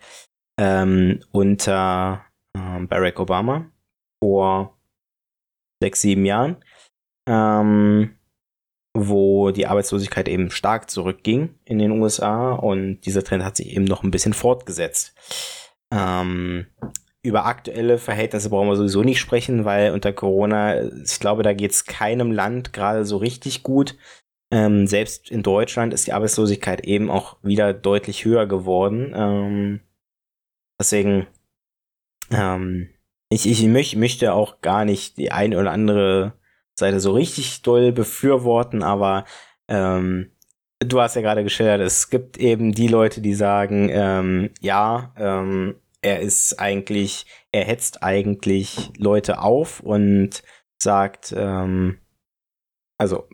ähm, 0.59 1.19
unter 1.31 2.23
ähm, 2.55 2.87
Barack 2.87 3.19
Obama 3.19 3.69
vor 4.23 4.77
sechs, 5.81 6.01
sieben 6.01 6.25
Jahren 6.25 6.57
ähm, 7.27 8.15
wo 8.97 9.51
die 9.51 9.67
Arbeitslosigkeit 9.67 10.27
eben 10.29 10.51
stark 10.51 10.89
zurückging 10.89 11.55
in 11.65 11.79
den 11.79 11.91
USA 11.91 12.53
und 12.53 13.01
dieser 13.01 13.23
Trend 13.23 13.43
hat 13.43 13.57
sich 13.57 13.75
eben 13.75 13.85
noch 13.85 14.03
ein 14.03 14.11
bisschen 14.11 14.33
fortgesetzt. 14.33 15.13
Ähm, 15.93 16.67
über 17.23 17.45
aktuelle 17.45 17.97
Verhältnisse 17.97 18.49
brauchen 18.49 18.69
wir 18.69 18.75
sowieso 18.75 19.03
nicht 19.03 19.19
sprechen, 19.19 19.65
weil 19.65 19.91
unter 19.91 20.13
Corona, 20.13 20.83
ich 20.83 21.19
glaube, 21.19 21.43
da 21.43 21.53
geht 21.53 21.71
es 21.71 21.85
keinem 21.85 22.31
Land 22.31 22.71
gerade 22.71 23.05
so 23.05 23.17
richtig 23.17 23.63
gut. 23.63 23.97
Ähm, 24.51 24.85
selbst 24.85 25.31
in 25.31 25.41
Deutschland 25.41 25.93
ist 25.93 26.05
die 26.05 26.13
Arbeitslosigkeit 26.13 26.85
eben 26.85 27.09
auch 27.09 27.37
wieder 27.41 27.73
deutlich 27.73 28.25
höher 28.25 28.45
geworden. 28.45 29.11
Ähm, 29.15 29.79
deswegen, 30.79 31.25
ähm, 32.31 32.89
ich, 33.29 33.47
ich 33.47 33.63
möch, 33.65 33.95
möchte 33.95 34.33
auch 34.33 34.61
gar 34.61 34.85
nicht 34.85 35.17
die 35.17 35.31
eine 35.31 35.59
oder 35.59 35.71
andere 35.71 36.33
Seite 36.77 36.99
so 36.99 37.13
richtig 37.13 37.63
doll 37.63 37.91
befürworten, 37.91 38.83
aber 38.83 39.25
ähm, 39.67 40.31
du 40.79 41.01
hast 41.01 41.15
ja 41.15 41.21
gerade 41.21 41.43
geschildert, 41.43 41.81
es 41.81 42.09
gibt 42.09 42.37
eben 42.37 42.73
die 42.73 42.87
Leute, 42.87 43.21
die 43.21 43.33
sagen, 43.33 43.89
ähm, 43.91 44.49
ja, 44.61 45.13
ähm, 45.17 45.75
er 46.01 46.19
ist 46.19 46.59
eigentlich, 46.59 47.25
er 47.51 47.65
hetzt 47.65 48.03
eigentlich 48.03 48.91
Leute 48.97 49.41
auf 49.41 49.79
und 49.79 50.43
sagt, 50.81 51.33
ähm, 51.35 51.99
also 52.99 53.27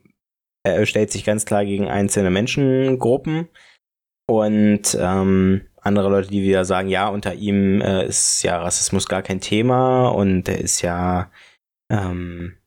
er 0.63 0.85
stellt 0.85 1.11
sich 1.11 1.25
ganz 1.25 1.45
klar 1.45 1.65
gegen 1.65 1.87
einzelne 1.87 2.29
Menschengruppen 2.29 3.49
und 4.29 4.95
ähm, 4.99 5.67
andere 5.81 6.09
Leute, 6.09 6.29
die 6.29 6.43
wieder 6.43 6.63
sagen, 6.63 6.87
ja, 6.89 7.09
unter 7.09 7.33
ihm 7.33 7.81
äh, 7.81 8.05
ist 8.05 8.43
ja 8.43 8.61
Rassismus 8.61 9.07
gar 9.07 9.23
kein 9.23 9.41
Thema 9.41 10.09
und 10.09 10.47
er 10.47 10.59
ist 10.59 10.81
ja 10.81 11.31
ähm, 11.91 12.57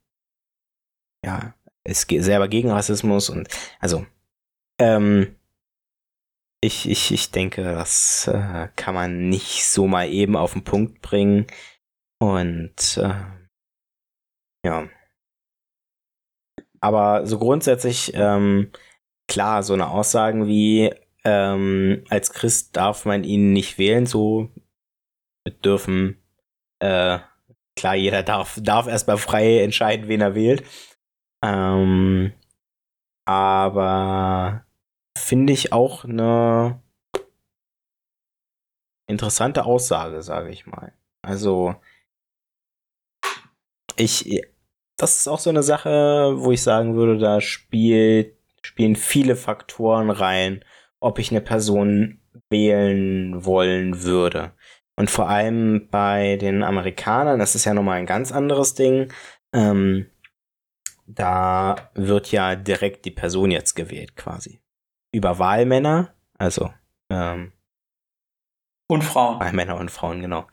ja, 1.25 1.55
ist 1.85 2.11
selber 2.11 2.49
gegen 2.49 2.70
Rassismus 2.70 3.31
und 3.31 3.49
also 3.81 4.05
ähm, 4.85 5.37
ich, 6.62 6.89
ich, 6.89 7.12
ich 7.12 7.30
denke, 7.30 7.62
das 7.62 8.26
äh, 8.28 8.68
kann 8.76 8.95
man 8.95 9.28
nicht 9.28 9.66
so 9.66 9.87
mal 9.87 10.09
eben 10.09 10.37
auf 10.37 10.53
den 10.53 10.64
Punkt 10.64 11.01
bringen. 11.03 11.47
Und 12.20 12.99
äh, 12.99 13.14
ja. 14.64 14.89
Aber 16.80 17.26
so 17.26 17.39
grundsätzlich, 17.39 18.12
ähm, 18.14 18.70
klar, 19.28 19.62
so 19.62 19.74
eine 19.74 19.89
Aussagen 19.89 20.47
wie, 20.47 20.95
ähm, 21.24 22.05
als 22.11 22.32
Christ 22.32 22.76
darf 22.76 23.07
man 23.07 23.24
ihn 23.24 23.53
nicht 23.53 23.78
wählen, 23.78 24.07
so 24.07 24.51
dürfen, 25.64 26.22
äh, 26.80 27.18
klar, 27.76 27.95
jeder 27.95 28.22
darf, 28.22 28.59
darf 28.62 28.87
erstmal 28.87 29.18
frei 29.18 29.62
entscheiden, 29.62 30.09
wen 30.09 30.20
er 30.20 30.35
wählt. 30.35 30.64
Ähm, 31.43 32.32
aber 33.26 34.64
finde 35.17 35.53
ich 35.53 35.73
auch 35.73 36.05
eine 36.05 36.81
interessante 39.07 39.65
Aussage, 39.65 40.23
sage 40.23 40.51
ich 40.51 40.67
mal. 40.67 40.93
Also, 41.23 41.75
ich, 43.97 44.43
das 44.97 45.17
ist 45.19 45.29
auch 45.29 45.39
so 45.39 45.51
eine 45.51 45.62
Sache, 45.62 46.35
wo 46.37 46.53
ich 46.53 46.62
sagen 46.62 46.95
würde, 46.95 47.19
da 47.19 47.41
spielt, 47.41 48.37
spielen 48.62 48.97
viele 48.97 49.37
Faktoren 49.37 50.11
rein, 50.11 50.65
ob 51.01 51.19
ich 51.19 51.31
eine 51.31 51.41
Person 51.41 52.21
wählen 52.51 53.45
wollen 53.45 54.03
würde. 54.03 54.53
Und 54.97 55.11
vor 55.11 55.29
allem 55.29 55.89
bei 55.91 56.37
den 56.37 56.62
Amerikanern, 56.62 57.39
das 57.39 57.55
ist 57.55 57.65
ja 57.65 57.75
nochmal 57.75 57.99
ein 57.99 58.07
ganz 58.07 58.33
anderes 58.33 58.75
Ding, 58.75 59.12
ähm, 59.53 60.11
da 61.07 61.91
wird 61.95 62.33
ja 62.33 62.55
direkt 62.55 63.05
die 63.05 63.11
Person 63.11 63.51
jetzt 63.51 63.75
gewählt 63.75 64.17
quasi. 64.17 64.64
Über 65.15 65.39
Wahlmänner, 65.39 66.12
also 66.39 66.71
ähm, 67.11 67.53
und 68.89 69.03
Frauen. 69.03 69.41
Wahlmänner 69.41 69.77
und 69.77 69.91
Frauen, 69.91 70.21
genau. 70.21 70.47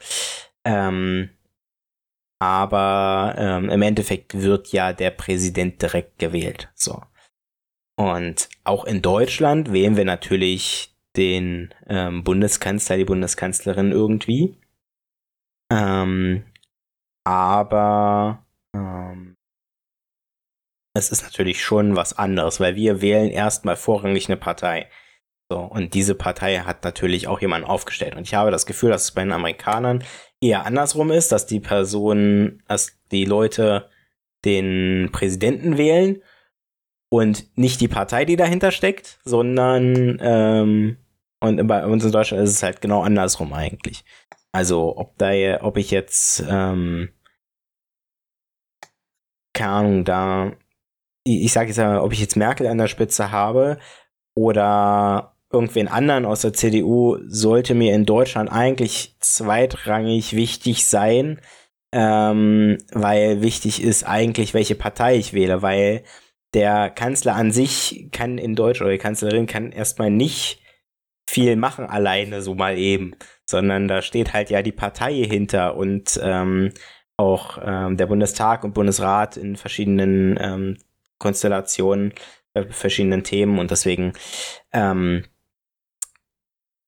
Ähm, 0.63 1.31
aber 2.39 3.35
ähm, 3.37 3.69
im 3.69 3.81
Endeffekt 3.81 4.33
wird 4.41 4.71
ja 4.71 4.93
der 4.93 5.11
Präsident 5.11 5.81
direkt 5.81 6.17
gewählt. 6.19 6.71
So. 6.75 7.01
Und 7.97 8.49
auch 8.63 8.85
in 8.85 9.01
Deutschland 9.01 9.73
wählen 9.73 9.97
wir 9.97 10.05
natürlich 10.05 10.95
den 11.15 11.73
ähm, 11.87 12.23
Bundeskanzler, 12.23 12.97
die 12.97 13.05
Bundeskanzlerin 13.05 13.91
irgendwie. 13.91 14.57
Ähm, 15.71 16.45
aber 17.25 18.45
ähm, 18.75 19.35
es 20.93 21.09
ist 21.09 21.23
natürlich 21.23 21.63
schon 21.63 21.95
was 21.95 22.17
anderes, 22.17 22.59
weil 22.59 22.75
wir 22.75 23.01
wählen 23.01 23.29
erstmal 23.29 23.75
vorrangig 23.75 24.27
eine 24.27 24.37
Partei. 24.37 24.89
So, 25.49 25.59
und 25.59 25.93
diese 25.93 26.15
Partei 26.15 26.59
hat 26.59 26.83
natürlich 26.83 27.27
auch 27.27 27.41
jemanden 27.41 27.67
aufgestellt. 27.67 28.15
Und 28.15 28.23
ich 28.23 28.33
habe 28.33 28.51
das 28.51 28.65
Gefühl, 28.65 28.89
dass 28.89 29.03
es 29.03 29.11
bei 29.11 29.21
den 29.21 29.33
Amerikanern 29.33 30.03
eher 30.41 30.65
andersrum 30.65 31.11
ist, 31.11 31.31
dass 31.31 31.45
die 31.45 31.59
Personen, 31.59 32.63
dass 32.67 32.99
die 33.11 33.25
Leute 33.25 33.89
den 34.45 35.09
Präsidenten 35.11 35.77
wählen 35.77 36.21
und 37.09 37.57
nicht 37.57 37.81
die 37.81 37.89
Partei, 37.89 38.25
die 38.25 38.37
dahinter 38.37 38.71
steckt, 38.71 39.19
sondern 39.23 40.17
ähm, 40.21 40.97
und 41.41 41.67
bei 41.67 41.85
uns 41.85 42.05
in 42.05 42.11
Deutschland 42.11 42.43
ist 42.43 42.51
es 42.51 42.63
halt 42.63 42.81
genau 42.81 43.01
andersrum 43.01 43.51
eigentlich. 43.53 44.05
Also 44.51 44.95
ob 44.97 45.17
da, 45.17 45.31
ob 45.61 45.77
ich 45.77 45.91
jetzt 45.91 46.43
ähm, 46.47 47.09
keine 49.53 49.71
Ahnung, 49.71 50.05
da 50.05 50.51
ich, 51.23 51.45
ich 51.45 51.53
sage 51.53 51.67
jetzt 51.69 51.77
mal, 51.77 51.99
ob 51.99 52.13
ich 52.13 52.19
jetzt 52.19 52.35
Merkel 52.35 52.67
an 52.67 52.77
der 52.77 52.87
Spitze 52.87 53.31
habe 53.31 53.77
oder 54.35 55.35
irgendwen 55.51 55.87
anderen 55.87 56.25
aus 56.25 56.41
der 56.41 56.53
CDU, 56.53 57.17
sollte 57.27 57.75
mir 57.75 57.93
in 57.93 58.05
Deutschland 58.05 58.51
eigentlich 58.51 59.15
zweitrangig 59.19 60.35
wichtig 60.35 60.85
sein, 60.85 61.39
ähm, 61.91 62.77
weil 62.93 63.41
wichtig 63.41 63.83
ist 63.83 64.05
eigentlich, 64.05 64.53
welche 64.53 64.75
Partei 64.75 65.17
ich 65.17 65.33
wähle, 65.33 65.61
weil 65.61 66.03
der 66.53 66.89
Kanzler 66.89 67.35
an 67.35 67.51
sich 67.51 68.09
kann 68.11 68.37
in 68.37 68.55
Deutschland 68.55 68.87
oder 68.87 68.97
die 68.97 69.01
Kanzlerin 69.01 69.45
kann 69.45 69.71
erstmal 69.71 70.09
nicht 70.09 70.61
viel 71.29 71.55
machen 71.55 71.85
alleine 71.85 72.41
so 72.41 72.55
mal 72.55 72.77
eben, 72.77 73.15
sondern 73.45 73.87
da 73.87 74.01
steht 74.01 74.33
halt 74.33 74.49
ja 74.49 74.61
die 74.61 74.73
Partei 74.73 75.13
hinter 75.13 75.77
und 75.77 76.19
ähm, 76.21 76.71
auch 77.17 77.57
ähm, 77.63 77.97
der 77.97 78.07
Bundestag 78.07 78.63
und 78.63 78.73
Bundesrat 78.73 79.37
in 79.37 79.55
verschiedenen 79.55 80.37
ähm, 80.41 80.77
Konstellationen, 81.21 82.13
äh, 82.53 82.65
verschiedenen 82.65 83.23
Themen 83.23 83.59
und 83.59 83.71
deswegen 83.71 84.13
ähm, 84.73 85.25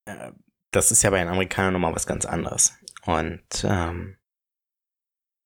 äh, 0.05 0.31
das 0.71 0.91
ist 0.91 1.03
ja 1.03 1.11
bei 1.11 1.19
den 1.19 1.27
Amerikanern 1.27 1.73
nochmal 1.73 1.95
was 1.95 2.07
ganz 2.07 2.25
anderes 2.25 2.73
und 3.05 3.45
ähm, 3.63 4.17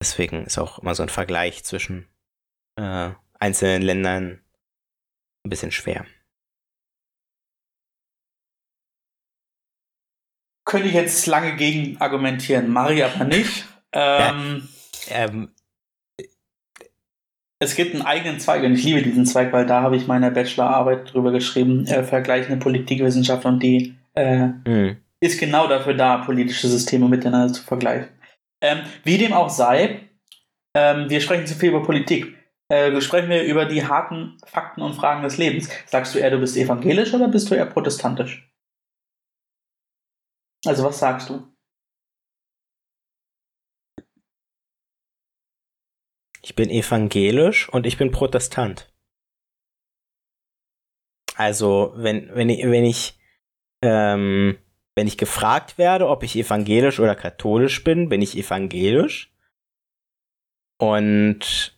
deswegen 0.01 0.45
ist 0.45 0.57
auch 0.57 0.79
immer 0.79 0.95
so 0.95 1.03
ein 1.03 1.09
Vergleich 1.09 1.63
zwischen 1.65 2.07
äh, 2.77 3.11
einzelnen 3.39 3.81
Ländern 3.81 4.41
ein 5.43 5.49
bisschen 5.49 5.71
schwer. 5.71 6.05
Könnte 10.65 10.87
ich 10.89 10.93
jetzt 10.93 11.25
lange 11.27 11.55
gegen 11.55 11.99
argumentieren, 12.01 12.69
Mari 12.69 13.03
aber 13.03 13.23
nicht. 13.23 13.65
Ähm, 13.93 14.67
ja, 15.07 15.25
ähm, 15.25 15.55
es 17.59 17.75
gibt 17.75 17.93
einen 17.93 18.05
eigenen 18.05 18.39
Zweig 18.39 18.63
und 18.63 18.73
ich 18.73 18.83
liebe 18.83 19.01
diesen 19.01 19.25
Zweig, 19.25 19.51
weil 19.51 19.65
da 19.65 19.81
habe 19.81 19.95
ich 19.95 20.07
meine 20.07 20.31
Bachelorarbeit 20.31 21.13
drüber 21.13 21.31
geschrieben, 21.31 21.85
äh, 21.87 22.03
vergleichende 22.03 22.57
Politikwissenschaft 22.57 23.45
und 23.45 23.61
die 23.61 23.95
äh, 24.15 24.47
mhm. 24.65 24.97
ist 25.19 25.39
genau 25.39 25.67
dafür 25.67 25.95
da, 25.95 26.17
politische 26.19 26.67
Systeme 26.67 27.07
miteinander 27.07 27.53
zu 27.53 27.63
vergleichen. 27.63 28.09
Ähm, 28.61 28.81
wie 29.03 29.17
dem 29.17 29.33
auch 29.33 29.49
sei, 29.49 30.09
ähm, 30.75 31.09
wir 31.09 31.21
sprechen 31.21 31.47
zu 31.47 31.55
viel 31.55 31.69
über 31.69 31.83
Politik. 31.83 32.35
Äh, 32.69 32.99
sprechen 33.01 33.29
wir 33.29 33.43
über 33.43 33.65
die 33.65 33.85
harten 33.85 34.37
Fakten 34.45 34.81
und 34.81 34.93
Fragen 34.93 35.23
des 35.23 35.37
Lebens. 35.37 35.69
Sagst 35.85 36.13
du 36.13 36.19
eher, 36.19 36.31
du 36.31 36.39
bist 36.39 36.57
evangelisch 36.57 37.13
oder 37.13 37.27
bist 37.27 37.49
du 37.49 37.55
eher 37.55 37.65
protestantisch? 37.65 38.51
Also 40.65 40.83
was 40.83 40.99
sagst 40.99 41.29
du? 41.29 41.47
Ich 46.47 46.55
bin 46.55 46.69
evangelisch 46.69 47.67
und 47.67 47.85
ich 47.85 47.97
bin 47.97 48.09
Protestant. 48.09 48.89
Also, 51.35 51.91
wenn, 51.97 52.33
wenn 52.33 52.47
ich, 52.47 52.63
wenn 52.63 52.85
ich, 52.85 53.19
ähm, 53.83 54.57
wenn 54.95 55.07
ich 55.07 55.17
gefragt 55.17 55.77
werde, 55.77 56.07
ob 56.07 56.23
ich 56.23 56.37
evangelisch 56.37 57.01
oder 57.01 57.15
katholisch 57.15 57.83
bin, 57.83 58.07
bin 58.07 58.21
ich 58.21 58.37
evangelisch. 58.37 59.35
Und 60.79 61.77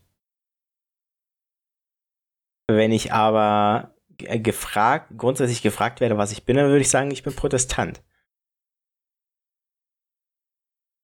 wenn 2.68 2.92
ich 2.92 3.12
aber 3.12 3.96
gefragt, 4.18 5.14
grundsätzlich 5.18 5.64
gefragt 5.64 6.00
werde, 6.00 6.20
was 6.20 6.32
ich 6.32 6.46
bin, 6.46 6.58
dann 6.58 6.68
würde 6.68 6.82
ich 6.82 6.92
sagen, 6.92 7.10
ich 7.10 7.24
bin 7.24 7.36
Protestant. 7.36 8.04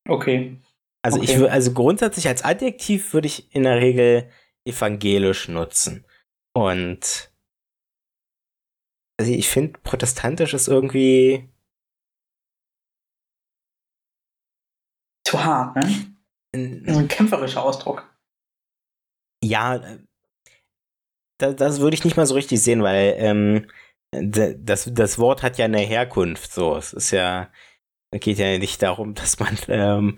Okay. 0.07 0.59
Also 1.05 1.19
okay. 1.19 1.45
ich 1.45 1.51
also 1.51 1.71
grundsätzlich 1.71 2.27
als 2.27 2.43
Adjektiv 2.43 3.13
würde 3.13 3.27
ich 3.27 3.53
in 3.53 3.61
der 3.61 3.77
Regel 3.77 4.27
evangelisch 4.67 5.47
nutzen. 5.47 6.03
Und 6.55 7.31
also 9.19 9.31
ich 9.31 9.47
finde 9.47 9.79
protestantisch 9.83 10.55
ist 10.55 10.67
irgendwie 10.67 11.47
zu 15.27 15.43
hart, 15.43 15.75
ne? 15.75 16.15
Ein 16.55 17.07
kämpferischer 17.07 17.61
Ausdruck. 17.61 18.11
Ja, 19.43 19.77
das, 21.37 21.55
das 21.55 21.79
würde 21.81 21.93
ich 21.93 22.03
nicht 22.03 22.17
mal 22.17 22.25
so 22.25 22.33
richtig 22.33 22.63
sehen, 22.63 22.81
weil 22.81 23.13
ähm, 23.19 23.69
das, 24.09 24.89
das 24.91 25.19
Wort 25.19 25.43
hat 25.43 25.59
ja 25.59 25.65
eine 25.65 25.81
Herkunft. 25.81 26.51
So, 26.51 26.75
es 26.75 26.93
ist 26.93 27.11
ja, 27.11 27.51
geht 28.11 28.39
ja 28.39 28.57
nicht 28.57 28.81
darum, 28.81 29.13
dass 29.13 29.37
man 29.37 29.55
ähm, 29.67 30.17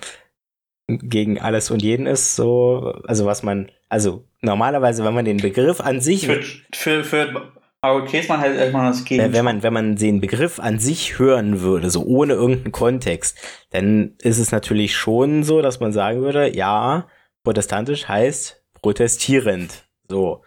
gegen 0.87 1.39
alles 1.39 1.71
und 1.71 1.81
jeden 1.81 2.05
ist. 2.05 2.35
So, 2.35 2.93
also 3.05 3.25
was 3.25 3.43
man, 3.43 3.71
also 3.89 4.25
normalerweise, 4.41 5.03
wenn 5.03 5.13
man 5.13 5.25
den 5.25 5.37
Begriff 5.37 5.81
an 5.81 6.01
sich 6.01 6.25
für, 6.25 6.41
für, 6.73 7.03
für 7.03 7.51
aber 7.81 8.05
Käsmann 8.05 8.39
halt 8.39 8.57
erstmal 8.57 8.89
das 8.89 9.05
Gegenteil. 9.05 9.33
Wenn 9.33 9.45
man, 9.45 9.63
wenn 9.63 9.73
man 9.73 9.95
den 9.95 10.19
Begriff 10.19 10.59
an 10.59 10.79
sich 10.79 11.19
hören 11.19 11.61
würde, 11.61 11.91
so 11.91 12.03
ohne 12.03 12.33
irgendeinen 12.33 12.71
Kontext, 12.71 13.37
dann 13.69 14.15
ist 14.21 14.39
es 14.39 14.51
natürlich 14.51 14.95
schon 14.95 15.43
so, 15.43 15.61
dass 15.61 15.79
man 15.79 15.93
sagen 15.93 16.21
würde, 16.21 16.55
ja, 16.55 17.07
protestantisch 17.43 18.07
heißt 18.07 18.63
protestierend. 18.81 19.85
So. 20.09 20.43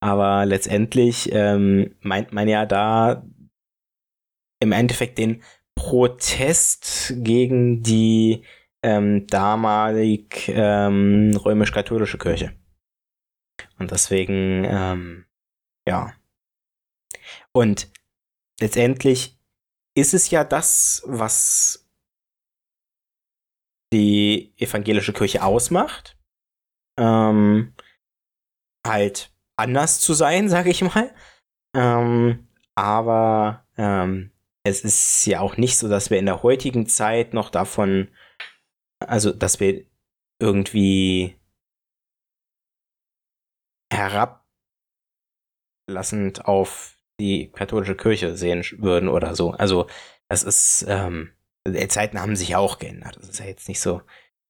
Aber 0.00 0.44
letztendlich 0.44 1.30
ähm, 1.32 1.94
meint 2.00 2.32
man 2.32 2.46
ja 2.46 2.66
da 2.66 3.24
im 4.60 4.72
Endeffekt 4.72 5.18
den 5.18 5.42
Protest 5.74 7.14
gegen 7.16 7.82
die 7.82 8.42
ähm, 8.86 9.26
damalig 9.26 10.48
ähm, 10.48 11.36
römisch-katholische 11.44 12.18
Kirche. 12.18 12.56
Und 13.80 13.90
deswegen, 13.90 14.64
ähm, 14.64 15.26
ja. 15.88 16.14
Und 17.50 17.90
letztendlich 18.60 19.40
ist 19.96 20.14
es 20.14 20.30
ja 20.30 20.44
das, 20.44 21.02
was 21.04 21.90
die 23.92 24.54
evangelische 24.56 25.12
Kirche 25.12 25.42
ausmacht. 25.42 26.16
Ähm, 26.96 27.74
halt 28.86 29.32
anders 29.56 29.98
zu 29.98 30.14
sein, 30.14 30.48
sage 30.54 30.70
ich 30.70 30.82
mal. 30.82 31.12
Ähm, 31.74 32.46
aber 32.76 33.66
ähm, 33.76 34.30
es 34.62 34.82
ist 34.84 35.26
ja 35.26 35.40
auch 35.40 35.56
nicht 35.56 35.76
so, 35.76 35.88
dass 35.88 36.10
wir 36.10 36.20
in 36.20 36.26
der 36.26 36.44
heutigen 36.44 36.86
Zeit 36.86 37.34
noch 37.34 37.50
davon, 37.50 38.12
also 39.00 39.32
dass 39.32 39.60
wir 39.60 39.84
irgendwie 40.40 41.36
herablassend 43.92 44.44
auf 46.44 46.98
die 47.20 47.50
katholische 47.50 47.96
Kirche 47.96 48.36
sehen 48.36 48.64
würden 48.78 49.08
oder 49.08 49.34
so. 49.34 49.52
Also 49.52 49.86
es 50.28 50.42
ist, 50.42 50.84
ähm, 50.88 51.32
Die 51.66 51.88
Zeiten 51.88 52.20
haben 52.20 52.36
sich 52.36 52.56
auch 52.56 52.78
geändert. 52.78 53.16
Es 53.16 53.28
ist 53.30 53.38
ja 53.40 53.46
jetzt 53.46 53.68
nicht 53.68 53.80
so, 53.80 54.02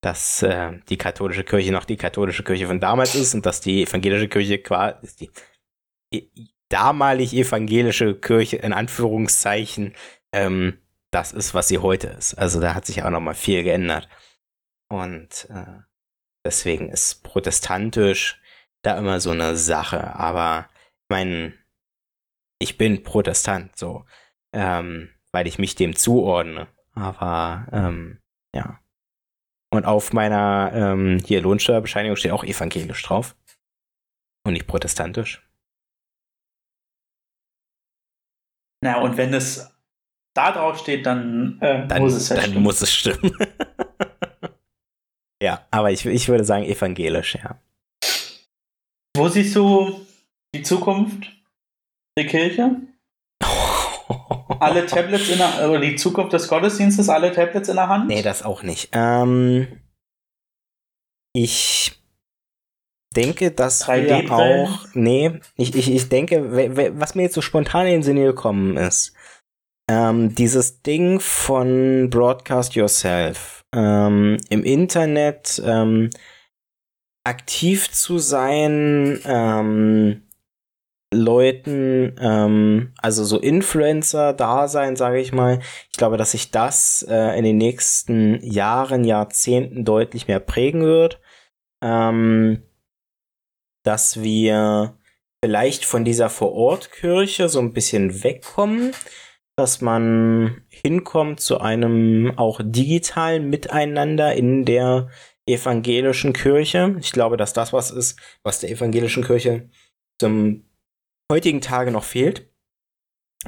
dass 0.03 0.43
äh, 0.43 0.79
die 0.89 0.99
katholische 0.99 1.45
Kirche 1.45 1.73
noch 1.73 1.85
die 1.85 1.97
katholische 1.97 2.45
Kirche 2.45 2.67
von 2.67 2.81
damals 2.81 3.15
ist 3.15 3.35
und 3.35 3.47
dass 3.47 3.61
die 3.61 3.83
evangelische 3.85 4.29
Kirche 4.29 4.59
quasi 4.59 5.31
die 6.13 6.31
damalig 6.69 7.33
evangelische 7.35 8.19
Kirche 8.19 8.57
in 8.57 8.73
Anführungszeichen 8.73 9.95
ähm, 10.33 10.79
das 11.13 11.33
ist, 11.33 11.55
was 11.55 11.69
sie 11.69 11.79
heute 11.79 12.09
ist. 12.09 12.35
Also 12.35 12.61
da 12.61 12.75
hat 12.75 12.87
sich 12.87 13.03
auch 13.03 13.11
noch 13.11 13.21
mal 13.21 13.35
viel 13.35 13.63
geändert. 13.63 14.09
Und 14.89 15.49
äh, 15.51 15.81
deswegen 16.45 16.89
ist 16.89 17.23
protestantisch 17.23 18.41
da 18.83 18.99
immer 18.99 19.21
so 19.21 19.31
eine 19.31 19.57
Sache. 19.57 20.15
Aber 20.15 20.69
ich 21.03 21.11
meine, 21.11 21.55
ich 22.59 22.79
bin 22.79 23.03
Protestant, 23.03 23.77
so, 23.77 24.05
ähm, 24.53 25.11
weil 25.33 25.47
ich 25.47 25.59
mich 25.59 25.75
dem 25.75 25.97
zuordne. 25.97 26.69
Aber 26.93 27.67
ähm, 27.73 28.21
ja. 28.55 28.81
Und 29.71 29.85
auf 29.85 30.13
meiner 30.13 30.71
ähm, 30.73 31.19
hier 31.25 31.43
Lohnsteuerbescheinigung 31.43 32.17
steht 32.17 32.33
auch 32.33 32.45
evangelisch 32.45 33.03
drauf. 33.03 33.37
Und 34.45 34.53
nicht 34.53 34.69
protestantisch. 34.69 35.43
Na, 38.81 39.01
und 39.01 39.17
wenn 39.17 39.35
es 39.35 39.69
da 40.35 40.53
drauf 40.53 40.79
steht, 40.79 41.05
dann, 41.07 41.59
äh, 41.61 41.87
dann 41.89 42.03
muss 42.03 42.15
es 42.15 42.29
ja 42.29 42.37
dann 42.37 42.45
stimmen. 42.45 42.63
Muss 42.63 42.81
es 42.81 42.95
stimmen. 42.95 43.37
ja, 45.43 45.67
aber 45.71 45.91
ich, 45.91 46.05
ich 46.07 46.29
würde 46.29 46.45
sagen 46.45 46.65
evangelisch, 46.65 47.37
ja. 47.37 47.61
Wo 49.17 49.29
siehst 49.29 49.57
du 49.57 50.07
die 50.55 50.63
Zukunft 50.63 51.33
der 52.19 52.27
Kirche? 52.27 52.77
alle 54.61 54.87
Tablets 54.87 55.29
in 55.29 55.39
der, 55.39 55.69
oder 55.69 55.81
die 55.81 55.97
Zukunft 55.97 56.33
des 56.33 56.49
Gottesdienstes, 56.49 57.09
alle 57.09 57.33
Tablets 57.33 57.69
in 57.69 57.77
der 57.77 57.89
Hand? 57.89 58.09
Nee, 58.09 58.23
das 58.23 58.43
auch 58.43 58.63
nicht. 58.63 58.91
Ähm, 58.93 59.81
ich 61.35 61.93
denke, 63.15 63.51
dass 63.51 63.87
wir 63.89 64.31
auch, 64.31 64.87
nee, 64.95 65.41
ich, 65.57 65.75
ich, 65.75 65.91
ich 65.91 66.09
denke, 66.09 66.97
was 66.99 67.15
mir 67.15 67.23
jetzt 67.23 67.35
so 67.35 67.43
spontan 67.43 67.87
in 67.87 67.95
den 67.95 68.03
Sinne 68.03 68.25
gekommen 68.25 68.77
ist, 68.77 69.15
ähm, 69.91 70.35
dieses 70.35 70.83
Ding 70.83 71.21
von 71.21 72.11
Broadcast 72.11 72.75
Yourself 72.75 73.65
ähm, 73.77 74.39
im 74.49 74.65
Internet 74.65 75.63
ähm, 75.65 76.11
aktiv 77.25 77.91
zu 77.93 78.19
sein, 78.19 79.21
ähm, 79.25 80.23
Leuten, 81.15 82.17
ähm, 82.19 82.93
also 82.99 83.25
so 83.25 83.39
Influencer-Dasein, 83.39 84.97
sage 84.97 85.21
ich 85.21 85.33
mal. 85.33 85.61
Ich 85.93 85.99
glaube, 85.99 86.17
dass 86.17 86.33
sich 86.33 86.51
das 86.51 87.07
äh, 87.09 87.39
in 87.39 87.45
den 87.45 87.59
nächsten 87.59 88.43
Jahren, 88.43 89.05
Jahrzehnten 89.05 89.85
deutlich 89.85 90.27
mehr 90.27 90.41
prägen 90.41 90.83
wird. 90.83 91.21
Ähm, 91.83 92.63
dass 93.85 94.23
wir 94.23 94.99
vielleicht 95.45 95.85
von 95.85 96.05
dieser 96.05 96.29
Vorortkirche 96.29 97.49
so 97.49 97.61
ein 97.61 97.73
bisschen 97.73 98.25
wegkommen, 98.25 98.93
dass 99.57 99.81
man 99.81 100.63
hinkommt 100.69 101.41
zu 101.41 101.59
einem 101.61 102.33
auch 102.37 102.61
digitalen 102.63 103.49
Miteinander 103.49 104.35
in 104.35 104.65
der 104.65 105.09
evangelischen 105.47 106.33
Kirche. 106.33 106.97
Ich 107.01 107.13
glaube, 107.13 107.37
dass 107.37 107.53
das 107.53 107.73
was 107.73 107.91
ist, 107.91 108.19
was 108.43 108.61
der 108.61 108.71
evangelischen 108.71 109.25
Kirche 109.25 109.71
zum 110.21 110.69
heutigen 111.33 111.61
Tage 111.61 111.91
noch 111.91 112.05
fehlt. 112.05 112.51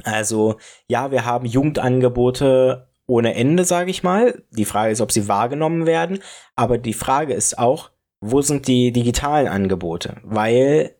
Also 0.03 0.57
ja, 0.87 1.11
wir 1.11 1.25
haben 1.25 1.45
Jugendangebote 1.45 2.89
ohne 3.07 3.35
Ende, 3.35 3.65
sage 3.65 3.91
ich 3.91 4.03
mal. 4.03 4.43
Die 4.51 4.65
Frage 4.65 4.91
ist, 4.91 5.01
ob 5.01 5.11
sie 5.11 5.27
wahrgenommen 5.27 5.85
werden. 5.85 6.19
Aber 6.55 6.77
die 6.77 6.93
Frage 6.93 7.33
ist 7.33 7.57
auch, 7.57 7.91
wo 8.21 8.41
sind 8.41 8.67
die 8.67 8.91
digitalen 8.91 9.47
Angebote? 9.47 10.17
Weil 10.23 10.98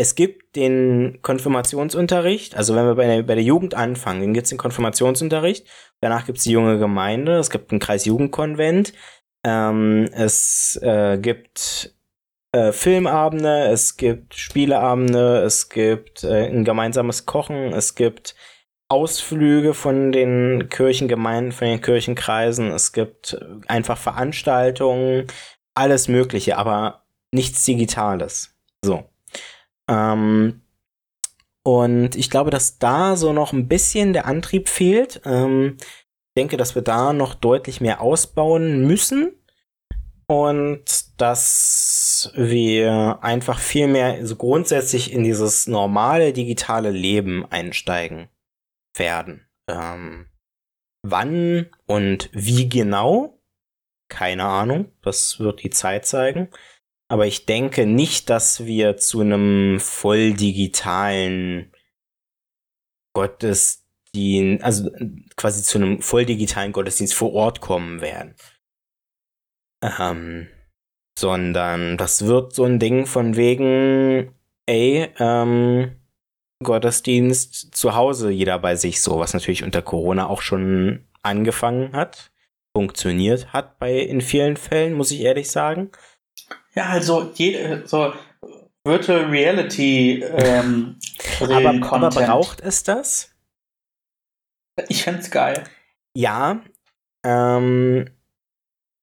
es 0.00 0.14
gibt 0.14 0.56
den 0.56 1.20
Konfirmationsunterricht, 1.20 2.56
also 2.56 2.74
wenn 2.74 2.86
wir 2.86 2.94
bei 2.94 3.06
der, 3.06 3.22
bei 3.22 3.34
der 3.34 3.44
Jugend 3.44 3.74
anfangen, 3.74 4.22
dann 4.22 4.32
gibt 4.32 4.44
es 4.44 4.48
den 4.48 4.56
Konfirmationsunterricht, 4.56 5.66
danach 6.00 6.24
gibt 6.24 6.38
es 6.38 6.44
die 6.44 6.52
junge 6.52 6.78
Gemeinde, 6.78 7.36
es 7.36 7.50
gibt 7.50 7.70
einen 7.70 7.80
Kreisjugendkonvent, 7.80 8.94
ähm, 9.44 10.08
es 10.14 10.80
äh, 10.82 11.18
gibt 11.18 11.94
äh, 12.52 12.72
Filmabende, 12.72 13.66
es 13.66 13.98
gibt 13.98 14.34
Spieleabende, 14.34 15.42
es 15.42 15.68
gibt 15.68 16.24
äh, 16.24 16.46
ein 16.46 16.64
gemeinsames 16.64 17.26
Kochen, 17.26 17.74
es 17.74 17.94
gibt 17.94 18.34
Ausflüge 18.88 19.74
von 19.74 20.12
den 20.12 20.70
Kirchengemeinden, 20.70 21.52
von 21.52 21.68
den 21.68 21.82
Kirchenkreisen, 21.82 22.70
es 22.70 22.94
gibt 22.94 23.38
einfach 23.66 23.98
Veranstaltungen, 23.98 25.26
alles 25.74 26.08
Mögliche, 26.08 26.56
aber 26.56 27.04
nichts 27.32 27.64
Digitales. 27.64 28.56
So. 28.82 29.09
Ähm, 29.90 30.62
und 31.64 32.16
ich 32.16 32.30
glaube, 32.30 32.50
dass 32.50 32.78
da 32.78 33.16
so 33.16 33.32
noch 33.32 33.52
ein 33.52 33.68
bisschen 33.68 34.12
der 34.12 34.26
Antrieb 34.26 34.68
fehlt. 34.68 35.20
Ähm, 35.24 35.76
ich 35.78 36.42
denke, 36.42 36.56
dass 36.56 36.74
wir 36.74 36.82
da 36.82 37.12
noch 37.12 37.34
deutlich 37.34 37.80
mehr 37.80 38.00
ausbauen 38.00 38.86
müssen 38.86 39.32
und 40.26 41.20
dass 41.20 42.32
wir 42.34 43.18
einfach 43.20 43.58
viel 43.58 43.88
mehr 43.88 44.24
so 44.24 44.36
grundsätzlich 44.36 45.12
in 45.12 45.24
dieses 45.24 45.66
normale 45.66 46.32
digitale 46.32 46.90
Leben 46.90 47.44
einsteigen 47.50 48.28
werden. 48.96 49.46
Ähm, 49.68 50.26
wann 51.02 51.66
und 51.86 52.30
wie 52.32 52.68
genau? 52.68 53.40
Keine 54.08 54.44
Ahnung. 54.44 54.92
Das 55.02 55.40
wird 55.40 55.62
die 55.62 55.70
Zeit 55.70 56.06
zeigen. 56.06 56.48
Aber 57.10 57.26
ich 57.26 57.44
denke 57.44 57.86
nicht, 57.86 58.30
dass 58.30 58.66
wir 58.66 58.96
zu 58.96 59.20
einem 59.20 59.80
voll 59.80 60.32
digitalen 60.32 61.72
Gottesdienst, 63.14 64.62
also 64.62 64.90
quasi 65.36 65.64
zu 65.64 65.78
einem 65.78 66.02
voll 66.02 66.24
digitalen 66.24 66.70
Gottesdienst 66.70 67.14
vor 67.14 67.32
Ort 67.32 67.60
kommen 67.60 68.00
werden. 68.00 68.36
Ähm, 69.82 70.46
sondern 71.18 71.96
das 71.96 72.26
wird 72.26 72.54
so 72.54 72.62
ein 72.62 72.78
Ding 72.78 73.06
von 73.06 73.34
wegen, 73.34 74.32
ey, 74.66 75.08
ähm, 75.18 75.96
Gottesdienst 76.62 77.74
zu 77.74 77.96
Hause, 77.96 78.30
jeder 78.30 78.60
bei 78.60 78.76
sich 78.76 79.02
so, 79.02 79.18
was 79.18 79.34
natürlich 79.34 79.64
unter 79.64 79.82
Corona 79.82 80.28
auch 80.28 80.42
schon 80.42 81.08
angefangen 81.22 81.92
hat, 81.92 82.30
funktioniert 82.72 83.52
hat 83.52 83.80
bei 83.80 83.98
in 83.98 84.20
vielen 84.20 84.56
Fällen, 84.56 84.94
muss 84.94 85.10
ich 85.10 85.22
ehrlich 85.22 85.50
sagen. 85.50 85.90
Ja, 86.74 86.86
also 86.86 87.30
jede, 87.34 87.86
so 87.86 88.12
Virtual 88.84 89.24
Reality 89.24 90.22
ähm, 90.22 90.96
aber, 91.40 91.92
aber 91.92 92.10
braucht 92.10 92.60
es 92.60 92.82
das? 92.82 93.30
Ich 94.88 95.02
fände 95.02 95.28
geil. 95.28 95.64
Ja, 96.14 96.60
ähm, 97.24 98.06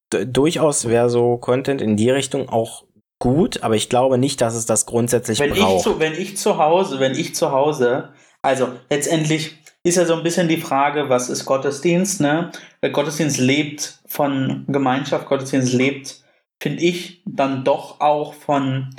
durchaus 0.10 0.88
wäre 0.88 1.10
so 1.10 1.38
Content 1.38 1.82
in 1.82 1.98
die 1.98 2.10
Richtung 2.10 2.50
auch 2.50 2.86
gut, 3.20 3.64
aber 3.64 3.76
ich 3.76 3.90
glaube 3.90 4.18
nicht, 4.18 4.42
dass 4.42 4.56
es 4.56 4.66
das 4.66 4.86
grundsätzlich 4.86 5.40
wenn 5.40 5.52
braucht. 5.52 5.78
Ich 5.78 5.84
zu, 5.84 6.00
wenn 6.00 6.14
ich 6.14 6.38
zu 6.38 6.58
Hause, 6.58 7.00
wenn 7.00 7.14
ich 7.14 7.36
zu 7.36 7.52
Hause, 7.52 8.14
also 8.42 8.70
letztendlich 8.90 9.58
ist 9.84 9.96
ja 9.96 10.06
so 10.06 10.16
ein 10.16 10.24
bisschen 10.24 10.48
die 10.48 10.58
Frage, 10.58 11.10
was 11.10 11.30
ist 11.30 11.46
Gottesdienst, 11.46 12.22
ne? 12.22 12.52
Gottesdienst 12.82 13.38
lebt 13.38 14.00
von 14.06 14.66
Gemeinschaft, 14.68 15.28
Gottesdienst 15.28 15.74
lebt, 15.74 16.24
finde 16.62 16.84
ich, 16.84 17.22
dann 17.26 17.64
doch 17.64 18.00
auch 18.00 18.34
von 18.34 18.96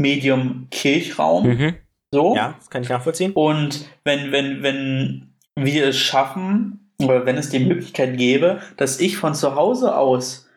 Medium 0.00 0.68
Kirchraum. 0.70 1.48
Mhm. 1.48 1.74
So. 2.12 2.34
Ja, 2.36 2.54
das 2.58 2.70
kann 2.70 2.82
ich 2.82 2.88
nachvollziehen. 2.88 3.32
Und 3.32 3.88
wenn, 4.04 4.32
wenn, 4.32 4.62
wenn 4.62 5.34
wir 5.56 5.88
es 5.88 5.98
schaffen, 5.98 6.82
oder 7.00 7.26
wenn 7.26 7.36
es 7.36 7.50
die 7.50 7.58
Möglichkeit 7.58 8.16
gäbe, 8.16 8.60
dass 8.76 9.00
ich 9.00 9.16
von 9.16 9.34
zu 9.34 9.54
Hause 9.54 9.96
aus 9.96 10.48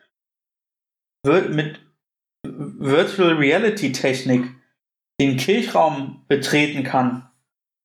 mit 1.26 1.80
Virtual 2.44 3.34
Reality 3.34 3.92
Technik 3.92 4.54
den 5.20 5.36
Kirchraum 5.36 6.24
betreten 6.28 6.84
kann 6.84 7.28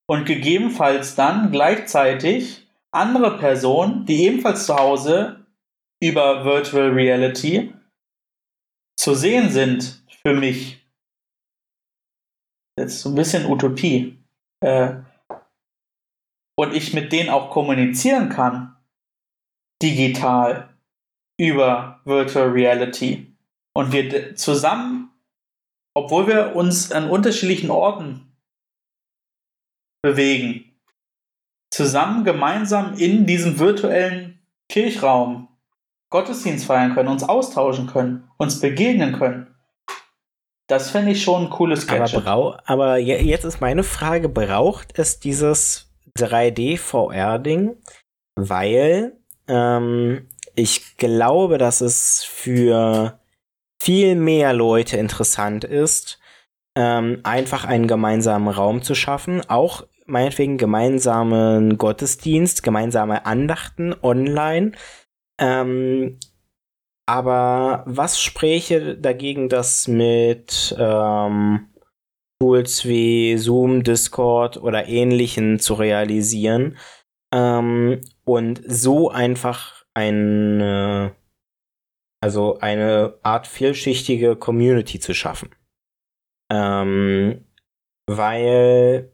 und 0.08 0.26
gegebenenfalls 0.26 1.16
dann 1.16 1.52
gleichzeitig 1.52 2.68
andere 2.92 3.38
Personen, 3.38 4.06
die 4.06 4.26
ebenfalls 4.26 4.66
zu 4.66 4.76
Hause 4.76 5.41
über 6.02 6.44
Virtual 6.44 6.90
Reality 6.90 7.74
zu 8.98 9.16
sehen 9.16 9.50
sind 9.50 10.04
für 10.22 10.34
mich. 10.34 10.86
Jetzt 12.78 13.02
so 13.02 13.10
ein 13.10 13.16
bisschen 13.16 13.46
Utopie. 13.46 14.18
Äh, 14.64 15.02
und 16.58 16.76
ich 16.76 16.94
mit 16.94 17.12
denen 17.12 17.30
auch 17.30 17.50
kommunizieren 17.50 18.30
kann, 18.30 18.76
digital 19.82 20.70
über 21.40 22.02
Virtual 22.06 22.50
Reality 22.50 23.36
und 23.76 23.92
wir 23.92 24.36
zusammen, 24.36 25.12
obwohl 25.96 26.28
wir 26.28 26.56
uns 26.56 26.92
an 26.92 27.10
unterschiedlichen 27.10 27.72
Orten 27.72 28.36
bewegen, 30.04 30.78
zusammen 31.74 32.24
gemeinsam 32.24 32.94
in 32.94 33.26
diesem 33.26 33.58
virtuellen 33.58 34.46
Kirchraum 34.70 35.48
Gottesdienst 36.12 36.66
feiern 36.66 36.94
können, 36.94 37.10
uns 37.10 37.24
austauschen 37.24 37.88
können, 37.88 38.30
uns 38.38 38.60
begegnen 38.60 39.18
können. 39.18 39.48
Das 40.68 40.92
fände 40.92 41.12
ich 41.12 41.24
schon 41.24 41.46
ein 41.46 41.50
cooles 41.50 41.88
Gadget. 41.88 42.28
Aber, 42.28 42.62
aber 42.66 42.98
jetzt 42.98 43.44
ist 43.44 43.60
meine 43.60 43.84
Frage, 43.84 44.30
braucht 44.30 45.00
es 45.00 45.20
dieses 45.20 45.92
3D-VR-Ding? 46.18 47.76
Weil 48.36 49.18
ähm, 49.48 50.28
ich 50.56 50.98
glaube, 50.98 51.58
dass 51.58 51.82
es 51.82 52.24
für 52.24 53.20
viel 53.82 54.16
mehr 54.16 54.54
Leute 54.54 54.98
interessant 54.98 55.64
ist, 55.64 56.20
ähm, 56.76 57.20
einfach 57.24 57.66
einen 57.66 57.88
gemeinsamen 57.88 58.48
Raum 58.48 58.82
zu 58.82 58.96
schaffen, 58.96 59.42
auch 59.50 59.88
meinetwegen 60.06 60.58
gemeinsamen 60.58 61.78
Gottesdienst, 61.78 62.64
gemeinsame 62.64 63.26
Andachten 63.26 63.96
online. 64.02 64.74
Ähm, 65.42 66.20
aber 67.08 67.84
was 67.88 68.22
spräche 68.22 68.96
dagegen, 68.96 69.50
das 69.50 69.88
mit 69.88 70.74
ähm, 70.78 71.68
Tools 72.40 72.86
wie 72.86 73.38
Zoom, 73.38 73.84
Discord 73.84 74.58
oder 74.58 74.88
ähnlichen 74.88 75.60
zu 75.60 75.74
realisieren 75.74 76.78
ähm, 77.34 78.02
und 78.24 78.62
so 78.66 79.10
einfach 79.10 79.84
eine, 79.94 81.16
also 82.22 82.60
eine 82.60 83.16
Art 83.24 83.48
vielschichtige 83.48 84.36
Community 84.36 85.00
zu 85.00 85.14
schaffen? 85.14 85.56
Ähm, 86.52 87.46
weil 88.08 89.12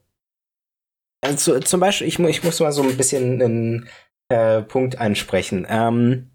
also 1.21 1.59
zum 1.59 1.79
Beispiel, 1.79 2.07
ich, 2.07 2.19
ich 2.19 2.43
muss 2.43 2.59
mal 2.59 2.71
so 2.71 2.83
ein 2.83 2.95
bisschen 2.95 3.41
einen 3.41 3.89
äh, 4.29 4.61
Punkt 4.61 4.99
ansprechen. 4.99 5.65
Ähm, 5.69 6.31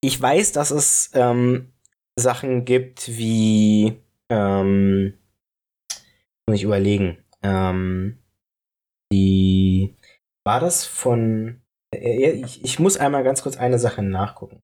ich 0.00 0.20
weiß, 0.20 0.52
dass 0.52 0.70
es 0.70 1.10
ähm, 1.14 1.72
Sachen 2.16 2.64
gibt 2.64 3.08
wie, 3.08 4.00
ähm, 4.28 5.14
muss 6.46 6.56
ich 6.56 6.62
überlegen, 6.62 7.18
ähm, 7.42 8.18
die, 9.12 9.96
war 10.44 10.60
das 10.60 10.84
von, 10.84 11.62
äh, 11.94 12.32
ich, 12.32 12.64
ich 12.64 12.78
muss 12.78 12.96
einmal 12.96 13.24
ganz 13.24 13.42
kurz 13.42 13.56
eine 13.56 13.78
Sache 13.78 14.02
nachgucken. 14.02 14.60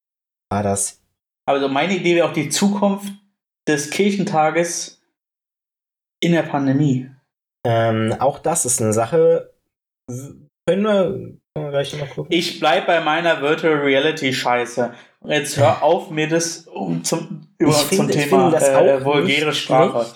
War 0.51 0.63
das? 0.63 1.03
Also 1.47 1.69
meine 1.69 1.97
Idee 1.97 2.17
wäre 2.17 2.29
auch 2.29 2.33
die 2.33 2.49
Zukunft 2.49 3.13
des 3.69 3.91
Kirchentages 3.91 5.03
in 6.21 6.33
der 6.33 6.43
Pandemie. 6.43 7.11
Ähm, 7.67 8.15
auch 8.19 8.39
das 8.39 8.65
ist 8.67 8.81
eine 8.81 8.93
Sache. 8.93 9.55
Können 10.09 10.83
wir, 10.83 11.39
Ich 12.31 12.59
bleib 12.59 12.87
bei 12.89 13.01
meiner 13.01 13.41
Virtual 13.41 13.75
Reality 13.75 14.33
Scheiße. 14.33 14.93
Jetzt 15.25 15.57
hör 15.57 15.83
auf, 15.85 16.11
mir 16.11 16.29
das 16.29 16.67
um 16.67 17.05
zum, 17.05 17.47
über, 17.59 17.73
find, 17.73 18.01
zum 18.01 18.11
Thema 18.11 18.53
äh, 18.53 19.05
vulgäre 19.05 19.53
Sprache. 19.53 20.13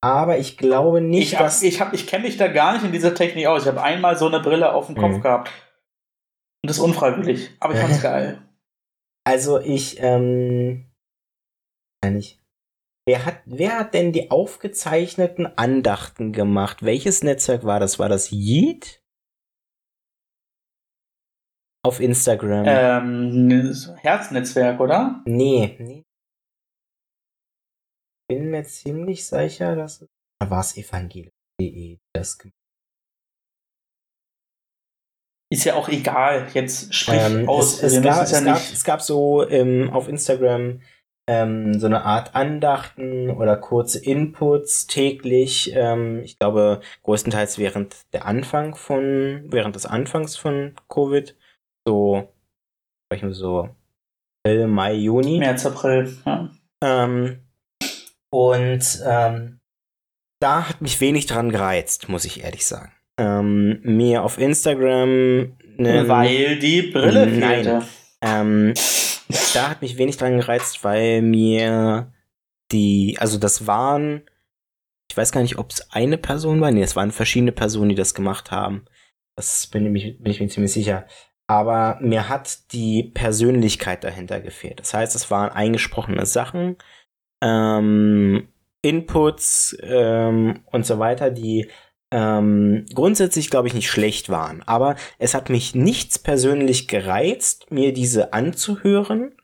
aber 0.00 0.38
ich 0.38 0.56
glaube 0.56 1.02
nicht, 1.02 1.32
ich 1.32 1.34
hab, 1.34 1.44
dass. 1.44 1.62
Ich, 1.62 1.80
hab, 1.80 1.92
ich 1.92 2.06
kenne 2.06 2.24
mich 2.24 2.38
da 2.38 2.48
gar 2.48 2.72
nicht 2.72 2.84
in 2.84 2.92
dieser 2.92 3.14
Technik 3.14 3.46
aus. 3.46 3.62
Ich 3.62 3.68
habe 3.68 3.82
einmal 3.82 4.16
so 4.16 4.26
eine 4.26 4.40
Brille 4.40 4.72
auf 4.72 4.86
dem 4.86 4.96
Kopf 4.96 5.16
mhm. 5.16 5.20
gehabt. 5.20 5.50
Und 6.62 6.70
das 6.70 6.78
unfreiwillig. 6.78 7.50
Aber 7.60 7.74
ich 7.74 7.80
fand's 7.80 8.02
geil. 8.02 8.42
Also 9.24 9.60
ich, 9.60 10.00
ähm. 10.00 10.86
Nicht. 12.02 12.40
Wer 13.06 13.26
hat, 13.26 13.40
wer 13.44 13.78
hat 13.78 13.92
denn 13.92 14.12
die 14.12 14.30
aufgezeichneten 14.30 15.46
Andachten 15.58 16.32
gemacht? 16.32 16.82
Welches 16.82 17.22
Netzwerk 17.22 17.64
war 17.64 17.80
das? 17.80 17.98
War 17.98 18.08
das 18.08 18.30
Yeet? 18.30 19.02
Auf 21.84 22.00
Instagram. 22.00 22.64
Ähm, 22.66 23.74
Herznetzwerk, 23.96 24.80
oder? 24.80 25.22
Nee, 25.24 25.76
nee. 25.78 26.04
Bin 28.28 28.50
mir 28.50 28.64
ziemlich 28.64 29.26
sicher, 29.26 29.74
dass. 29.76 30.06
Da 30.40 30.50
war 30.50 30.60
es 30.60 30.76
evangelisch.de, 30.76 31.98
das 32.14 32.38
gemacht 32.38 32.58
ist 35.50 35.64
ja 35.64 35.74
auch 35.74 35.88
egal. 35.88 36.46
Jetzt 36.52 36.94
sprich 36.94 37.20
ähm, 37.20 37.48
aus. 37.48 37.82
Es, 37.82 37.94
es, 37.94 38.02
gab, 38.02 38.22
es, 38.22 38.30
ja 38.32 38.40
gab, 38.40 38.56
es, 38.58 38.84
gab, 38.84 39.02
so 39.02 39.48
ähm, 39.48 39.90
auf 39.92 40.08
Instagram 40.08 40.80
ähm, 41.26 41.78
so 41.78 41.86
eine 41.86 42.04
Art 42.04 42.34
Andachten 42.34 43.30
oder 43.30 43.56
kurze 43.56 44.02
Inputs 44.02 44.86
täglich. 44.86 45.72
Ähm, 45.74 46.22
ich 46.22 46.38
glaube, 46.38 46.80
größtenteils 47.02 47.58
während 47.58 47.96
der 48.12 48.26
Anfang 48.26 48.74
von, 48.74 49.44
während 49.46 49.74
des 49.74 49.86
Anfangs 49.86 50.36
von 50.36 50.74
Covid. 50.88 51.36
So, 51.88 52.28
ich 53.14 53.22
mal 53.22 53.32
so, 53.32 53.70
April, 54.44 54.66
Mai, 54.66 54.92
Juni. 54.92 55.38
März, 55.38 55.64
April, 55.64 56.14
ja. 56.26 56.50
Ähm, 56.84 57.38
und 58.30 59.02
ähm, 59.06 59.60
da 60.38 60.68
hat 60.68 60.82
mich 60.82 61.00
wenig 61.00 61.24
dran 61.24 61.48
gereizt, 61.48 62.10
muss 62.10 62.26
ich 62.26 62.44
ehrlich 62.44 62.66
sagen. 62.66 62.92
Ähm, 63.16 63.80
mir 63.84 64.22
auf 64.22 64.36
Instagram. 64.36 65.56
Ne, 65.78 66.06
Weil 66.08 66.58
die 66.58 66.82
Brille 66.82 67.26
fehlte. 67.26 67.82
Ähm, 68.20 68.74
da 69.54 69.70
hat 69.70 69.80
mich 69.80 69.96
wenig 69.96 70.18
dran 70.18 70.36
gereizt, 70.36 70.84
weil 70.84 71.22
mir 71.22 72.12
die, 72.70 73.16
also 73.18 73.38
das 73.38 73.66
waren, 73.66 74.28
ich 75.10 75.16
weiß 75.16 75.32
gar 75.32 75.40
nicht, 75.40 75.56
ob 75.56 75.70
es 75.70 75.90
eine 75.90 76.18
Person 76.18 76.60
war, 76.60 76.70
nee, 76.70 76.82
es 76.82 76.96
waren 76.96 77.12
verschiedene 77.12 77.52
Personen, 77.52 77.88
die 77.88 77.94
das 77.94 78.12
gemacht 78.12 78.50
haben. 78.50 78.84
Das 79.36 79.68
bin 79.68 79.96
ich, 79.96 80.18
bin 80.18 80.30
ich 80.30 80.40
mir 80.40 80.48
ziemlich 80.48 80.72
sicher. 80.74 81.06
Aber 81.48 81.98
mir 82.00 82.28
hat 82.28 82.72
die 82.72 83.02
Persönlichkeit 83.02 84.04
dahinter 84.04 84.40
gefehlt. 84.40 84.80
Das 84.80 84.92
heißt, 84.92 85.16
es 85.16 85.30
waren 85.30 85.50
eingesprochene 85.50 86.26
Sachen, 86.26 86.76
ähm, 87.42 88.48
Inputs 88.82 89.76
ähm, 89.80 90.62
und 90.66 90.86
so 90.86 90.98
weiter, 90.98 91.30
die 91.30 91.68
ähm, 92.10 92.86
grundsätzlich, 92.94 93.50
glaube 93.50 93.68
ich, 93.68 93.74
nicht 93.74 93.90
schlecht 93.90 94.28
waren. 94.28 94.62
Aber 94.62 94.96
es 95.18 95.34
hat 95.34 95.50
mich 95.50 95.74
nichts 95.74 96.18
persönlich 96.18 96.86
gereizt, 96.86 97.70
mir 97.70 97.92
diese 97.92 98.32
anzuhören 98.32 99.34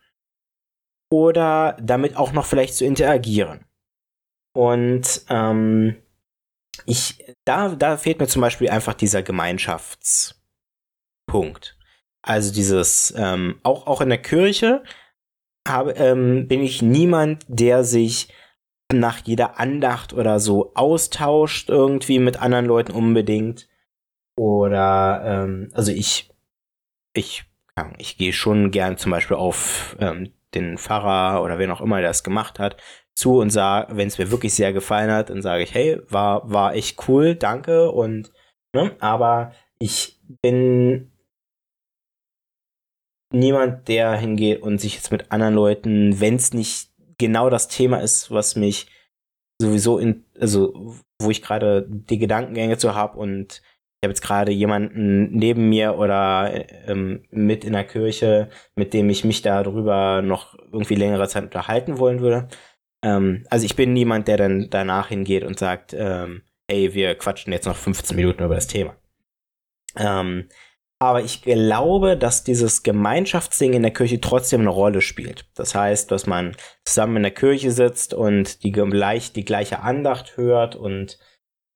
oder 1.11 1.77
damit 1.81 2.17
auch 2.17 2.33
noch 2.33 2.47
vielleicht 2.47 2.75
zu 2.75 2.85
interagieren. 2.85 3.65
Und 4.55 5.25
ähm, 5.29 5.97
ich, 6.87 7.25
da, 7.45 7.75
da 7.75 7.97
fehlt 7.97 8.21
mir 8.21 8.29
zum 8.29 8.43
Beispiel 8.43 8.69
einfach 8.69 8.95
dieser 8.95 9.23
Gemeinschaftspunkt. 9.23 11.77
Also 12.27 12.53
dieses, 12.53 13.13
ähm, 13.19 13.61
auch, 13.63 13.87
auch 13.87 14.01
in 14.01 14.09
der 14.09 14.23
Kirche 14.23 14.83
habe, 15.69 15.93
ähm, 15.93 16.49
bin 16.49 16.63
ich 16.63 16.81
niemand, 16.81 17.45
der 17.49 17.85
sich 17.85 18.29
nach 18.91 19.19
jeder 19.25 19.59
Andacht 19.61 20.15
oder 20.15 20.41
so 20.41 20.73
austauscht 20.75 21.69
irgendwie 21.69 22.19
mit 22.19 22.41
anderen 22.41 22.65
Leuten 22.65 22.93
unbedingt. 22.93 23.69
Oder, 24.37 25.23
ähm, 25.25 25.71
also 25.75 25.93
ich, 25.93 26.31
ich, 27.13 27.45
ich 27.99 28.17
gehe 28.17 28.33
schon 28.33 28.71
gern 28.71 28.97
zum 28.97 29.11
Beispiel 29.11 29.37
auf 29.37 29.95
ähm, 30.01 30.33
den 30.55 30.79
Pfarrer 30.79 31.43
oder 31.43 31.59
wen 31.59 31.71
auch 31.71 31.83
immer, 31.83 32.01
der 32.01 32.11
das 32.11 32.25
gemacht 32.25 32.59
hat, 32.59 32.81
zu 33.15 33.39
und 33.39 33.51
sage, 33.51 33.97
wenn 33.97 34.09
es 34.09 34.19
mir 34.19 34.31
wirklich 34.31 34.55
sehr 34.55 34.73
gefallen 34.73 35.11
hat, 35.11 35.29
dann 35.29 35.43
sage 35.43 35.63
ich, 35.63 35.75
hey, 35.75 36.01
war, 36.09 36.51
war 36.51 36.75
echt 36.75 37.07
cool, 37.07 37.35
danke 37.35 37.91
und, 37.91 38.33
ne, 38.75 38.97
aber 38.99 39.53
ich 39.79 40.21
bin 40.41 41.13
niemand, 43.35 43.89
der 43.89 44.17
hingeht 44.17 44.63
und 44.63 44.81
sich 44.81 44.95
jetzt 44.95 45.13
mit 45.13 45.31
anderen 45.33 45.55
Leuten, 45.55 46.21
wenn 46.21 46.37
es 46.37 46.53
nicht 46.53 46.91
genau 47.19 47.51
das 47.51 47.69
Thema 47.69 47.99
ist, 47.99 48.31
was 48.31 48.57
mich 48.57 48.87
sowieso 49.61 49.99
in, 49.99 50.25
also 50.39 50.97
wo 51.21 51.31
ich 51.31 51.43
gerade 51.43 51.87
die 51.89 52.19
Gedankengänge 52.19 52.77
zu 52.77 52.95
habe 52.95 53.19
und 53.19 53.63
ich 54.05 54.07
habe 54.07 54.13
jetzt 54.13 54.23
gerade 54.23 54.53
jemanden 54.53 55.31
neben 55.31 55.69
mir 55.71 55.97
oder 55.97 56.67
ähm, 56.87 57.25
mit 57.31 57.65
in 57.65 57.73
der 57.73 57.85
Kirche, 57.85 58.51
mit 58.77 58.93
dem 58.93 59.09
ich 59.09 59.25
mich 59.25 59.41
darüber 59.41 60.21
noch 60.21 60.59
irgendwie 60.73 60.97
längere 60.97 61.27
Zeit 61.29 61.45
unterhalten 61.45 61.99
wollen 61.99 62.21
würde. 62.21 62.49
Ähm, 63.03 63.47
also 63.49 63.65
ich 63.65 63.77
bin 63.77 63.95
niemand, 63.95 64.29
der 64.29 64.37
dann 64.37 64.69
danach 64.69 65.09
hingeht 65.09 65.45
und 65.45 65.59
sagt, 65.59 65.95
ähm, 65.97 66.43
ey, 66.67 66.93
wir 66.93 67.15
quatschen 67.15 67.53
jetzt 67.53 67.67
noch 67.67 67.77
15 67.77 68.17
Minuten 68.17 68.45
über 68.45 68.57
das 68.57 68.67
Thema. 68.67 68.95
Ähm, 69.97 70.49
aber 71.05 71.23
ich 71.23 71.43
glaube, 71.43 72.17
dass 72.17 72.45
dieses 72.45 72.83
Gemeinschaftsding 72.83 73.73
in 73.73 73.83
der 73.83 73.93
Kirche 73.93 74.21
trotzdem 74.21 74.63
eine 74.63 74.71
Rolle 74.71 75.01
spielt. 75.01 75.47
Das 75.55 75.75
heißt, 75.75 76.11
dass 76.11 76.27
man 76.27 76.57
zusammen 76.85 77.17
in 77.17 77.23
der 77.23 77.33
Kirche 77.33 77.71
sitzt 77.71 78.15
und 78.15 78.63
die, 78.63 78.73
gleich, 78.73 79.33
die 79.33 79.45
gleiche 79.45 79.81
Andacht 79.81 80.37
hört 80.37 80.77
und 80.77 81.19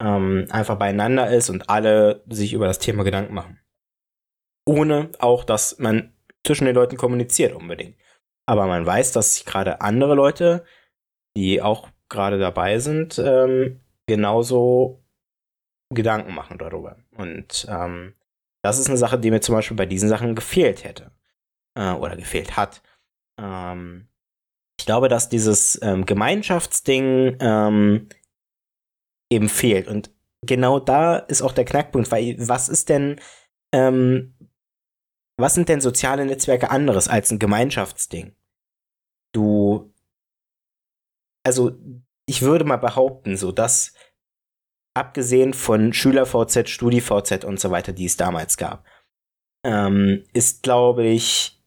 ähm, 0.01 0.47
einfach 0.49 0.77
beieinander 0.77 1.29
ist 1.29 1.49
und 1.49 1.69
alle 1.69 2.23
sich 2.27 2.53
über 2.53 2.65
das 2.65 2.79
Thema 2.79 3.03
Gedanken 3.03 3.33
machen. 3.33 3.59
Ohne 4.65 5.11
auch, 5.19 5.43
dass 5.43 5.79
man 5.79 6.13
zwischen 6.45 6.65
den 6.65 6.75
Leuten 6.75 6.97
kommuniziert 6.97 7.53
unbedingt. 7.53 7.97
Aber 8.45 8.65
man 8.65 8.85
weiß, 8.85 9.11
dass 9.11 9.35
sich 9.35 9.45
gerade 9.45 9.81
andere 9.81 10.15
Leute, 10.15 10.65
die 11.37 11.61
auch 11.61 11.89
gerade 12.09 12.39
dabei 12.39 12.79
sind, 12.79 13.19
ähm, 13.19 13.81
genauso 14.07 15.03
Gedanken 15.93 16.33
machen 16.33 16.57
darüber. 16.57 16.97
Und 17.15 17.67
ähm, 17.69 18.15
das 18.61 18.79
ist 18.79 18.87
eine 18.87 18.97
Sache, 18.97 19.19
die 19.19 19.31
mir 19.31 19.41
zum 19.41 19.55
Beispiel 19.55 19.77
bei 19.77 19.85
diesen 19.85 20.09
Sachen 20.09 20.35
gefehlt 20.35 20.83
hätte. 20.83 21.11
Äh, 21.75 21.93
oder 21.93 22.15
gefehlt 22.15 22.57
hat. 22.57 22.81
Ähm, 23.39 24.09
ich 24.79 24.85
glaube, 24.85 25.07
dass 25.07 25.29
dieses 25.29 25.79
ähm, 25.81 26.05
Gemeinschaftsding 26.05 27.37
ähm, 27.39 28.09
eben 29.31 29.49
fehlt. 29.49 29.87
Und 29.87 30.11
genau 30.45 30.79
da 30.79 31.17
ist 31.17 31.41
auch 31.41 31.53
der 31.53 31.65
Knackpunkt, 31.65 32.11
weil 32.11 32.35
was 32.39 32.69
ist 32.69 32.89
denn, 32.89 33.19
ähm, 33.73 34.35
was 35.37 35.53
sind 35.53 35.69
denn 35.69 35.81
soziale 35.81 36.25
Netzwerke 36.25 36.69
anderes 36.69 37.07
als 37.07 37.31
ein 37.31 37.39
Gemeinschaftsding? 37.39 38.35
Du, 39.33 39.93
also 41.45 41.77
ich 42.25 42.41
würde 42.41 42.65
mal 42.65 42.77
behaupten, 42.77 43.37
so 43.37 43.51
dass 43.51 43.93
abgesehen 44.93 45.53
von 45.53 45.93
SchülerVZ, 45.93 46.69
StudiVZ 46.69 47.45
und 47.45 47.59
so 47.59 47.71
weiter, 47.71 47.93
die 47.93 48.05
es 48.05 48.17
damals 48.17 48.57
gab, 48.57 48.85
ähm, 49.65 50.23
ist, 50.33 50.63
glaube 50.63 51.05
ich, 51.05 51.61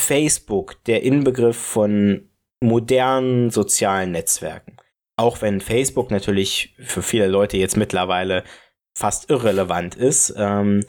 Facebook 0.00 0.82
der 0.84 1.02
Inbegriff 1.02 1.56
von 1.56 2.28
modernen 2.62 3.50
sozialen 3.50 4.12
Netzwerken. 4.12 4.76
Auch 5.16 5.42
wenn 5.42 5.60
Facebook 5.60 6.10
natürlich 6.10 6.74
für 6.78 7.02
viele 7.02 7.26
Leute 7.26 7.56
jetzt 7.56 7.76
mittlerweile 7.76 8.44
fast 8.96 9.30
irrelevant 9.30 9.94
ist. 9.94 10.34
Ähm, 10.36 10.80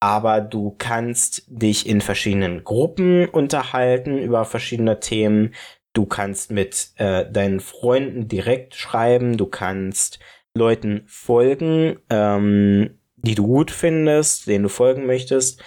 aber 0.00 0.40
du 0.40 0.74
kannst 0.76 1.44
dich 1.48 1.88
in 1.88 2.00
verschiedenen 2.00 2.64
Gruppen 2.64 3.26
unterhalten 3.28 4.18
über 4.18 4.44
verschiedene 4.44 5.00
Themen. 5.00 5.54
Du 5.94 6.04
kannst 6.04 6.50
mit 6.50 6.90
äh, 6.96 7.30
deinen 7.30 7.60
Freunden 7.60 8.28
direkt 8.28 8.74
schreiben. 8.74 9.38
Du 9.38 9.46
kannst 9.46 10.18
Leuten 10.56 11.02
folgen, 11.06 11.98
ähm, 12.10 12.98
die 13.16 13.34
du 13.34 13.46
gut 13.46 13.70
findest, 13.70 14.46
denen 14.46 14.64
du 14.64 14.68
folgen 14.68 15.06
möchtest. 15.06 15.62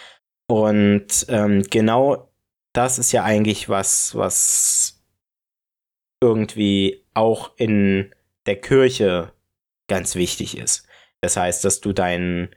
Und 0.48 1.26
ähm, 1.30 1.64
genau 1.70 2.30
das 2.74 3.00
ist 3.00 3.12
ja 3.12 3.24
eigentlich 3.24 3.70
was, 3.70 4.16
was 4.16 5.04
irgendwie 6.22 7.06
auch 7.14 7.52
in 7.58 8.14
der 8.46 8.60
Kirche 8.60 9.32
ganz 9.88 10.16
wichtig 10.16 10.58
ist. 10.58 10.88
Das 11.22 11.38
heißt, 11.38 11.66
dass 11.66 11.82
du 11.82 11.94
dein, 11.94 12.50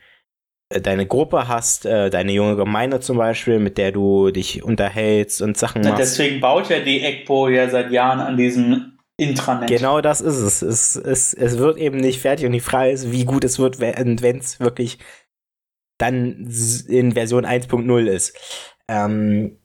äh, 0.69 0.81
deine 0.81 1.07
Gruppe 1.07 1.49
hast, 1.49 1.87
äh, 1.87 2.11
deine 2.11 2.33
junge 2.33 2.57
Gemeinde 2.57 3.01
zum 3.01 3.19
Beispiel, 3.19 3.59
mit 3.59 3.79
der 3.79 3.93
du 3.93 4.31
dich 4.31 4.63
unterhältst 4.63 5.43
und 5.43 5.57
Sachen 5.57 5.83
machst. 5.83 5.99
Deswegen 5.99 6.41
baut 6.41 6.69
ja 6.71 6.81
die 6.81 7.03
ECPO 7.03 7.49
ja 7.49 7.69
seit 7.69 7.91
Jahren 7.91 8.21
an 8.21 8.37
diesem 8.37 8.92
Intranet. 9.23 9.69
Genau 9.69 10.01
das 10.01 10.21
ist 10.21 10.39
es. 10.39 10.63
Es, 10.63 10.97
es. 10.97 11.35
es 11.35 11.59
wird 11.59 11.79
eben 11.79 11.99
nicht 11.99 12.21
fertig 12.21 12.47
und 12.47 12.53
die 12.53 12.61
Frage 12.61 12.91
ist, 12.91 13.13
wie 13.13 13.25
gut 13.25 13.45
es 13.45 13.59
wird, 13.59 13.81
wenn 13.81 14.39
es 14.39 14.61
wirklich 14.61 14.99
dann 15.99 16.49
in 16.89 17.13
Version 17.13 17.47
1.0 17.47 18.07
ist. 18.07 18.37
Ähm, 18.89 19.59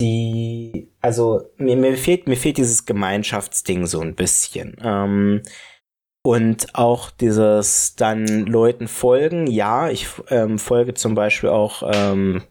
die, 0.00 0.92
also 1.00 1.42
mir, 1.56 1.76
mir 1.76 1.96
fehlt, 1.96 2.26
mir 2.26 2.36
fehlt 2.36 2.58
dieses 2.58 2.84
Gemeinschaftsding 2.84 3.86
so 3.86 4.00
ein 4.00 4.14
bisschen. 4.14 4.76
Ähm, 4.82 5.42
und 6.26 6.74
auch 6.74 7.10
dieses 7.10 7.96
dann 7.96 8.46
Leuten 8.46 8.88
folgen, 8.88 9.46
ja, 9.46 9.90
ich 9.90 10.08
ähm, 10.30 10.58
folge 10.58 10.94
zum 10.94 11.14
Beispiel 11.14 11.50
auch 11.50 11.82
ähm, 11.92 12.42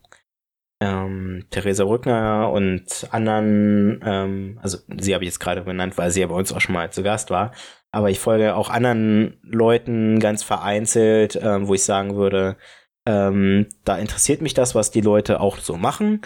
ähm, 0.84 1.46
Theresa 1.50 1.86
Rückner 1.86 2.52
und 2.52 3.08
anderen, 3.12 4.02
ähm, 4.04 4.60
also 4.62 4.80
sie 4.98 5.14
habe 5.14 5.24
ich 5.24 5.30
jetzt 5.30 5.40
gerade 5.40 5.62
benannt, 5.62 5.98
weil 5.98 6.12
sie 6.12 6.22
ja 6.22 6.28
bei 6.28 6.36
uns 6.36 6.52
auch 6.52 6.60
schon 6.62 6.74
mal 6.74 6.92
zu 6.92 7.04
Gast 7.04 7.30
war, 7.30 7.54
aber 7.92 8.10
ich 8.10 8.20
folge 8.20 8.56
auch 8.56 8.70
anderen 8.70 9.40
Leuten 9.44 10.20
ganz 10.20 10.44
vereinzelt, 10.44 11.40
ähm, 11.42 11.68
wo 11.68 11.74
ich 11.74 11.84
sagen 11.84 12.16
würde, 12.16 12.58
ähm, 13.06 13.68
da 13.86 13.98
interessiert 13.98 14.42
mich 14.42 14.54
das, 14.54 14.76
was 14.76 14.92
die 14.92 15.02
Leute 15.02 15.40
auch 15.40 15.58
so 15.58 15.78
machen 15.78 16.22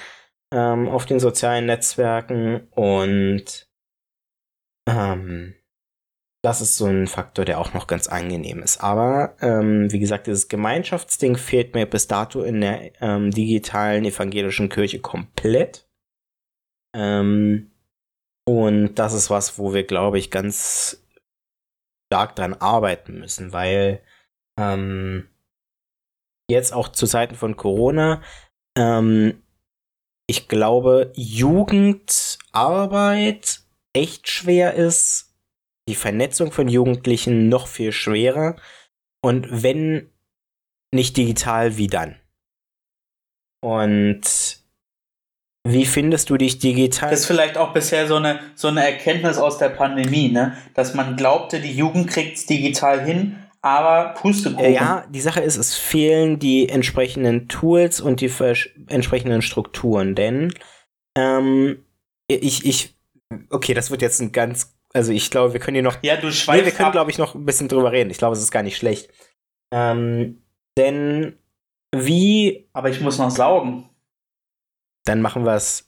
ähm, 0.51 0.88
auf 0.88 1.05
den 1.05 1.20
sozialen 1.20 1.66
Netzwerken. 1.66 2.68
Und 2.72 3.68
ähm, 4.88 5.55
das 6.43 6.61
ist 6.61 6.77
so 6.77 6.85
ein 6.85 7.07
Faktor, 7.07 7.45
der 7.45 7.59
auch 7.59 7.73
noch 7.73 7.88
ganz 7.88 8.07
angenehm 8.07 8.61
ist. 8.61 8.83
Aber 8.83 9.35
ähm, 9.41 9.91
wie 9.91 9.99
gesagt, 9.99 10.27
dieses 10.27 10.47
Gemeinschaftsding 10.47 11.35
fehlt 11.35 11.73
mir 11.73 11.85
bis 11.85 12.07
dato 12.07 12.43
in 12.43 12.61
der 12.61 12.91
ähm, 13.01 13.31
digitalen 13.31 14.05
evangelischen 14.05 14.69
Kirche 14.69 14.99
komplett. 14.99 15.88
Ähm, 16.95 17.71
und 18.45 18.95
das 18.95 19.13
ist 19.13 19.29
was, 19.29 19.59
wo 19.59 19.73
wir, 19.73 19.83
glaube 19.83 20.19
ich, 20.19 20.31
ganz 20.31 21.03
stark 22.11 22.35
dran 22.35 22.53
arbeiten 22.53 23.19
müssen, 23.19 23.51
weil 23.51 24.01
ähm, 24.57 25.27
jetzt 26.49 26.71
auch 26.71 26.89
zu 26.89 27.05
Zeiten 27.05 27.35
von 27.35 27.57
Corona 27.57 28.21
ähm, 28.77 29.41
ich 30.29 30.47
glaube, 30.47 31.11
Jugendarbeit 31.15 33.61
echt 33.93 34.29
schwer 34.29 34.75
ist, 34.75 35.26
die 35.88 35.95
Vernetzung 35.95 36.51
von 36.51 36.67
Jugendlichen 36.67 37.49
noch 37.49 37.67
viel 37.67 37.91
schwerer. 37.91 38.55
Und 39.21 39.63
wenn 39.63 40.09
nicht 40.91 41.17
digital, 41.17 41.77
wie 41.77 41.88
dann? 41.88 42.15
Und 43.61 44.21
wie 45.67 45.85
findest 45.85 46.29
du 46.29 46.38
dich 46.38 46.59
digital? 46.59 47.09
Das 47.09 47.21
ist 47.21 47.25
vielleicht 47.25 47.57
auch 47.57 47.73
bisher 47.73 48.07
so 48.07 48.15
eine, 48.15 48.39
so 48.55 48.69
eine 48.69 48.85
Erkenntnis 48.85 49.38
aus 49.38 49.57
der 49.57 49.69
Pandemie, 49.69 50.29
ne? 50.29 50.55
Dass 50.73 50.93
man 50.93 51.17
glaubte, 51.17 51.59
die 51.59 51.73
Jugend 51.73 52.07
kriegt 52.09 52.38
es 52.38 52.45
digital 52.45 53.03
hin, 53.03 53.35
aber 53.61 54.13
Pustekuchen. 54.13 54.71
Ja, 54.71 55.05
die 55.09 55.19
Sache 55.19 55.41
ist, 55.41 55.57
es 55.57 55.75
fehlen 55.75 56.39
die 56.39 56.69
entsprechenden 56.69 57.49
Tools 57.49 57.99
und 57.99 58.21
die 58.21 58.31
entsprechenden 58.88 59.41
Strukturen, 59.41 60.15
denn 60.15 60.53
ähm, 61.17 61.83
ich, 62.29 62.65
ich, 62.65 62.95
okay, 63.49 63.73
das 63.73 63.91
wird 63.91 64.01
jetzt 64.01 64.21
ein 64.21 64.31
ganz, 64.31 64.76
also 64.93 65.11
ich 65.11 65.29
glaube, 65.29 65.53
wir 65.53 65.59
können 65.59 65.75
hier 65.75 65.83
noch, 65.83 66.01
ja, 66.01 66.17
du 66.17 66.31
schweifst 66.31 66.61
nee, 66.61 66.65
wir 66.65 66.75
können, 66.75 66.91
glaube 66.91 67.11
ich, 67.11 67.17
noch 67.17 67.35
ein 67.35 67.45
bisschen 67.45 67.67
drüber 67.67 67.91
reden. 67.91 68.09
Ich 68.09 68.17
glaube, 68.17 68.35
es 68.35 68.41
ist 68.41 68.51
gar 68.51 68.63
nicht 68.63 68.77
schlecht. 68.77 69.09
Ähm, 69.71 70.43
denn 70.77 71.38
wie. 71.93 72.69
Aber 72.73 72.89
ich 72.89 73.01
muss 73.01 73.17
noch 73.17 73.31
saugen. 73.31 73.89
Dann 75.05 75.21
machen 75.21 75.45
wir 75.45 75.55
es 75.55 75.88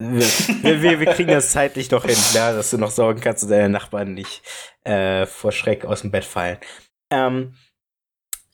wir, 0.00 0.82
wir, 0.82 1.00
wir, 1.00 1.06
kriegen 1.08 1.30
das 1.30 1.50
zeitlich 1.52 1.88
doch 1.88 2.06
hin, 2.06 2.16
ja, 2.32 2.54
dass 2.54 2.70
du 2.70 2.78
noch 2.78 2.90
sorgen 2.90 3.20
kannst 3.20 3.42
und 3.42 3.50
deine 3.50 3.68
Nachbarn 3.68 4.14
nicht 4.14 4.42
äh, 4.84 5.26
vor 5.26 5.52
Schreck 5.52 5.84
aus 5.84 6.00
dem 6.00 6.10
Bett 6.10 6.24
fallen. 6.24 6.56
Ähm, 7.10 7.54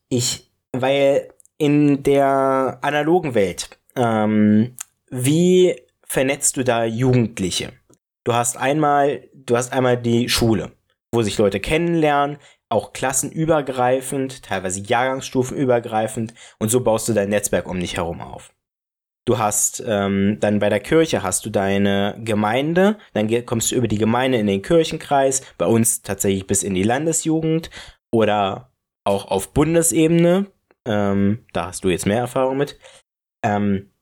ich, 0.09 0.51
weil 0.73 1.33
in 1.57 2.03
der 2.03 2.79
analogen 2.83 3.35
Welt, 3.35 3.79
ähm, 3.95 4.75
wie 5.09 5.81
vernetzt 6.05 6.57
du 6.57 6.65
da 6.65 6.85
Jugendliche? 6.85 7.73
Du 8.27 8.35
hast 8.35 8.57
einmal, 8.57 9.29
du 9.35 9.57
hast 9.57 9.73
einmal 9.73 9.97
die 9.97 10.29
Schule, 10.29 10.73
wo 11.13 11.23
sich 11.23 11.39
Leute 11.39 11.61
kennenlernen, 11.61 12.39
auch 12.69 12.93
klassenübergreifend, 12.93 14.43
teilweise 14.43 14.81
jahrgangsstufenübergreifend 14.81 16.35
und 16.59 16.69
so 16.69 16.81
baust 16.81 17.09
du 17.09 17.13
dein 17.13 17.29
Netzwerk 17.29 17.69
um 17.69 17.79
dich 17.79 17.97
herum 17.97 18.21
auf. 18.21 18.53
Du 19.29 19.39
hast 19.39 19.81
ähm, 19.87 20.39
dann 20.41 20.59
bei 20.59 20.69
der 20.69 20.81
Kirche 20.81 21.23
hast 21.23 21.47
du 21.47 21.51
deine 21.51 22.21
Gemeinde, 22.25 22.99
dann 23.13 23.47
kommst 23.47 23.71
du 23.71 23.77
über 23.77 23.87
die 23.87 23.97
Gemeinde 23.97 24.39
in 24.39 24.49
den 24.49 24.63
Kirchenkreis, 24.63 25.43
bei 25.57 25.67
uns 25.67 26.03
tatsächlich 26.03 26.49
bis 26.49 26.65
in 26.65 26.75
die 26.75 26.83
Landesjugend 26.83 27.71
oder 28.11 28.73
auch 29.05 29.27
auf 29.27 29.55
Bundesebene. 29.55 30.47
Ähm, 30.85 31.47
da 31.53 31.67
hast 31.67 31.85
du 31.85 31.91
jetzt 31.91 32.07
mehr 32.07 32.19
Erfahrung 32.19 32.57
mit. 32.57 32.77
Ähm, 33.45 33.93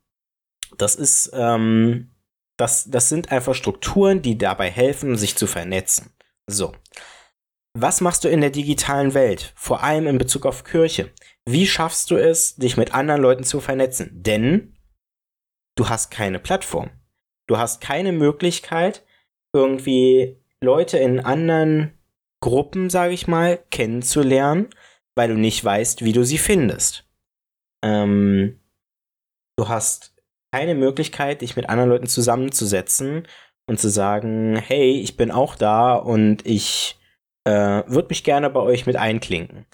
das 0.78 0.94
ist, 0.94 1.30
ähm, 1.34 2.13
das, 2.56 2.84
das 2.88 3.08
sind 3.08 3.32
einfach 3.32 3.54
Strukturen, 3.54 4.22
die 4.22 4.38
dabei 4.38 4.70
helfen, 4.70 5.16
sich 5.16 5.36
zu 5.36 5.46
vernetzen. 5.46 6.12
So. 6.46 6.74
Was 7.76 8.00
machst 8.00 8.22
du 8.22 8.28
in 8.28 8.40
der 8.40 8.50
digitalen 8.50 9.14
Welt? 9.14 9.52
Vor 9.56 9.82
allem 9.82 10.06
in 10.06 10.18
Bezug 10.18 10.46
auf 10.46 10.62
Kirche. 10.62 11.12
Wie 11.44 11.66
schaffst 11.66 12.10
du 12.10 12.16
es, 12.16 12.54
dich 12.56 12.76
mit 12.76 12.94
anderen 12.94 13.20
Leuten 13.20 13.44
zu 13.44 13.60
vernetzen? 13.60 14.10
Denn 14.12 14.76
du 15.76 15.88
hast 15.88 16.10
keine 16.10 16.38
Plattform. 16.38 16.90
Du 17.48 17.58
hast 17.58 17.80
keine 17.80 18.12
Möglichkeit, 18.12 19.04
irgendwie 19.52 20.38
Leute 20.62 20.98
in 20.98 21.20
anderen 21.20 21.98
Gruppen, 22.40 22.90
sage 22.90 23.12
ich 23.12 23.26
mal, 23.26 23.58
kennenzulernen, 23.70 24.70
weil 25.14 25.28
du 25.28 25.34
nicht 25.34 25.62
weißt, 25.64 26.04
wie 26.04 26.12
du 26.12 26.24
sie 26.24 26.38
findest. 26.38 27.08
Ähm, 27.84 28.60
du 29.56 29.68
hast 29.68 30.13
keine 30.54 30.76
Möglichkeit, 30.76 31.40
dich 31.40 31.56
mit 31.56 31.68
anderen 31.68 31.90
Leuten 31.90 32.06
zusammenzusetzen 32.06 33.26
und 33.66 33.80
zu 33.80 33.88
sagen, 33.88 34.54
hey, 34.54 35.00
ich 35.00 35.16
bin 35.16 35.32
auch 35.32 35.56
da 35.56 35.94
und 35.94 36.46
ich 36.46 36.96
äh, 37.42 37.82
würde 37.88 38.06
mich 38.10 38.22
gerne 38.22 38.50
bei 38.50 38.60
euch 38.60 38.86
mit 38.86 38.94
einklinken. 38.94 39.66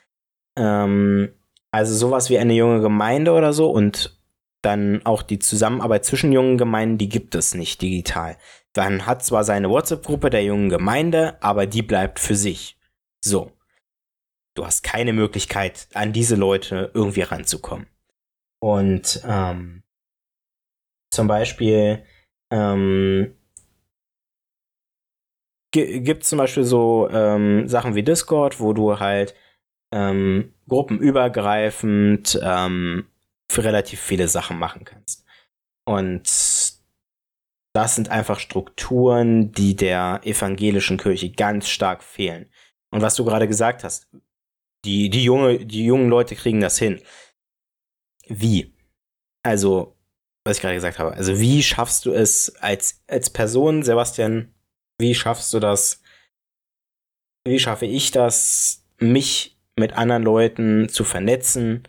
Ähm, 0.57 1.35
also 1.71 1.95
sowas 1.95 2.31
wie 2.31 2.39
eine 2.39 2.55
junge 2.55 2.81
Gemeinde 2.81 3.33
oder 3.33 3.53
so 3.53 3.71
und 3.71 4.19
dann 4.63 5.05
auch 5.05 5.21
die 5.23 5.39
Zusammenarbeit 5.39 6.07
zwischen 6.07 6.33
jungen 6.33 6.57
Gemeinden, 6.57 6.97
die 6.97 7.11
gibt 7.11 7.35
es 7.35 7.55
nicht 7.55 7.83
digital. 7.83 8.39
Man 8.75 9.05
hat 9.05 9.23
zwar 9.23 9.45
seine 9.45 9.69
WhatsApp-Gruppe 9.69 10.31
der 10.31 10.45
jungen 10.45 10.71
Gemeinde, 10.71 11.37
aber 11.43 11.67
die 11.67 11.83
bleibt 11.83 12.21
für 12.21 12.37
sich. 12.37 12.79
So. 13.23 13.53
Du 14.55 14.65
hast 14.65 14.83
keine 14.83 15.13
Möglichkeit, 15.13 15.89
an 15.93 16.15
diese 16.15 16.37
Leute 16.37 16.91
irgendwie 16.95 17.23
ranzukommen. 17.23 17.87
Und 18.61 19.23
ähm, 19.27 19.83
zum 21.11 21.27
Beispiel 21.27 22.05
ähm, 22.53 23.37
gibt 25.73 26.23
es 26.23 26.29
zum 26.29 26.39
Beispiel 26.39 26.65
so 26.65 27.09
ähm, 27.11 27.69
Sachen 27.69 27.95
wie 27.95 28.03
Discord, 28.03 28.61
wo 28.61 28.73
du 28.73 28.99
halt 28.99 29.35
ähm, 29.93 30.55
gruppenübergreifend 30.69 32.41
ähm, 32.43 33.07
für 33.51 33.65
relativ 33.65 34.01
viele 34.01 34.29
Sachen 34.29 34.59
machen 34.59 34.85
kannst. 34.85 35.25
Und 35.85 36.29
das 37.73 37.95
sind 37.95 38.09
einfach 38.09 38.39
Strukturen, 38.39 39.53
die 39.53 39.77
der 39.77 40.21
evangelischen 40.25 40.97
Kirche 40.97 41.31
ganz 41.31 41.69
stark 41.69 42.03
fehlen. 42.03 42.51
Und 42.93 43.03
was 43.03 43.15
du 43.15 43.25
gerade 43.25 43.47
gesagt 43.47 43.85
hast, 43.85 44.09
die, 44.85 45.11
die, 45.11 45.25
junge, 45.25 45.65
die 45.65 45.85
jungen 45.85 46.09
Leute 46.09 46.35
kriegen 46.35 46.61
das 46.61 46.79
hin. 46.79 47.01
Wie? 48.27 48.75
Also, 49.43 49.97
was 50.45 50.57
ich 50.57 50.63
gerade 50.63 50.75
gesagt 50.75 50.99
habe, 50.99 51.13
also 51.13 51.39
wie 51.39 51.63
schaffst 51.63 52.07
du 52.07 52.13
es 52.13 52.55
als, 52.57 53.03
als 53.07 53.31
Person, 53.31 53.83
Sebastian, 53.83 54.55
wie 54.99 55.15
schaffst 55.15 55.53
du 55.53 55.61
das? 55.61 56.03
Wie 57.47 57.59
schaffe 57.59 57.87
ich 57.87 58.11
das, 58.11 58.87
mich 58.99 59.59
mit 59.79 59.95
anderen 59.95 60.23
Leuten 60.23 60.89
zu 60.89 61.05
vernetzen, 61.05 61.89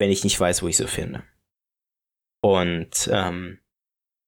wenn 0.00 0.10
ich 0.10 0.24
nicht 0.24 0.38
weiß, 0.38 0.62
wo 0.62 0.68
ich 0.68 0.76
sie 0.76 0.88
finde? 0.88 1.22
Und 2.42 3.08
ähm, 3.12 3.60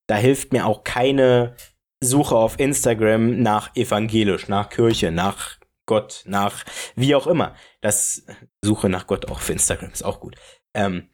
da 0.07 0.15
hilft 0.15 0.53
mir 0.53 0.65
auch 0.65 0.83
keine 0.83 1.55
Suche 2.01 2.35
auf 2.35 2.59
Instagram 2.59 3.41
nach 3.41 3.75
evangelisch, 3.75 4.47
nach 4.47 4.69
Kirche, 4.69 5.11
nach 5.11 5.59
Gott, 5.85 6.23
nach 6.25 6.65
wie 6.95 7.15
auch 7.15 7.27
immer. 7.27 7.55
Das 7.81 8.25
Suche 8.63 8.89
nach 8.89 9.07
Gott 9.07 9.25
auch 9.27 9.37
auf 9.37 9.49
Instagram 9.49 9.91
ist 9.91 10.03
auch 10.03 10.19
gut. 10.19 10.35
Ähm, 10.73 11.09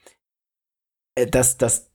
äh, 1.15 1.27
das, 1.27 1.57
das, 1.57 1.92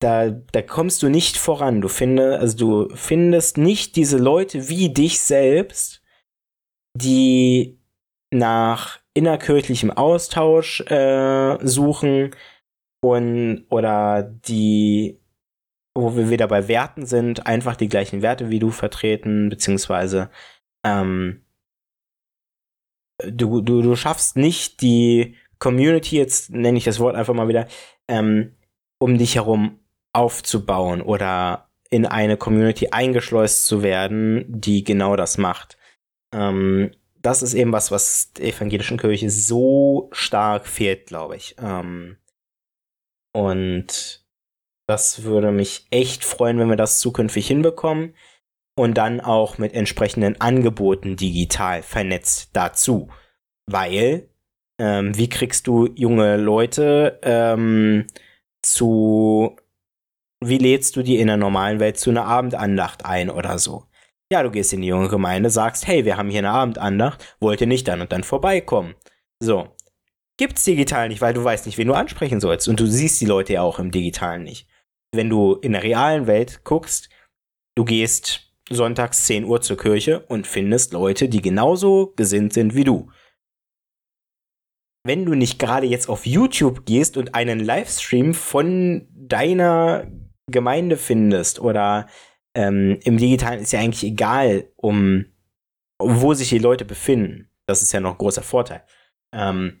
da, 0.00 0.30
da 0.30 0.62
kommst 0.62 1.02
du 1.02 1.08
nicht 1.08 1.36
voran. 1.36 1.80
Du 1.80 1.88
findest, 1.88 2.40
also 2.40 2.56
du 2.86 2.96
findest 2.96 3.58
nicht 3.58 3.96
diese 3.96 4.18
Leute 4.18 4.68
wie 4.68 4.92
dich 4.92 5.20
selbst, 5.20 6.02
die 6.94 7.78
nach 8.30 9.00
innerkirchlichem 9.14 9.90
Austausch 9.90 10.80
äh, 10.82 11.58
suchen 11.66 12.34
und 13.02 13.66
oder 13.70 14.22
die 14.22 15.20
wo 15.96 16.14
wir 16.14 16.28
wieder 16.30 16.46
bei 16.46 16.68
Werten 16.68 17.06
sind, 17.06 17.46
einfach 17.46 17.74
die 17.74 17.88
gleichen 17.88 18.22
Werte 18.22 18.50
wie 18.50 18.58
du 18.58 18.70
vertreten, 18.70 19.48
beziehungsweise 19.48 20.30
ähm, 20.84 21.42
du, 23.24 23.62
du, 23.62 23.82
du 23.82 23.96
schaffst 23.96 24.36
nicht 24.36 24.82
die 24.82 25.36
Community, 25.58 26.18
jetzt 26.18 26.50
nenne 26.50 26.76
ich 26.76 26.84
das 26.84 27.00
Wort 27.00 27.16
einfach 27.16 27.32
mal 27.32 27.48
wieder, 27.48 27.66
ähm, 28.08 28.54
um 28.98 29.16
dich 29.16 29.36
herum 29.36 29.80
aufzubauen 30.16 31.02
oder 31.02 31.68
in 31.90 32.06
eine 32.06 32.36
Community 32.36 32.88
eingeschleust 32.90 33.66
zu 33.66 33.82
werden, 33.82 34.44
die 34.48 34.82
genau 34.82 35.14
das 35.16 35.38
macht. 35.38 35.76
Ähm, 36.34 36.90
das 37.20 37.42
ist 37.42 37.54
eben 37.54 37.72
was, 37.72 37.90
was 37.90 38.32
der 38.32 38.46
evangelischen 38.46 38.98
Kirche 38.98 39.30
so 39.30 40.08
stark 40.12 40.66
fehlt, 40.66 41.06
glaube 41.06 41.36
ich. 41.36 41.56
Ähm, 41.58 42.16
und 43.34 44.24
das 44.88 45.24
würde 45.24 45.52
mich 45.52 45.86
echt 45.90 46.24
freuen, 46.24 46.58
wenn 46.58 46.68
wir 46.68 46.76
das 46.76 47.00
zukünftig 47.00 47.46
hinbekommen 47.46 48.14
und 48.78 48.94
dann 48.94 49.20
auch 49.20 49.58
mit 49.58 49.74
entsprechenden 49.74 50.40
Angeboten 50.40 51.16
digital 51.16 51.82
vernetzt 51.82 52.50
dazu. 52.52 53.08
Weil, 53.66 54.28
ähm, 54.78 55.16
wie 55.16 55.28
kriegst 55.28 55.66
du 55.66 55.88
junge 55.94 56.36
Leute 56.36 57.18
ähm, 57.22 58.06
zu, 58.62 59.56
wie 60.40 60.58
lädst 60.58 60.96
du 60.96 61.02
die 61.02 61.18
in 61.18 61.28
der 61.28 61.36
normalen 61.36 61.80
Welt 61.80 61.98
zu 61.98 62.10
einer 62.10 62.24
Abendandacht 62.24 63.04
ein 63.04 63.30
oder 63.30 63.58
so? 63.58 63.84
Ja, 64.30 64.42
du 64.42 64.50
gehst 64.50 64.72
in 64.72 64.82
die 64.82 64.88
junge 64.88 65.08
Gemeinde, 65.08 65.50
sagst, 65.50 65.86
hey, 65.86 66.04
wir 66.04 66.16
haben 66.16 66.30
hier 66.30 66.40
eine 66.40 66.50
Abendandacht, 66.50 67.36
wollt 67.40 67.60
ihr 67.60 67.66
nicht 67.66 67.86
dann 67.88 68.00
und 68.00 68.12
dann 68.12 68.24
vorbeikommen? 68.24 68.94
So. 69.40 69.68
Gibt's 70.38 70.64
digital 70.64 71.08
nicht, 71.08 71.20
weil 71.22 71.32
du 71.32 71.42
weißt 71.42 71.64
nicht, 71.64 71.78
wen 71.78 71.88
du 71.88 71.94
ansprechen 71.94 72.40
sollst. 72.40 72.68
Und 72.68 72.78
du 72.78 72.86
siehst 72.86 73.20
die 73.20 73.26
Leute 73.26 73.54
ja 73.54 73.62
auch 73.62 73.78
im 73.78 73.90
Digitalen 73.90 74.42
nicht 74.42 74.68
wenn 75.16 75.30
du 75.30 75.54
in 75.54 75.72
der 75.72 75.82
realen 75.82 76.26
Welt 76.26 76.62
guckst, 76.64 77.08
du 77.74 77.84
gehst 77.84 78.52
sonntags 78.68 79.24
10 79.26 79.44
Uhr 79.44 79.60
zur 79.60 79.76
Kirche 79.76 80.20
und 80.26 80.46
findest 80.46 80.92
Leute, 80.92 81.28
die 81.28 81.42
genauso 81.42 82.12
gesinnt 82.16 82.52
sind 82.52 82.74
wie 82.74 82.84
du. 82.84 83.10
Wenn 85.04 85.24
du 85.24 85.34
nicht 85.34 85.58
gerade 85.58 85.86
jetzt 85.86 86.08
auf 86.08 86.26
YouTube 86.26 86.84
gehst 86.84 87.16
und 87.16 87.34
einen 87.34 87.60
Livestream 87.60 88.34
von 88.34 89.06
deiner 89.12 90.10
Gemeinde 90.50 90.96
findest 90.96 91.60
oder 91.60 92.08
ähm, 92.54 92.98
im 93.02 93.18
Digitalen 93.18 93.60
ist 93.60 93.72
ja 93.72 93.80
eigentlich 93.80 94.04
egal, 94.04 94.68
um 94.76 95.26
wo 95.98 96.34
sich 96.34 96.50
die 96.50 96.58
Leute 96.58 96.84
befinden. 96.84 97.50
Das 97.66 97.82
ist 97.82 97.92
ja 97.92 98.00
noch 98.00 98.12
ein 98.12 98.18
großer 98.18 98.42
Vorteil. 98.42 98.84
Ähm, 99.32 99.80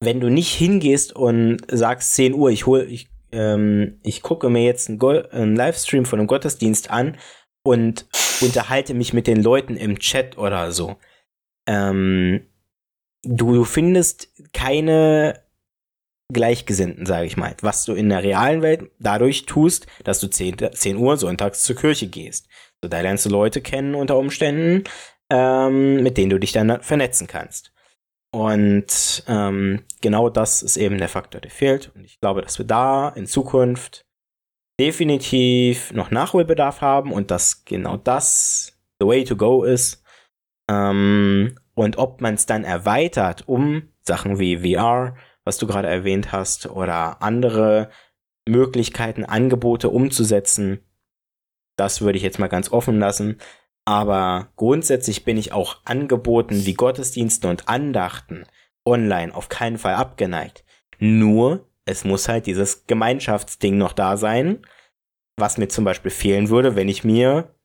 wenn 0.00 0.20
du 0.20 0.30
nicht 0.30 0.52
hingehst 0.54 1.14
und 1.14 1.58
sagst 1.70 2.14
10 2.14 2.34
Uhr, 2.34 2.50
ich 2.50 2.66
hol, 2.66 2.86
ich 2.88 3.10
ähm, 3.32 4.00
ich 4.02 4.22
gucke 4.22 4.48
mir 4.48 4.64
jetzt 4.64 4.88
einen, 4.88 5.00
einen, 5.00 5.56
Livestream 5.56 6.04
von 6.04 6.18
einem 6.18 6.26
Gottesdienst 6.26 6.90
an 6.90 7.16
und 7.62 8.06
unterhalte 8.40 8.94
mich 8.94 9.12
mit 9.12 9.26
den 9.26 9.42
Leuten 9.42 9.76
im 9.76 9.98
Chat 9.98 10.38
oder 10.38 10.72
so. 10.72 10.96
Ähm, 11.66 12.46
du, 13.22 13.54
du 13.54 13.64
findest 13.64 14.28
keine 14.52 15.42
Gleichgesinnten, 16.32 17.06
sage 17.06 17.26
ich 17.26 17.36
mal. 17.36 17.54
Was 17.60 17.84
du 17.84 17.94
in 17.94 18.08
der 18.08 18.22
realen 18.22 18.62
Welt 18.62 18.90
dadurch 18.98 19.46
tust, 19.46 19.86
dass 20.04 20.20
du 20.20 20.28
10, 20.28 20.72
10 20.72 20.96
Uhr 20.96 21.16
sonntags 21.16 21.62
zur 21.62 21.76
Kirche 21.76 22.08
gehst. 22.08 22.48
So, 22.82 22.88
da 22.88 23.00
lernst 23.00 23.26
du 23.26 23.30
Leute 23.30 23.60
kennen 23.60 23.94
unter 23.94 24.16
Umständen, 24.16 24.84
ähm, 25.30 26.02
mit 26.02 26.16
denen 26.16 26.30
du 26.30 26.38
dich 26.38 26.52
dann 26.52 26.82
vernetzen 26.82 27.26
kannst. 27.26 27.72
Und 28.32 29.24
ähm, 29.26 29.84
genau 30.00 30.28
das 30.28 30.62
ist 30.62 30.76
eben 30.76 30.98
der 30.98 31.08
Faktor, 31.08 31.40
der 31.40 31.50
fehlt. 31.50 31.90
Und 31.94 32.04
ich 32.04 32.20
glaube, 32.20 32.42
dass 32.42 32.58
wir 32.58 32.66
da 32.66 33.08
in 33.10 33.26
Zukunft 33.26 34.06
definitiv 34.80 35.92
noch 35.92 36.10
Nachholbedarf 36.10 36.80
haben 36.80 37.12
und 37.12 37.30
dass 37.30 37.64
genau 37.64 37.96
das 37.96 38.72
the 39.00 39.06
way 39.06 39.24
to 39.24 39.36
go 39.36 39.64
ist. 39.64 40.02
Ähm, 40.70 41.56
und 41.74 41.98
ob 41.98 42.20
man 42.20 42.34
es 42.34 42.46
dann 42.46 42.64
erweitert 42.64 43.48
um 43.48 43.88
Sachen 44.02 44.38
wie 44.38 44.74
VR, 44.74 45.16
was 45.50 45.58
du 45.58 45.66
gerade 45.66 45.88
erwähnt 45.88 46.30
hast, 46.30 46.66
oder 46.66 47.22
andere 47.22 47.90
Möglichkeiten, 48.48 49.24
Angebote 49.24 49.88
umzusetzen, 49.88 50.78
das 51.76 52.02
würde 52.02 52.18
ich 52.18 52.22
jetzt 52.22 52.38
mal 52.38 52.46
ganz 52.46 52.70
offen 52.70 53.00
lassen. 53.00 53.38
Aber 53.84 54.52
grundsätzlich 54.54 55.24
bin 55.24 55.36
ich 55.36 55.50
auch 55.50 55.78
Angeboten 55.84 56.66
wie 56.66 56.74
Gottesdienste 56.74 57.48
und 57.48 57.68
Andachten 57.68 58.44
online 58.84 59.34
auf 59.34 59.48
keinen 59.48 59.76
Fall 59.76 59.94
abgeneigt. 59.94 60.64
Nur, 61.00 61.68
es 61.84 62.04
muss 62.04 62.28
halt 62.28 62.46
dieses 62.46 62.86
Gemeinschaftsding 62.86 63.76
noch 63.76 63.92
da 63.92 64.16
sein, 64.16 64.64
was 65.36 65.58
mir 65.58 65.66
zum 65.66 65.84
Beispiel 65.84 66.12
fehlen 66.12 66.48
würde, 66.48 66.76
wenn 66.76 66.88
ich 66.88 67.02
mir 67.02 67.56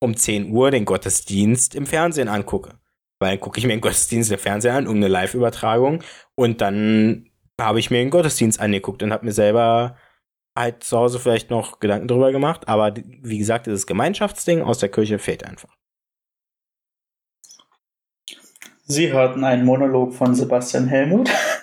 um 0.00 0.16
10 0.16 0.52
Uhr 0.52 0.70
den 0.70 0.84
Gottesdienst 0.84 1.74
im 1.74 1.86
Fernsehen 1.86 2.28
angucke. 2.28 2.78
Weil 3.22 3.38
gucke 3.38 3.58
ich 3.58 3.64
mir 3.64 3.72
den 3.72 3.80
Gottesdienst 3.80 4.32
im 4.32 4.38
Fernsehen 4.38 4.74
an, 4.74 4.86
irgendeine 4.86 5.12
Live-Übertragung 5.12 6.02
und 6.34 6.60
dann 6.60 7.30
habe 7.60 7.78
ich 7.78 7.88
mir 7.92 7.98
den 7.98 8.10
Gottesdienst 8.10 8.58
angeguckt 8.58 9.00
und 9.04 9.12
habe 9.12 9.24
mir 9.24 9.32
selber 9.32 9.96
halt 10.58 10.82
zu 10.82 10.98
Hause 10.98 11.20
vielleicht 11.20 11.48
noch 11.48 11.78
Gedanken 11.78 12.08
drüber 12.08 12.32
gemacht, 12.32 12.66
aber 12.66 12.92
wie 12.96 13.38
gesagt, 13.38 13.66
dieses 13.66 13.86
Gemeinschaftsding 13.86 14.62
aus 14.62 14.78
der 14.78 14.88
Kirche 14.88 15.20
fehlt 15.20 15.44
einfach. 15.44 15.70
Sie 18.84 19.12
hörten 19.12 19.44
einen 19.44 19.64
Monolog 19.64 20.12
von 20.14 20.34
Sebastian 20.34 20.88
Helmut. 20.88 21.30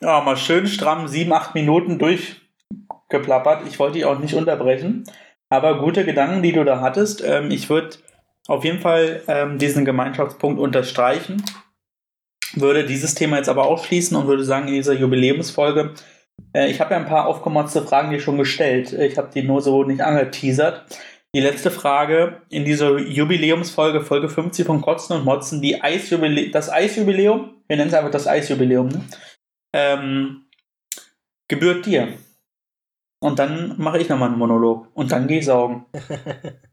ja, 0.00 0.20
mal 0.20 0.36
schön 0.36 0.66
stramm 0.66 1.06
sieben, 1.06 1.32
acht 1.32 1.54
Minuten 1.54 2.00
durchgeplappert. 2.00 3.68
Ich 3.68 3.78
wollte 3.78 3.94
dich 3.94 4.04
auch 4.04 4.18
nicht 4.18 4.34
unterbrechen, 4.34 5.04
aber 5.48 5.78
gute 5.78 6.04
Gedanken, 6.04 6.42
die 6.42 6.52
du 6.52 6.64
da 6.64 6.80
hattest. 6.80 7.22
Ähm, 7.24 7.52
ich 7.52 7.70
würde 7.70 7.96
auf 8.48 8.64
jeden 8.64 8.80
Fall 8.80 9.22
ähm, 9.28 9.58
diesen 9.58 9.84
Gemeinschaftspunkt 9.84 10.58
unterstreichen, 10.58 11.44
würde 12.54 12.84
dieses 12.84 13.14
Thema 13.14 13.36
jetzt 13.36 13.48
aber 13.48 13.66
ausschließen 13.66 14.16
und 14.16 14.26
würde 14.26 14.44
sagen, 14.44 14.66
in 14.66 14.74
dieser 14.74 14.94
Jubiläumsfolge 14.94 15.94
äh, 16.52 16.70
ich 16.70 16.80
habe 16.80 16.92
ja 16.92 17.00
ein 17.00 17.06
paar 17.06 17.26
aufgemotzte 17.26 17.82
Fragen 17.82 18.10
dir 18.10 18.20
schon 18.20 18.38
gestellt. 18.38 18.92
Ich 18.92 19.18
habe 19.18 19.30
die 19.32 19.42
nur 19.42 19.60
so 19.60 19.84
nicht 19.84 20.00
angeteasert. 20.00 20.84
Die 21.34 21.40
letzte 21.40 21.70
Frage 21.70 22.42
in 22.48 22.64
dieser 22.64 22.98
Jubiläumsfolge, 22.98 24.00
Folge 24.00 24.28
50 24.28 24.66
von 24.66 24.80
Kotzen 24.80 25.16
und 25.16 25.24
Motzen, 25.24 25.60
die 25.60 25.82
Eisjubile 25.82 26.50
das 26.50 26.70
Eisjubiläum, 26.70 27.50
wir 27.66 27.76
nennen 27.76 27.88
es 27.88 27.94
einfach 27.94 28.10
das 28.10 28.26
Eisjubiläum, 28.26 28.88
ne? 28.88 29.04
ähm, 29.74 30.46
gebührt 31.48 31.84
dir. 31.84 32.14
Und 33.20 33.38
dann 33.38 33.74
mache 33.78 33.98
ich 33.98 34.08
nochmal 34.08 34.30
einen 34.30 34.38
Monolog 34.38 34.88
und 34.94 35.12
dann 35.12 35.26
gehe 35.26 35.40
ich 35.40 35.44
saugen. 35.44 35.84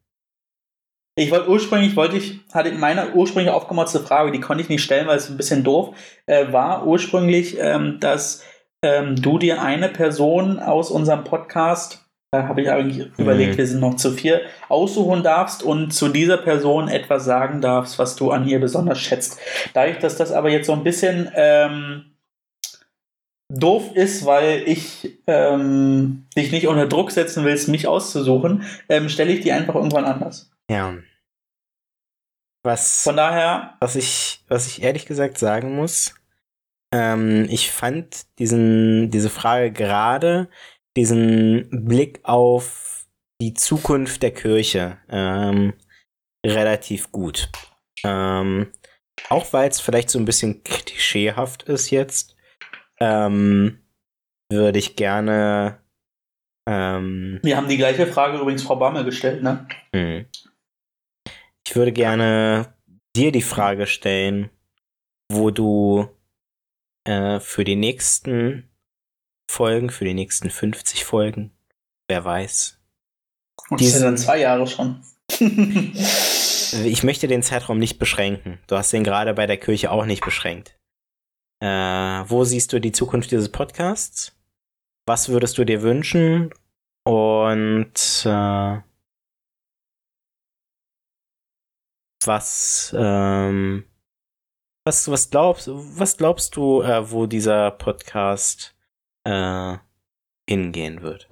Ich 1.17 1.31
wollte 1.31 1.49
ursprünglich, 1.49 1.95
wollte 1.95 2.17
ich, 2.17 2.41
hatte 2.53 2.73
meine 2.73 3.13
ursprünglich 3.13 3.53
aufgemotzte 3.53 4.01
Frage, 4.01 4.33
die 4.33 4.41
konnte 4.41 4.61
ich 4.61 4.69
nicht 4.69 4.83
stellen, 4.83 5.07
weil 5.07 5.17
es 5.17 5.29
ein 5.29 5.37
bisschen 5.37 5.63
doof 5.63 5.95
äh, 6.25 6.51
war, 6.51 6.85
ursprünglich, 6.85 7.57
ähm, 7.57 8.01
dass 8.01 8.43
ähm, 8.81 9.15
du 9.15 9.39
dir 9.39 9.61
eine 9.61 9.87
Person 9.87 10.59
aus 10.59 10.91
unserem 10.91 11.23
Podcast, 11.23 12.05
da 12.31 12.49
habe 12.49 12.61
ich 12.61 12.69
eigentlich 12.69 12.97
mhm. 12.97 13.13
überlegt, 13.17 13.57
wir 13.57 13.65
sind 13.65 13.79
noch 13.79 13.95
zu 13.95 14.11
vier, 14.11 14.41
aussuchen 14.67 15.23
darfst 15.23 15.63
und 15.63 15.93
zu 15.93 16.09
dieser 16.09 16.35
Person 16.35 16.89
etwas 16.89 17.23
sagen 17.23 17.61
darfst, 17.61 17.97
was 17.97 18.17
du 18.17 18.31
an 18.31 18.45
ihr 18.45 18.59
besonders 18.59 18.99
schätzt. 18.99 19.39
Dadurch, 19.73 19.99
dass 19.99 20.17
das 20.17 20.33
aber 20.33 20.49
jetzt 20.49 20.67
so 20.67 20.73
ein 20.73 20.83
bisschen 20.83 21.31
ähm, 21.33 22.17
doof 23.49 23.91
ist, 23.93 24.25
weil 24.25 24.63
ich 24.65 25.17
ähm, 25.27 26.25
dich 26.35 26.51
nicht 26.51 26.67
unter 26.67 26.87
Druck 26.87 27.11
setzen 27.11 27.45
willst, 27.45 27.69
mich 27.69 27.87
auszusuchen, 27.87 28.63
ähm, 28.89 29.07
stelle 29.07 29.31
ich 29.31 29.39
die 29.39 29.53
einfach 29.53 29.75
irgendwann 29.75 30.03
anders. 30.03 30.51
Ja. 30.69 30.97
Was, 32.63 33.03
Von 33.03 33.17
daher. 33.17 33.77
Was 33.79 33.95
ich, 33.95 34.43
was 34.47 34.67
ich 34.67 34.81
ehrlich 34.81 35.05
gesagt 35.05 35.37
sagen 35.37 35.75
muss, 35.75 36.15
ähm, 36.93 37.45
ich 37.49 37.71
fand 37.71 38.25
diesen, 38.39 39.11
diese 39.11 39.29
Frage 39.29 39.71
gerade, 39.71 40.49
diesen 40.97 41.85
Blick 41.85 42.21
auf 42.23 43.07
die 43.41 43.53
Zukunft 43.53 44.23
der 44.23 44.33
Kirche 44.33 44.97
ähm, 45.09 45.73
relativ 46.45 47.11
gut. 47.11 47.49
Ähm, 48.03 48.71
auch 49.29 49.51
weil 49.53 49.69
es 49.69 49.79
vielleicht 49.79 50.09
so 50.09 50.19
ein 50.19 50.25
bisschen 50.25 50.63
klischeehaft 50.63 51.63
ist 51.63 51.89
jetzt, 51.89 52.35
ähm, 52.99 53.79
würde 54.51 54.79
ich 54.79 54.95
gerne. 54.95 55.81
Ähm, 56.67 57.39
Wir 57.43 57.57
haben 57.57 57.67
die 57.67 57.77
gleiche 57.77 58.07
Frage 58.07 58.39
übrigens 58.39 58.63
Frau 58.63 58.75
Bammel 58.75 59.03
gestellt, 59.03 59.43
ne? 59.43 59.67
Hm. 59.93 60.25
Ich 61.67 61.75
würde 61.75 61.91
gerne 61.91 62.73
dir 63.15 63.31
die 63.31 63.41
Frage 63.41 63.87
stellen, 63.87 64.49
wo 65.31 65.51
du 65.51 66.07
äh, 67.05 67.39
für 67.39 67.63
die 67.63 67.75
nächsten 67.75 68.69
Folgen, 69.49 69.89
für 69.89 70.05
die 70.05 70.13
nächsten 70.13 70.49
50 70.49 71.05
Folgen, 71.05 71.51
wer 72.07 72.23
weiß. 72.23 72.79
Und 73.69 73.81
das 73.81 73.93
sind 73.93 74.03
dann 74.03 74.17
zwei 74.17 74.39
Jahre 74.39 74.67
schon. 74.67 75.03
ich 75.39 77.03
möchte 77.03 77.27
den 77.27 77.41
Zeitraum 77.43 77.79
nicht 77.79 77.97
beschränken. 77.97 78.59
Du 78.67 78.75
hast 78.75 78.93
den 78.93 79.03
gerade 79.03 79.33
bei 79.33 79.47
der 79.47 79.57
Kirche 79.57 79.91
auch 79.91 80.05
nicht 80.05 80.23
beschränkt. 80.23 80.77
Äh, 81.61 81.67
wo 81.67 82.43
siehst 82.43 82.73
du 82.73 82.79
die 82.79 82.91
Zukunft 82.91 83.31
dieses 83.31 83.49
Podcasts? 83.49 84.35
Was 85.07 85.29
würdest 85.29 85.57
du 85.57 85.63
dir 85.63 85.81
wünschen? 85.81 86.51
Und 87.05 88.25
äh, 88.25 88.77
was, 92.27 92.95
ähm, 92.97 93.85
was, 94.85 95.09
was 95.09 95.29
glaubst, 95.29 95.69
was 95.71 96.17
glaubst 96.17 96.55
du, 96.55 96.81
äh, 96.81 97.11
wo 97.11 97.25
dieser 97.25 97.71
Podcast 97.71 98.75
äh, 99.23 99.77
hingehen 100.47 101.01
wird? 101.01 101.29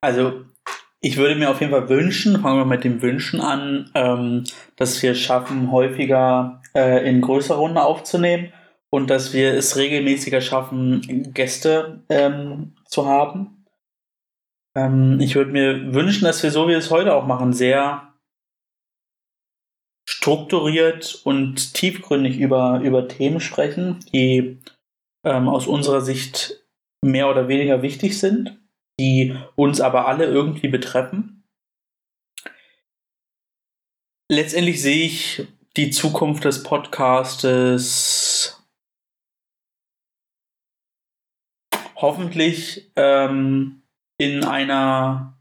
Also 0.00 0.44
ich 1.00 1.16
würde 1.16 1.34
mir 1.34 1.50
auf 1.50 1.60
jeden 1.60 1.72
Fall 1.72 1.88
wünschen, 1.88 2.40
fangen 2.40 2.58
wir 2.58 2.64
mit 2.64 2.84
dem 2.84 3.02
Wünschen 3.02 3.40
an, 3.40 3.90
ähm, 3.94 4.44
dass 4.76 5.02
wir 5.02 5.12
es 5.12 5.20
schaffen, 5.20 5.70
häufiger 5.72 6.60
äh, 6.74 7.08
in 7.08 7.20
größerer 7.20 7.58
Runde 7.58 7.82
aufzunehmen 7.82 8.52
und 8.90 9.10
dass 9.10 9.32
wir 9.32 9.54
es 9.54 9.76
regelmäßiger 9.76 10.40
schaffen, 10.40 11.32
Gäste 11.32 12.02
ähm, 12.08 12.74
zu 12.84 13.06
haben. 13.06 13.61
Ähm, 14.76 15.20
ich 15.20 15.34
würde 15.34 15.52
mir 15.52 15.94
wünschen, 15.94 16.24
dass 16.24 16.42
wir 16.42 16.50
so 16.50 16.66
wie 16.66 16.70
wir 16.70 16.78
es 16.78 16.90
heute 16.90 17.14
auch 17.14 17.26
machen, 17.26 17.52
sehr 17.52 18.14
strukturiert 20.08 21.20
und 21.24 21.74
tiefgründig 21.74 22.38
über, 22.38 22.80
über 22.80 23.08
Themen 23.08 23.40
sprechen, 23.40 24.00
die 24.12 24.58
ähm, 25.24 25.48
aus 25.48 25.66
unserer 25.66 26.00
Sicht 26.00 26.64
mehr 27.04 27.28
oder 27.28 27.48
weniger 27.48 27.82
wichtig 27.82 28.18
sind 28.18 28.62
die 28.98 29.36
uns 29.56 29.80
aber 29.80 30.06
alle 30.06 30.26
irgendwie 30.26 30.68
betreffen. 30.68 31.44
Letztendlich 34.30 34.80
sehe 34.80 35.06
ich 35.06 35.46
die 35.76 35.90
Zukunft 35.90 36.44
des 36.44 36.62
Podcastes 36.62 38.62
hoffentlich 41.96 42.90
ähm, 42.96 43.81
in 44.22 44.44
einer 44.44 45.34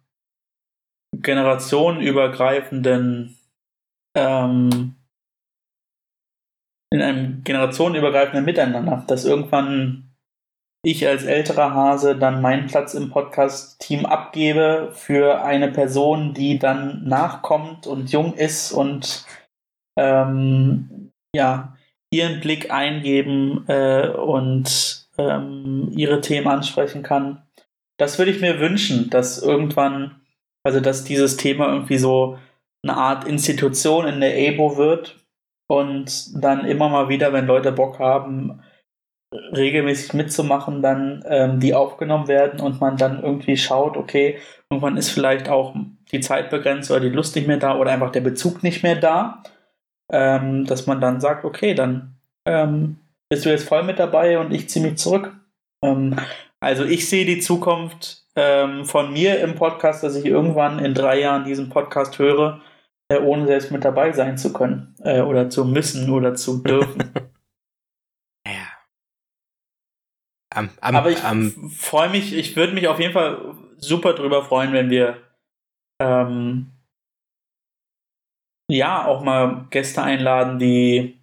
generationenübergreifenden 1.14 3.38
ähm, 4.18 4.96
in 6.94 7.02
einem 7.02 7.44
generationenübergreifenden 7.44 8.44
Miteinander, 8.44 9.04
dass 9.08 9.26
irgendwann 9.26 10.12
ich 10.84 11.08
als 11.08 11.24
älterer 11.24 11.74
Hase 11.74 12.18
dann 12.18 12.42
meinen 12.42 12.68
Platz 12.68 12.96
im 12.96 13.12
Podcast-Team 13.12 14.06
abgebe 14.06 14.92
für 14.94 15.44
eine 15.44 15.72
Person, 15.72 16.34
die 16.34 16.58
dann 16.58 17.08
nachkommt 17.08 17.88
und 17.88 18.12
jung 18.12 18.34
ist 18.34 18.72
und 18.72 19.26
ähm, 19.98 21.12
ja, 21.36 21.78
ihren 22.12 22.42
Blick 22.42 22.72
eingeben 22.72 23.64
äh, 23.68 24.10
und 24.10 25.08
ähm, 25.18 25.92
ihre 25.96 26.20
Themen 26.20 26.48
ansprechen 26.48 27.04
kann. 27.04 27.44
Das 28.02 28.18
würde 28.18 28.32
ich 28.32 28.42
mir 28.42 28.60
wünschen, 28.60 29.12
dass 29.12 29.44
irgendwann, 29.44 30.22
also 30.64 30.80
dass 30.80 31.04
dieses 31.04 31.38
Thema 31.38 31.72
irgendwie 31.72 32.00
so 32.00 32.40
eine 32.84 32.98
Art 32.98 33.28
Institution 33.28 34.08
in 34.08 34.20
der 34.22 34.36
EBO 34.40 34.76
wird 34.76 35.24
und 35.70 36.44
dann 36.44 36.66
immer 36.66 36.90
mal 36.90 37.10
wieder, 37.10 37.32
wenn 37.32 37.46
Leute 37.46 37.72
Bock 37.72 38.00
haben, 38.00 38.64
regelmäßig 39.56 40.14
mitzumachen, 40.14 40.82
dann 40.82 41.24
ähm, 41.28 41.60
die 41.60 41.76
aufgenommen 41.76 42.28
werden 42.28 42.60
und 42.60 42.82
man 42.82 42.98
dann 42.98 43.22
irgendwie 43.22 43.56
schaut, 43.56 43.96
okay, 43.96 44.40
irgendwann 44.72 44.98
ist 44.98 45.12
vielleicht 45.12 45.48
auch 45.48 45.76
die 46.12 46.22
Zeit 46.22 46.50
begrenzt 46.50 46.90
oder 46.90 47.02
die 47.02 47.10
Lust 47.10 47.36
nicht 47.36 47.48
mehr 47.48 47.58
da 47.58 47.78
oder 47.78 47.92
einfach 47.92 48.12
der 48.12 48.22
Bezug 48.22 48.64
nicht 48.64 48.82
mehr 48.82 48.96
da, 48.96 49.44
ähm, 50.12 50.66
dass 50.66 50.88
man 50.88 51.02
dann 51.02 51.22
sagt, 51.22 51.46
okay, 51.46 51.76
dann 51.76 52.16
ähm, 52.48 52.98
bist 53.30 53.46
du 53.46 53.50
jetzt 53.50 53.68
voll 53.68 53.84
mit 53.84 54.00
dabei 54.00 54.40
und 54.40 54.52
ich 54.52 54.70
ziehe 54.70 54.84
mich 54.84 54.98
zurück. 54.98 55.36
Also 56.64 56.86
ich 56.86 57.10
sehe 57.10 57.26
die 57.26 57.40
Zukunft 57.40 58.26
ähm, 58.36 58.86
von 58.86 59.12
mir 59.12 59.40
im 59.40 59.56
Podcast, 59.56 60.04
dass 60.04 60.16
ich 60.16 60.26
irgendwann 60.26 60.80
in 60.80 60.94
drei 60.94 61.20
Jahren 61.20 61.44
diesen 61.44 61.70
Podcast 61.70 62.20
höre, 62.20 62.62
äh, 63.10 63.18
ohne 63.18 63.48
selbst 63.48 63.72
mit 63.72 63.84
dabei 63.84 64.12
sein 64.12 64.38
zu 64.38 64.54
können 64.54 64.96
äh, 65.04 65.22
oder 65.22 65.50
zu 65.50 65.66
müssen 65.66 66.10
oder 66.12 66.36
zu 66.36 66.62
dürfen. 66.64 67.12
Am, 70.54 70.70
am, 70.82 70.96
Aber 70.96 71.10
ich 71.10 71.20
freue 71.78 72.10
mich, 72.10 72.34
ich 72.36 72.58
würde 72.58 72.74
mich 72.74 72.90
auf 72.90 73.00
jeden 73.00 73.14
Fall 73.14 73.56
super 73.78 74.14
drüber 74.14 74.44
freuen, 74.44 74.74
wenn 74.74 74.90
wir 74.90 75.18
ähm, 76.02 76.72
ja 78.70 79.06
auch 79.06 79.24
mal 79.24 79.68
Gäste 79.70 80.04
einladen, 80.04 80.60
die 80.60 81.22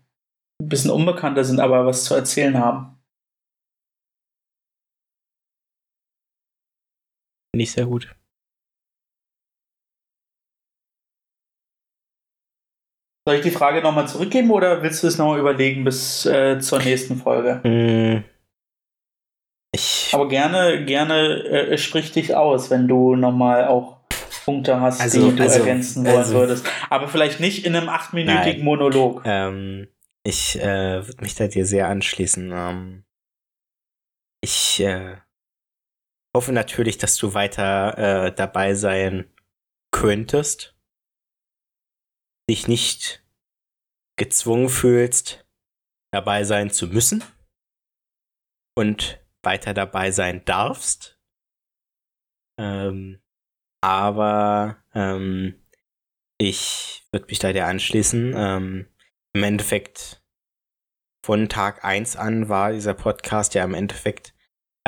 ein 0.60 0.68
bisschen 0.68 0.90
unbekannter 0.90 1.44
sind, 1.44 1.60
aber 1.60 1.84
was 1.84 2.04
zu 2.04 2.14
erzählen 2.14 2.58
haben. 2.58 2.97
Finde 7.59 7.64
ich 7.64 7.72
sehr 7.72 7.86
gut. 7.86 8.14
Soll 13.26 13.35
ich 13.35 13.43
die 13.43 13.51
Frage 13.51 13.82
nochmal 13.82 14.06
zurückgeben 14.06 14.52
oder 14.52 14.80
willst 14.85 15.02
du 15.02 15.09
es 15.09 15.18
nochmal 15.18 15.40
überlegen 15.40 15.82
bis 15.82 16.24
äh, 16.24 16.60
zur 16.60 16.78
nächsten 16.78 17.16
Folge? 17.16 17.60
Mm. 17.68 18.22
Ich 19.74 20.10
Aber 20.12 20.28
gerne, 20.28 20.85
gerne 20.85 21.43
äh, 21.47 21.78
sprich 21.78 22.12
dich 22.12 22.36
aus, 22.36 22.70
wenn 22.70 22.86
du 22.86 23.16
nochmal 23.16 23.66
auch 23.66 24.02
Punkte 24.44 24.80
hast, 24.80 25.01
also, 25.01 25.30
die 25.30 25.35
du 25.36 25.43
also, 25.43 25.59
ergänzen 25.59 26.06
wollen 26.06 26.16
also, 26.16 26.35
würdest. 26.35 26.64
Aber 26.90 27.09
vielleicht 27.09 27.40
nicht 27.40 27.66
in 27.66 27.74
einem 27.74 27.89
achtminütigen 27.89 28.62
Monolog. 28.62 29.22
Ähm, 29.24 29.89
ich 30.22 30.60
äh, 30.60 31.05
würde 31.05 31.22
mich 31.22 31.35
da 31.35 31.48
dir 31.48 31.66
sehr 31.66 31.89
anschließen. 31.89 32.52
Ähm, 32.55 33.05
ich 34.43 34.78
äh, 34.78 35.16
hoffe 36.39 36.52
natürlich, 36.52 36.98
dass 36.98 37.16
du 37.16 37.35
weiter 37.35 37.98
äh, 37.98 38.32
dabei 38.32 38.74
sein 38.74 39.28
könntest. 39.90 40.78
Dich 42.48 42.69
nicht 42.69 43.27
gezwungen 44.16 44.69
fühlst, 44.69 45.44
dabei 46.12 46.44
sein 46.44 46.70
zu 46.70 46.86
müssen. 46.86 47.24
Und 48.77 49.20
weiter 49.43 49.74
dabei 49.74 50.12
sein 50.12 50.44
darfst. 50.44 51.20
Ähm, 52.56 53.20
aber 53.82 54.81
ähm, 54.94 55.60
ich 56.40 57.05
würde 57.10 57.27
mich 57.27 57.40
da 57.40 57.52
dir 57.52 57.66
anschließen. 57.66 58.32
Ähm, 58.36 58.86
Im 59.32 59.43
Endeffekt 59.43 60.23
von 61.27 61.48
Tag 61.48 61.85
1 61.85 62.15
an 62.15 62.48
war 62.48 62.70
dieser 62.70 62.94
Podcast 62.94 63.55
ja 63.55 63.65
im 63.65 63.74
Endeffekt 63.74 64.38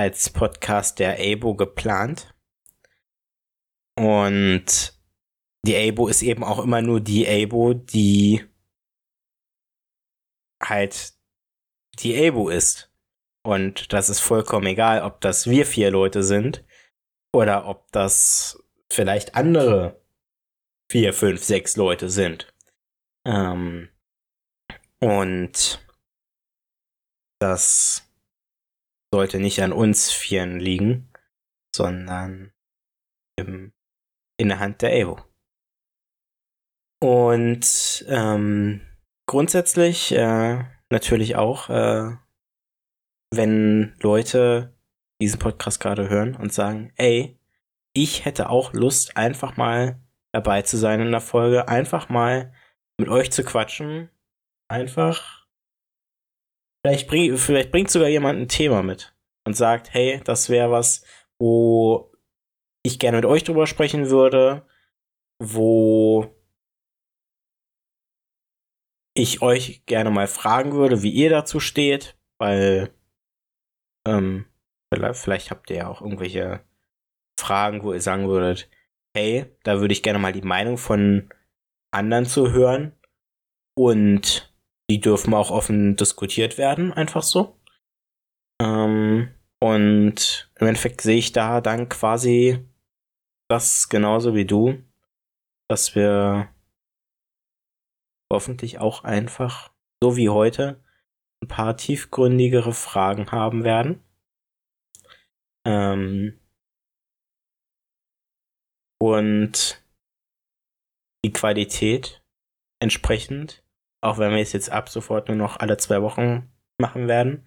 als 0.00 0.30
Podcast 0.30 0.98
der 0.98 1.18
ABO 1.20 1.54
geplant. 1.54 2.34
Und 3.98 4.98
die 5.66 5.76
Abo 5.76 6.08
ist 6.08 6.22
eben 6.22 6.42
auch 6.42 6.58
immer 6.58 6.80
nur 6.80 7.02
die 7.02 7.28
Abo, 7.28 7.74
die 7.74 8.42
halt 10.62 11.12
die 11.98 12.16
Abo 12.26 12.48
ist. 12.48 12.90
Und 13.44 13.92
das 13.92 14.08
ist 14.08 14.20
vollkommen 14.20 14.68
egal, 14.68 15.02
ob 15.02 15.20
das 15.20 15.50
wir 15.50 15.66
vier 15.66 15.90
Leute 15.90 16.22
sind 16.22 16.64
oder 17.34 17.66
ob 17.66 17.92
das 17.92 18.58
vielleicht 18.90 19.34
andere 19.34 20.02
vier, 20.90 21.12
fünf, 21.12 21.44
sechs 21.44 21.76
Leute 21.76 22.08
sind. 22.08 22.54
Ähm, 23.26 23.90
und 24.98 25.86
das 27.38 28.09
sollte 29.12 29.38
nicht 29.38 29.62
an 29.62 29.72
uns 29.72 30.10
Vieren 30.12 30.60
liegen, 30.60 31.10
sondern 31.74 32.52
im, 33.36 33.72
in 34.38 34.48
der 34.48 34.60
Hand 34.60 34.82
der 34.82 34.96
Evo. 34.96 35.20
Und 37.02 38.04
ähm, 38.08 38.82
grundsätzlich 39.26 40.12
äh, 40.12 40.64
natürlich 40.90 41.36
auch, 41.36 41.70
äh, 41.70 42.16
wenn 43.32 43.94
Leute 44.00 44.74
diesen 45.20 45.38
Podcast 45.38 45.80
gerade 45.80 46.08
hören 46.08 46.36
und 46.36 46.52
sagen, 46.52 46.92
ey, 46.96 47.38
ich 47.94 48.24
hätte 48.24 48.50
auch 48.50 48.72
Lust, 48.72 49.16
einfach 49.16 49.56
mal 49.56 50.00
dabei 50.32 50.62
zu 50.62 50.76
sein 50.76 51.00
in 51.00 51.10
der 51.10 51.20
Folge, 51.20 51.68
einfach 51.68 52.08
mal 52.08 52.52
mit 52.98 53.08
euch 53.08 53.32
zu 53.32 53.44
quatschen, 53.44 54.10
einfach 54.68 55.39
Vielleicht, 56.82 57.08
bring, 57.08 57.36
vielleicht 57.36 57.70
bringt 57.70 57.90
sogar 57.90 58.08
jemand 58.08 58.38
ein 58.38 58.48
Thema 58.48 58.82
mit 58.82 59.14
und 59.46 59.54
sagt, 59.54 59.92
hey, 59.92 60.20
das 60.24 60.48
wäre 60.48 60.70
was, 60.70 61.04
wo 61.38 62.12
ich 62.82 62.98
gerne 62.98 63.18
mit 63.18 63.26
euch 63.26 63.44
drüber 63.44 63.66
sprechen 63.66 64.08
würde, 64.08 64.66
wo 65.42 66.34
ich 69.14 69.42
euch 69.42 69.84
gerne 69.86 70.10
mal 70.10 70.26
fragen 70.26 70.72
würde, 70.72 71.02
wie 71.02 71.10
ihr 71.10 71.30
dazu 71.30 71.60
steht, 71.60 72.16
weil 72.38 72.94
ähm, 74.06 74.46
vielleicht, 74.92 75.50
habt 75.50 75.70
ihr 75.70 75.76
ja 75.76 75.88
auch 75.88 76.00
irgendwelche 76.00 76.64
Fragen, 77.38 77.82
wo 77.82 77.92
ihr 77.92 78.00
sagen 78.00 78.28
würdet, 78.28 78.70
hey, 79.14 79.46
da 79.62 79.80
würde 79.80 79.92
ich 79.92 80.02
gerne 80.02 80.18
mal 80.18 80.32
die 80.32 80.42
Meinung 80.42 80.78
von 80.78 81.28
anderen 81.92 82.26
zu 82.26 82.52
hören 82.52 82.92
und 83.76 84.49
die 84.90 85.00
dürfen 85.00 85.32
auch 85.34 85.52
offen 85.52 85.94
diskutiert 85.94 86.58
werden, 86.58 86.92
einfach 86.92 87.22
so. 87.22 87.56
Ähm, 88.60 89.32
und 89.60 90.50
im 90.58 90.66
Endeffekt 90.66 91.00
sehe 91.00 91.18
ich 91.18 91.30
da 91.30 91.60
dann 91.60 91.88
quasi 91.88 92.66
das 93.48 93.88
genauso 93.88 94.34
wie 94.34 94.46
du, 94.46 94.82
dass 95.68 95.94
wir 95.94 96.52
hoffentlich 98.32 98.80
auch 98.80 99.04
einfach, 99.04 99.72
so 100.02 100.16
wie 100.16 100.28
heute, 100.28 100.82
ein 101.40 101.46
paar 101.46 101.76
tiefgründigere 101.76 102.72
Fragen 102.72 103.30
haben 103.30 103.62
werden. 103.62 104.02
Ähm, 105.64 106.40
und 109.00 109.84
die 111.24 111.32
Qualität 111.32 112.24
entsprechend 112.80 113.62
auch 114.00 114.18
wenn 114.18 114.32
wir 114.32 114.38
es 114.38 114.52
jetzt 114.52 114.70
ab 114.70 114.88
sofort 114.88 115.28
nur 115.28 115.36
noch 115.36 115.58
alle 115.58 115.76
zwei 115.76 116.02
Wochen 116.02 116.52
machen 116.78 117.08
werden. 117.08 117.44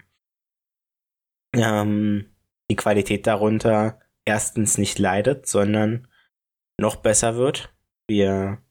Ähm, 1.56 2.36
die 2.70 2.76
Qualität 2.76 3.28
darunter 3.28 4.00
erstens 4.26 4.78
nicht 4.78 5.00
leidet, 5.00 5.48
sondern 5.48 6.08
noch 6.80 6.96
besser 6.98 7.36
wird. 7.36 7.74
Wir 8.08 8.62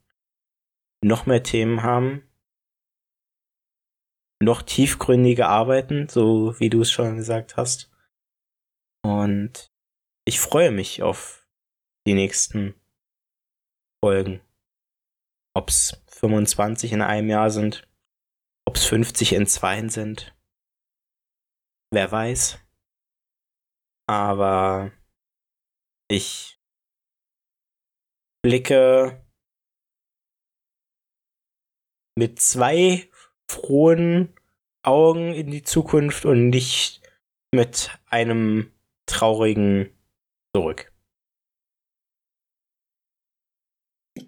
noch 1.03 1.25
mehr 1.25 1.43
Themen 1.43 1.83
haben, 1.83 2.23
noch 4.41 4.61
tiefgründige 4.61 5.47
arbeiten, 5.47 6.07
so 6.07 6.59
wie 6.59 6.69
du 6.69 6.81
es 6.81 6.91
schon 6.91 7.17
gesagt 7.17 7.57
hast. 7.57 7.91
Und 9.05 9.71
ich 10.25 10.39
freue 10.39 10.71
mich 10.71 11.03
auf 11.03 11.47
die 12.07 12.13
nächsten 12.13 12.75
Folgen. 14.03 14.41
Ob's 15.55 16.01
25 16.07 16.93
in 16.93 17.01
einem 17.01 17.29
Jahr 17.29 17.51
sind, 17.51 17.87
ob 18.65 18.75
es 18.75 18.85
50 18.85 19.33
in 19.33 19.45
zwei 19.45 19.87
sind. 19.87 20.35
Wer 21.91 22.11
weiß. 22.11 22.59
Aber 24.07 24.91
ich 26.09 26.59
blicke 28.41 29.25
mit 32.17 32.39
zwei 32.39 33.09
frohen 33.49 34.35
Augen 34.83 35.33
in 35.33 35.51
die 35.51 35.63
Zukunft 35.63 36.25
und 36.25 36.49
nicht 36.49 37.01
mit 37.53 37.91
einem 38.07 38.71
traurigen 39.05 39.95
zurück. 40.55 40.92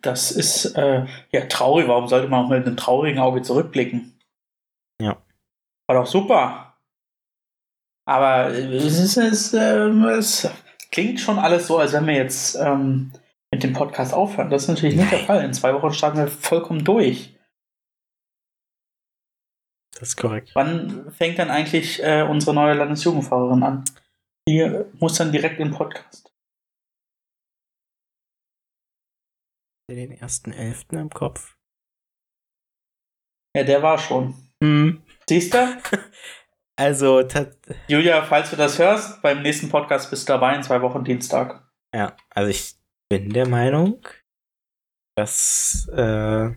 Das 0.06 0.32
ist 0.32 0.66
äh, 0.78 1.06
ja 1.32 1.46
traurig. 1.48 1.88
Warum 1.88 2.08
sollte 2.08 2.28
man 2.28 2.46
auch 2.46 2.50
mit 2.50 2.66
einem 2.66 2.78
traurigen 2.78 3.20
Auge 3.20 3.42
zurückblicken? 3.42 4.20
Ja. 5.02 5.18
War 5.88 6.02
doch 6.02 6.08
super. 6.08 6.78
Aber 8.08 8.50
es, 8.50 9.00
ist, 9.00 9.18
es, 9.18 9.54
äh, 9.54 9.88
es 9.88 10.48
klingt 10.92 11.20
schon 11.20 11.40
alles 11.40 11.68
so, 11.68 11.80
als 11.80 11.94
wenn 11.94 12.06
wir 12.06 12.14
jetzt 12.14 12.56
ähm, 12.56 13.12
mit 13.52 13.64
dem 13.64 13.74
Podcast 13.74 14.14
aufhören. 14.14 14.50
Das 14.50 14.64
ist 14.64 14.70
natürlich 14.70 14.96
nicht 14.96 15.12
Nein. 15.12 15.20
der 15.20 15.28
Fall. 15.28 15.44
In 15.44 15.54
zwei 15.54 15.74
Wochen 15.74 15.94
starten 15.94 16.20
wir 16.20 16.28
vollkommen 16.28 16.84
durch. 16.84 17.36
Das 19.98 20.10
ist 20.10 20.18
korrekt. 20.18 20.52
Wann 20.54 21.12
fängt 21.12 21.40
dann 21.40 21.50
eigentlich 21.50 22.04
äh, 22.04 22.22
unsere 22.22 22.54
neue 22.54 22.74
Landesjugendfahrerin 22.76 23.64
an? 23.64 23.86
Die 24.48 24.84
muss 25.00 25.16
dann 25.16 25.32
direkt 25.32 25.60
im 25.60 25.72
Podcast. 25.72 26.32
Den 29.94 30.12
ersten 30.12 30.52
Elften 30.52 30.98
im 30.98 31.10
Kopf. 31.10 31.56
Ja, 33.56 33.64
der 33.64 33.84
war 33.84 33.98
schon. 33.98 34.34
Hm. 34.62 35.04
Siehst 35.30 35.54
du? 35.54 35.82
also, 36.76 37.26
Julia, 37.88 38.24
falls 38.24 38.50
du 38.50 38.56
das 38.56 38.80
hörst, 38.80 39.22
beim 39.22 39.42
nächsten 39.42 39.70
Podcast 39.70 40.10
bist 40.10 40.28
du 40.28 40.34
dabei 40.34 40.56
in 40.56 40.64
zwei 40.64 40.82
Wochen 40.82 41.04
Dienstag. 41.04 41.72
Ja, 41.94 42.18
also 42.32 42.50
ich 42.50 42.76
bin 43.10 43.30
der 43.32 43.48
Meinung, 43.48 44.06
dass. 45.16 45.88
Äh 45.94 46.52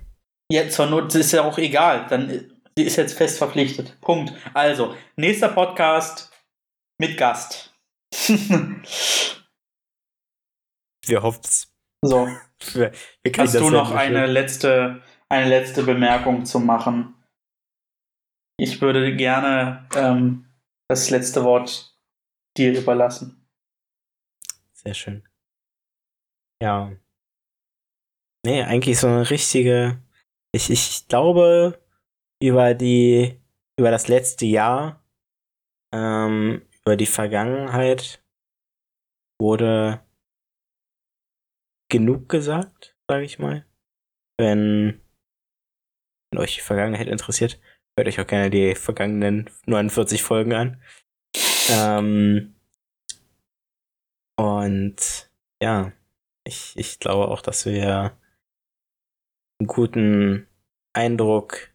ja, 0.50 0.68
zur 0.70 0.86
Not 0.86 1.14
ist 1.14 1.32
ja 1.32 1.44
auch 1.44 1.59
egal. 1.59 2.06
Dann 2.09 2.50
sie 2.76 2.84
ist 2.84 2.96
jetzt 2.96 3.12
fest 3.16 3.38
verpflichtet. 3.38 4.00
Punkt. 4.00 4.32
Also, 4.55 4.96
nächster 5.16 5.50
Podcast 5.50 6.32
mit 6.98 7.18
Gast. 7.18 7.74
Wir 11.06 11.22
hoffen's. 11.22 11.77
So. 12.05 12.29
Hast 13.37 13.55
du 13.55 13.70
noch 13.70 13.91
eine 13.93 14.27
letzte, 14.27 15.03
eine 15.29 15.49
letzte 15.49 15.83
Bemerkung 15.83 16.45
zu 16.45 16.61
machen? 16.61 17.15
Ich 18.61 18.81
würde 18.81 19.15
gerne 19.16 19.89
ähm, 19.95 20.47
das 20.89 21.11
letzte 21.11 21.45
Wort 21.45 21.97
dir 22.57 22.77
überlassen. 22.77 23.49
Sehr 24.73 24.95
schön. 24.95 25.29
Ja. 26.62 26.93
Nee, 28.45 28.62
eigentlich 28.62 28.99
so 28.99 29.07
eine 29.07 29.29
richtige. 29.31 30.03
Ich, 30.53 30.70
ich 30.70 31.07
glaube, 31.09 31.81
über 32.43 32.75
die, 32.75 33.41
über 33.79 33.91
das 33.91 34.09
letzte 34.09 34.47
Jahr, 34.47 35.05
ähm, 35.95 36.62
über 36.85 36.97
die 36.97 37.07
Vergangenheit 37.07 38.23
wurde 39.41 40.01
genug 41.89 42.28
gesagt, 42.28 42.97
sage 43.09 43.24
ich 43.24 43.39
mal. 43.39 43.66
Wenn, 44.39 45.01
wenn 46.31 46.40
euch 46.40 46.56
die 46.56 46.60
Vergangenheit 46.60 47.09
interessiert, 47.09 47.60
hört 47.97 48.09
euch 48.09 48.20
auch 48.20 48.27
gerne 48.27 48.51
die 48.51 48.74
vergangenen 48.74 49.51
49 49.66 50.23
Folgen 50.23 50.52
an. 50.52 50.82
Ähm, 51.70 52.55
und 54.39 55.31
ja, 55.62 55.93
ich, 56.47 56.77
ich 56.77 56.98
glaube 57.01 57.28
auch, 57.28 57.43
dass 57.43 57.66
wir 57.66 58.16
einen 59.60 59.66
guten 59.66 60.47
Eindruck 60.94 61.74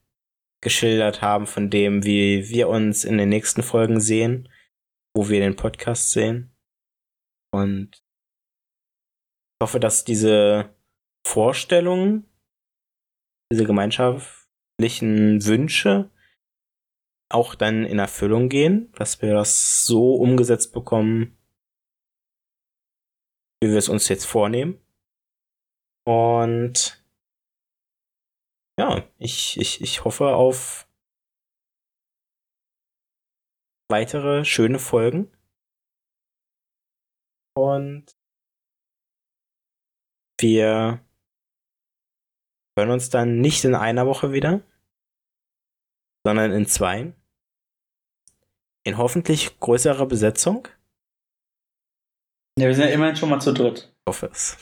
geschildert 0.62 1.22
haben 1.22 1.46
von 1.46 1.70
dem, 1.70 2.06
wie 2.06 2.50
wir 2.50 2.70
uns 2.70 3.04
in 3.04 3.18
den 3.18 3.30
nächsten 3.30 3.64
Folgen 3.64 4.00
sehen, 4.00 4.50
wo 5.14 5.30
wir 5.30 5.42
den 5.42 5.58
Podcast 5.58 6.12
sehen. 6.12 6.56
Und 7.54 8.03
hoffe, 9.62 9.80
dass 9.80 10.04
diese 10.04 10.76
Vorstellungen, 11.26 12.30
diese 13.52 13.66
gemeinschaftlichen 13.66 15.46
Wünsche 15.46 16.10
auch 17.30 17.56
dann 17.56 17.86
in 17.86 18.00
Erfüllung 18.00 18.50
gehen, 18.50 18.92
dass 18.94 19.22
wir 19.22 19.34
das 19.34 19.86
so 19.86 20.16
umgesetzt 20.16 20.74
bekommen, 20.74 21.38
wie 23.62 23.70
wir 23.70 23.78
es 23.78 23.90
uns 23.90 24.08
jetzt 24.08 24.26
vornehmen. 24.26 24.80
Und 26.06 27.04
ja, 28.78 29.08
ich, 29.18 29.58
ich, 29.60 29.82
ich 29.82 30.04
hoffe 30.04 30.36
auf 30.36 30.88
weitere 33.90 34.44
schöne 34.44 34.80
Folgen. 34.80 35.32
Und 37.56 38.18
wir 40.44 41.04
hören 42.78 42.92
uns 42.92 43.10
dann 43.10 43.40
nicht 43.40 43.64
in 43.64 43.74
einer 43.74 44.06
Woche 44.06 44.32
wieder, 44.32 44.62
sondern 46.24 46.52
in 46.52 46.68
zwei. 46.68 47.14
In 48.86 48.98
hoffentlich 48.98 49.60
größerer 49.60 50.06
Besetzung. 50.06 50.68
Ja, 52.60 52.68
wir 52.68 52.76
sind 52.76 52.86
ja 52.86 52.92
immerhin 52.92 53.16
schon 53.16 53.30
mal 53.30 53.40
zu 53.40 53.54
dritt. 53.54 53.96
Ich 54.00 54.10
hoffe 54.10 54.30
es. 54.32 54.58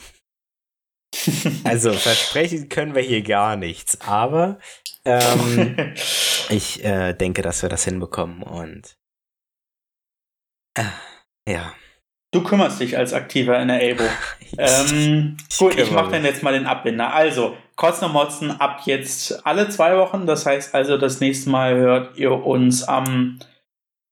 also 1.64 1.92
versprechen 1.92 2.68
können 2.68 2.94
wir 2.94 3.02
hier 3.02 3.22
gar 3.22 3.56
nichts, 3.56 4.00
aber 4.00 4.58
ähm, 5.04 5.76
ich 6.48 6.82
äh, 6.84 7.12
denke, 7.12 7.42
dass 7.42 7.62
wir 7.62 7.68
das 7.68 7.84
hinbekommen 7.84 8.42
und 8.42 8.96
äh, 10.74 10.84
ja. 11.46 11.74
Du 12.32 12.42
kümmerst 12.42 12.80
dich 12.80 12.96
als 12.96 13.12
Aktiver 13.12 13.60
in 13.60 13.68
der 13.68 13.76
ABO. 13.76 14.04
ähm, 14.58 15.36
gut, 15.58 15.78
ich 15.78 15.90
mache 15.90 16.12
dann 16.12 16.24
jetzt 16.24 16.42
mal 16.42 16.54
den 16.54 16.66
Abbinder. 16.66 17.14
Also, 17.14 17.56
Kotzen 17.76 18.06
und 18.06 18.14
Motzen 18.14 18.50
ab 18.50 18.80
jetzt 18.86 19.46
alle 19.46 19.68
zwei 19.68 19.98
Wochen. 19.98 20.26
Das 20.26 20.46
heißt 20.46 20.74
also, 20.74 20.96
das 20.96 21.20
nächste 21.20 21.50
Mal 21.50 21.76
hört 21.76 22.16
ihr 22.16 22.32
uns 22.32 22.84
am 22.84 23.38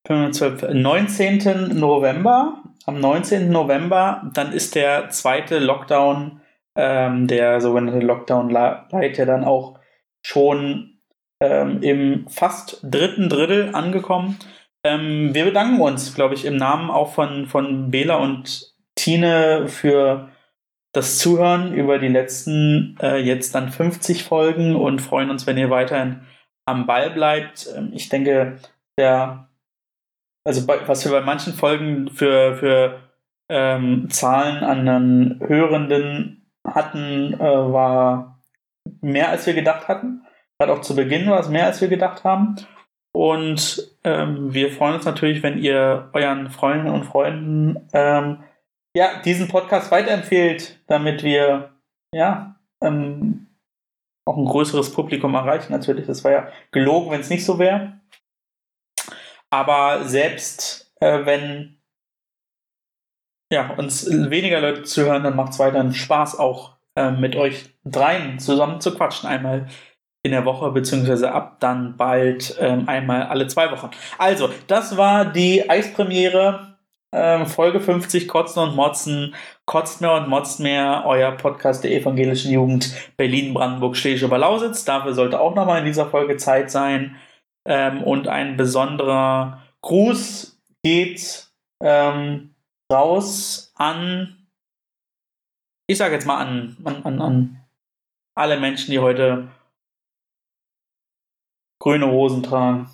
19. 0.09 1.79
November. 1.79 2.63
Am 2.87 3.01
19. 3.01 3.51
November, 3.51 4.31
dann 4.35 4.53
ist 4.53 4.75
der 4.75 5.11
zweite 5.11 5.59
Lockdown, 5.59 6.41
ähm, 6.77 7.27
der 7.27 7.61
sogenannte 7.61 8.05
Lockdown 8.05 8.51
Light, 8.51 9.17
ja 9.17 9.25
dann 9.25 9.45
auch 9.45 9.79
schon 10.23 10.99
ähm, 11.43 11.83
im 11.83 12.29
fast 12.29 12.81
dritten 12.83 13.29
Drittel 13.29 13.75
angekommen. 13.75 14.39
Ähm, 14.85 15.35
wir 15.35 15.45
bedanken 15.45 15.81
uns, 15.81 16.15
glaube 16.15 16.35
ich, 16.35 16.45
im 16.45 16.57
Namen 16.57 16.91
auch 16.91 17.13
von, 17.13 17.47
von 17.47 17.91
Bela 17.91 18.17
und 18.17 18.75
Tine 18.95 19.69
für 19.69 20.31
das 20.93 21.19
Zuhören 21.19 21.75
über 21.75 21.99
die 21.99 22.09
letzten 22.09 22.97
äh, 23.01 23.19
jetzt 23.19 23.55
dann 23.55 23.71
50 23.71 24.25
Folgen 24.25 24.75
und 24.75 25.01
freuen 25.01 25.31
uns, 25.31 25.47
wenn 25.47 25.59
ihr 25.59 25.71
weiterhin 25.71 26.23
am 26.67 26.87
Ball 26.87 27.11
bleibt. 27.11 27.69
Ähm, 27.77 27.91
ich 27.95 28.09
denke, 28.09 28.59
der, 28.99 29.49
also 30.45 30.67
bei, 30.67 30.87
was 30.89 31.05
wir 31.05 31.13
bei 31.13 31.21
manchen 31.21 31.53
Folgen 31.53 32.11
für, 32.11 32.57
für 32.57 33.01
ähm, 33.49 34.09
Zahlen 34.11 34.65
an 34.65 34.87
den 34.87 35.49
Hörenden 35.49 36.51
hatten, 36.67 37.35
äh, 37.35 37.39
war 37.39 38.41
mehr 39.01 39.29
als 39.29 39.47
wir 39.47 39.55
gedacht 39.55 39.89
hatten. 39.89 40.23
Gerade 40.59 40.73
auch 40.73 40.81
zu 40.81 40.97
Beginn 40.97 41.29
war 41.31 41.41
es 41.41 41.49
mehr 41.49 41.67
als 41.67 41.81
wir 41.81 41.89
gedacht 41.89 42.25
haben. 42.25 42.57
Und 43.13 43.90
ähm, 44.05 44.53
wir 44.53 44.71
freuen 44.73 44.95
uns 44.95 45.05
natürlich, 45.05 45.43
wenn 45.43 45.59
ihr 45.59 46.11
euren 46.13 46.51
Freunden 46.51 46.89
und 46.89 47.05
Freunden 47.05 47.89
ähm, 47.93 48.43
ja, 48.97 49.21
diesen 49.25 49.49
Podcast 49.49 49.91
weiterempfehlt, 49.91 50.81
damit 50.87 51.23
wir 51.23 51.75
ja 52.15 52.57
ähm, 52.83 53.47
auch 54.25 54.37
ein 54.37 54.47
größeres 54.47 54.93
Publikum 54.93 55.35
erreichen. 55.35 55.73
Natürlich, 55.73 56.07
das 56.07 56.25
war 56.25 56.33
ja 56.33 56.49
gelogen, 56.73 57.11
wenn 57.11 57.21
es 57.21 57.31
nicht 57.31 57.45
so 57.45 57.59
wäre. 57.59 58.01
Aber 59.51 60.05
selbst 60.05 60.93
äh, 61.01 61.25
wenn 61.25 61.81
ja, 63.53 63.75
uns 63.75 64.09
weniger 64.09 64.61
Leute 64.61 64.85
zuhören, 64.85 65.25
dann 65.25 65.35
macht 65.37 65.53
es 65.53 65.59
weiterhin 65.59 65.93
Spaß, 65.93 66.39
auch 66.39 66.77
äh, 66.95 67.11
mit 67.11 67.35
euch 67.35 67.75
dreien 67.85 68.39
zusammen 68.39 68.81
zu 68.81 68.95
quatschen. 68.95 69.29
Einmal 69.29 69.67
in 70.23 70.33
der 70.33 70.45
Woche, 70.45 70.71
beziehungsweise 70.71 71.33
ab 71.33 71.57
dann 71.61 71.97
bald 71.97 72.57
ähm, 72.61 72.89
einmal 72.89 73.25
alle 73.25 73.47
zwei 73.47 73.71
Wochen. 73.71 73.91
Also, 74.19 74.51
das 74.67 74.97
war 74.97 75.25
die 75.25 75.69
Eispremiere, 75.69 76.77
ähm, 77.13 77.47
Folge 77.47 77.81
50, 77.81 78.29
Kotzen 78.29 78.63
und 78.63 78.77
Motzen, 78.77 79.35
Kotzt 79.67 80.01
mehr 80.01 80.15
und 80.15 80.29
Motzt 80.29 80.61
mehr, 80.61 81.05
euer 81.07 81.33
Podcast 81.33 81.83
der 81.83 81.93
evangelischen 81.93 82.53
Jugend 82.53 82.95
Berlin, 83.17 83.55
Brandenburg, 83.55 83.97
Schlesische 83.97 84.35
Lausitz. 84.35 84.85
Dafür 84.85 85.15
sollte 85.15 85.41
auch 85.41 85.55
nochmal 85.55 85.81
in 85.81 85.87
dieser 85.87 86.07
Folge 86.07 86.37
Zeit 86.37 86.71
sein. 86.71 87.17
Ähm, 87.67 88.03
und 88.03 88.29
ein 88.29 88.57
besonderer 88.57 89.63
Gruß 89.83 90.61
geht 90.85 91.49
ähm, 91.83 92.55
raus 92.93 93.73
an, 93.77 94.47
ich 95.89 95.99
sage 95.99 96.15
jetzt 96.15 96.27
mal 96.27 96.39
an, 96.39 96.77
an, 96.85 97.03
an, 97.05 97.21
an 97.21 97.61
alle 98.37 98.59
Menschen, 98.61 98.91
die 98.93 98.99
heute 98.99 99.49
grüne 101.81 102.11
Hosen 102.11 102.43
tragen. 102.43 102.89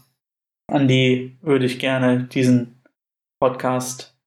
An 0.69 0.89
die 0.89 1.37
würde 1.43 1.67
ich 1.67 1.79
gerne 1.79 2.25
diesen 2.25 2.83
Podcast 3.41 4.19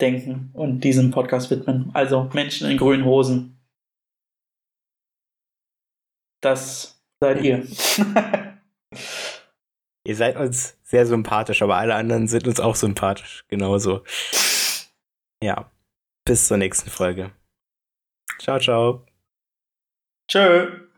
denken 0.00 0.50
und 0.54 0.80
diesem 0.80 1.10
Podcast 1.10 1.50
widmen. 1.50 1.90
Also 1.94 2.30
Menschen 2.32 2.70
in 2.70 2.78
grünen 2.78 3.04
Hosen. 3.04 3.60
Das 6.42 7.04
seid 7.22 7.42
ihr. 7.42 7.66
ihr 10.06 10.16
seid 10.16 10.36
uns 10.36 10.78
sehr 10.82 11.06
sympathisch, 11.06 11.62
aber 11.62 11.76
alle 11.76 11.94
anderen 11.94 12.28
sind 12.28 12.48
uns 12.48 12.60
auch 12.60 12.74
sympathisch. 12.74 13.44
Genauso. 13.48 14.02
Ja. 15.42 15.70
Bis 16.24 16.46
zur 16.48 16.56
nächsten 16.56 16.90
Folge. 16.90 17.32
Ciao, 18.38 18.58
ciao. 18.58 19.06
Tschö. 20.28 20.89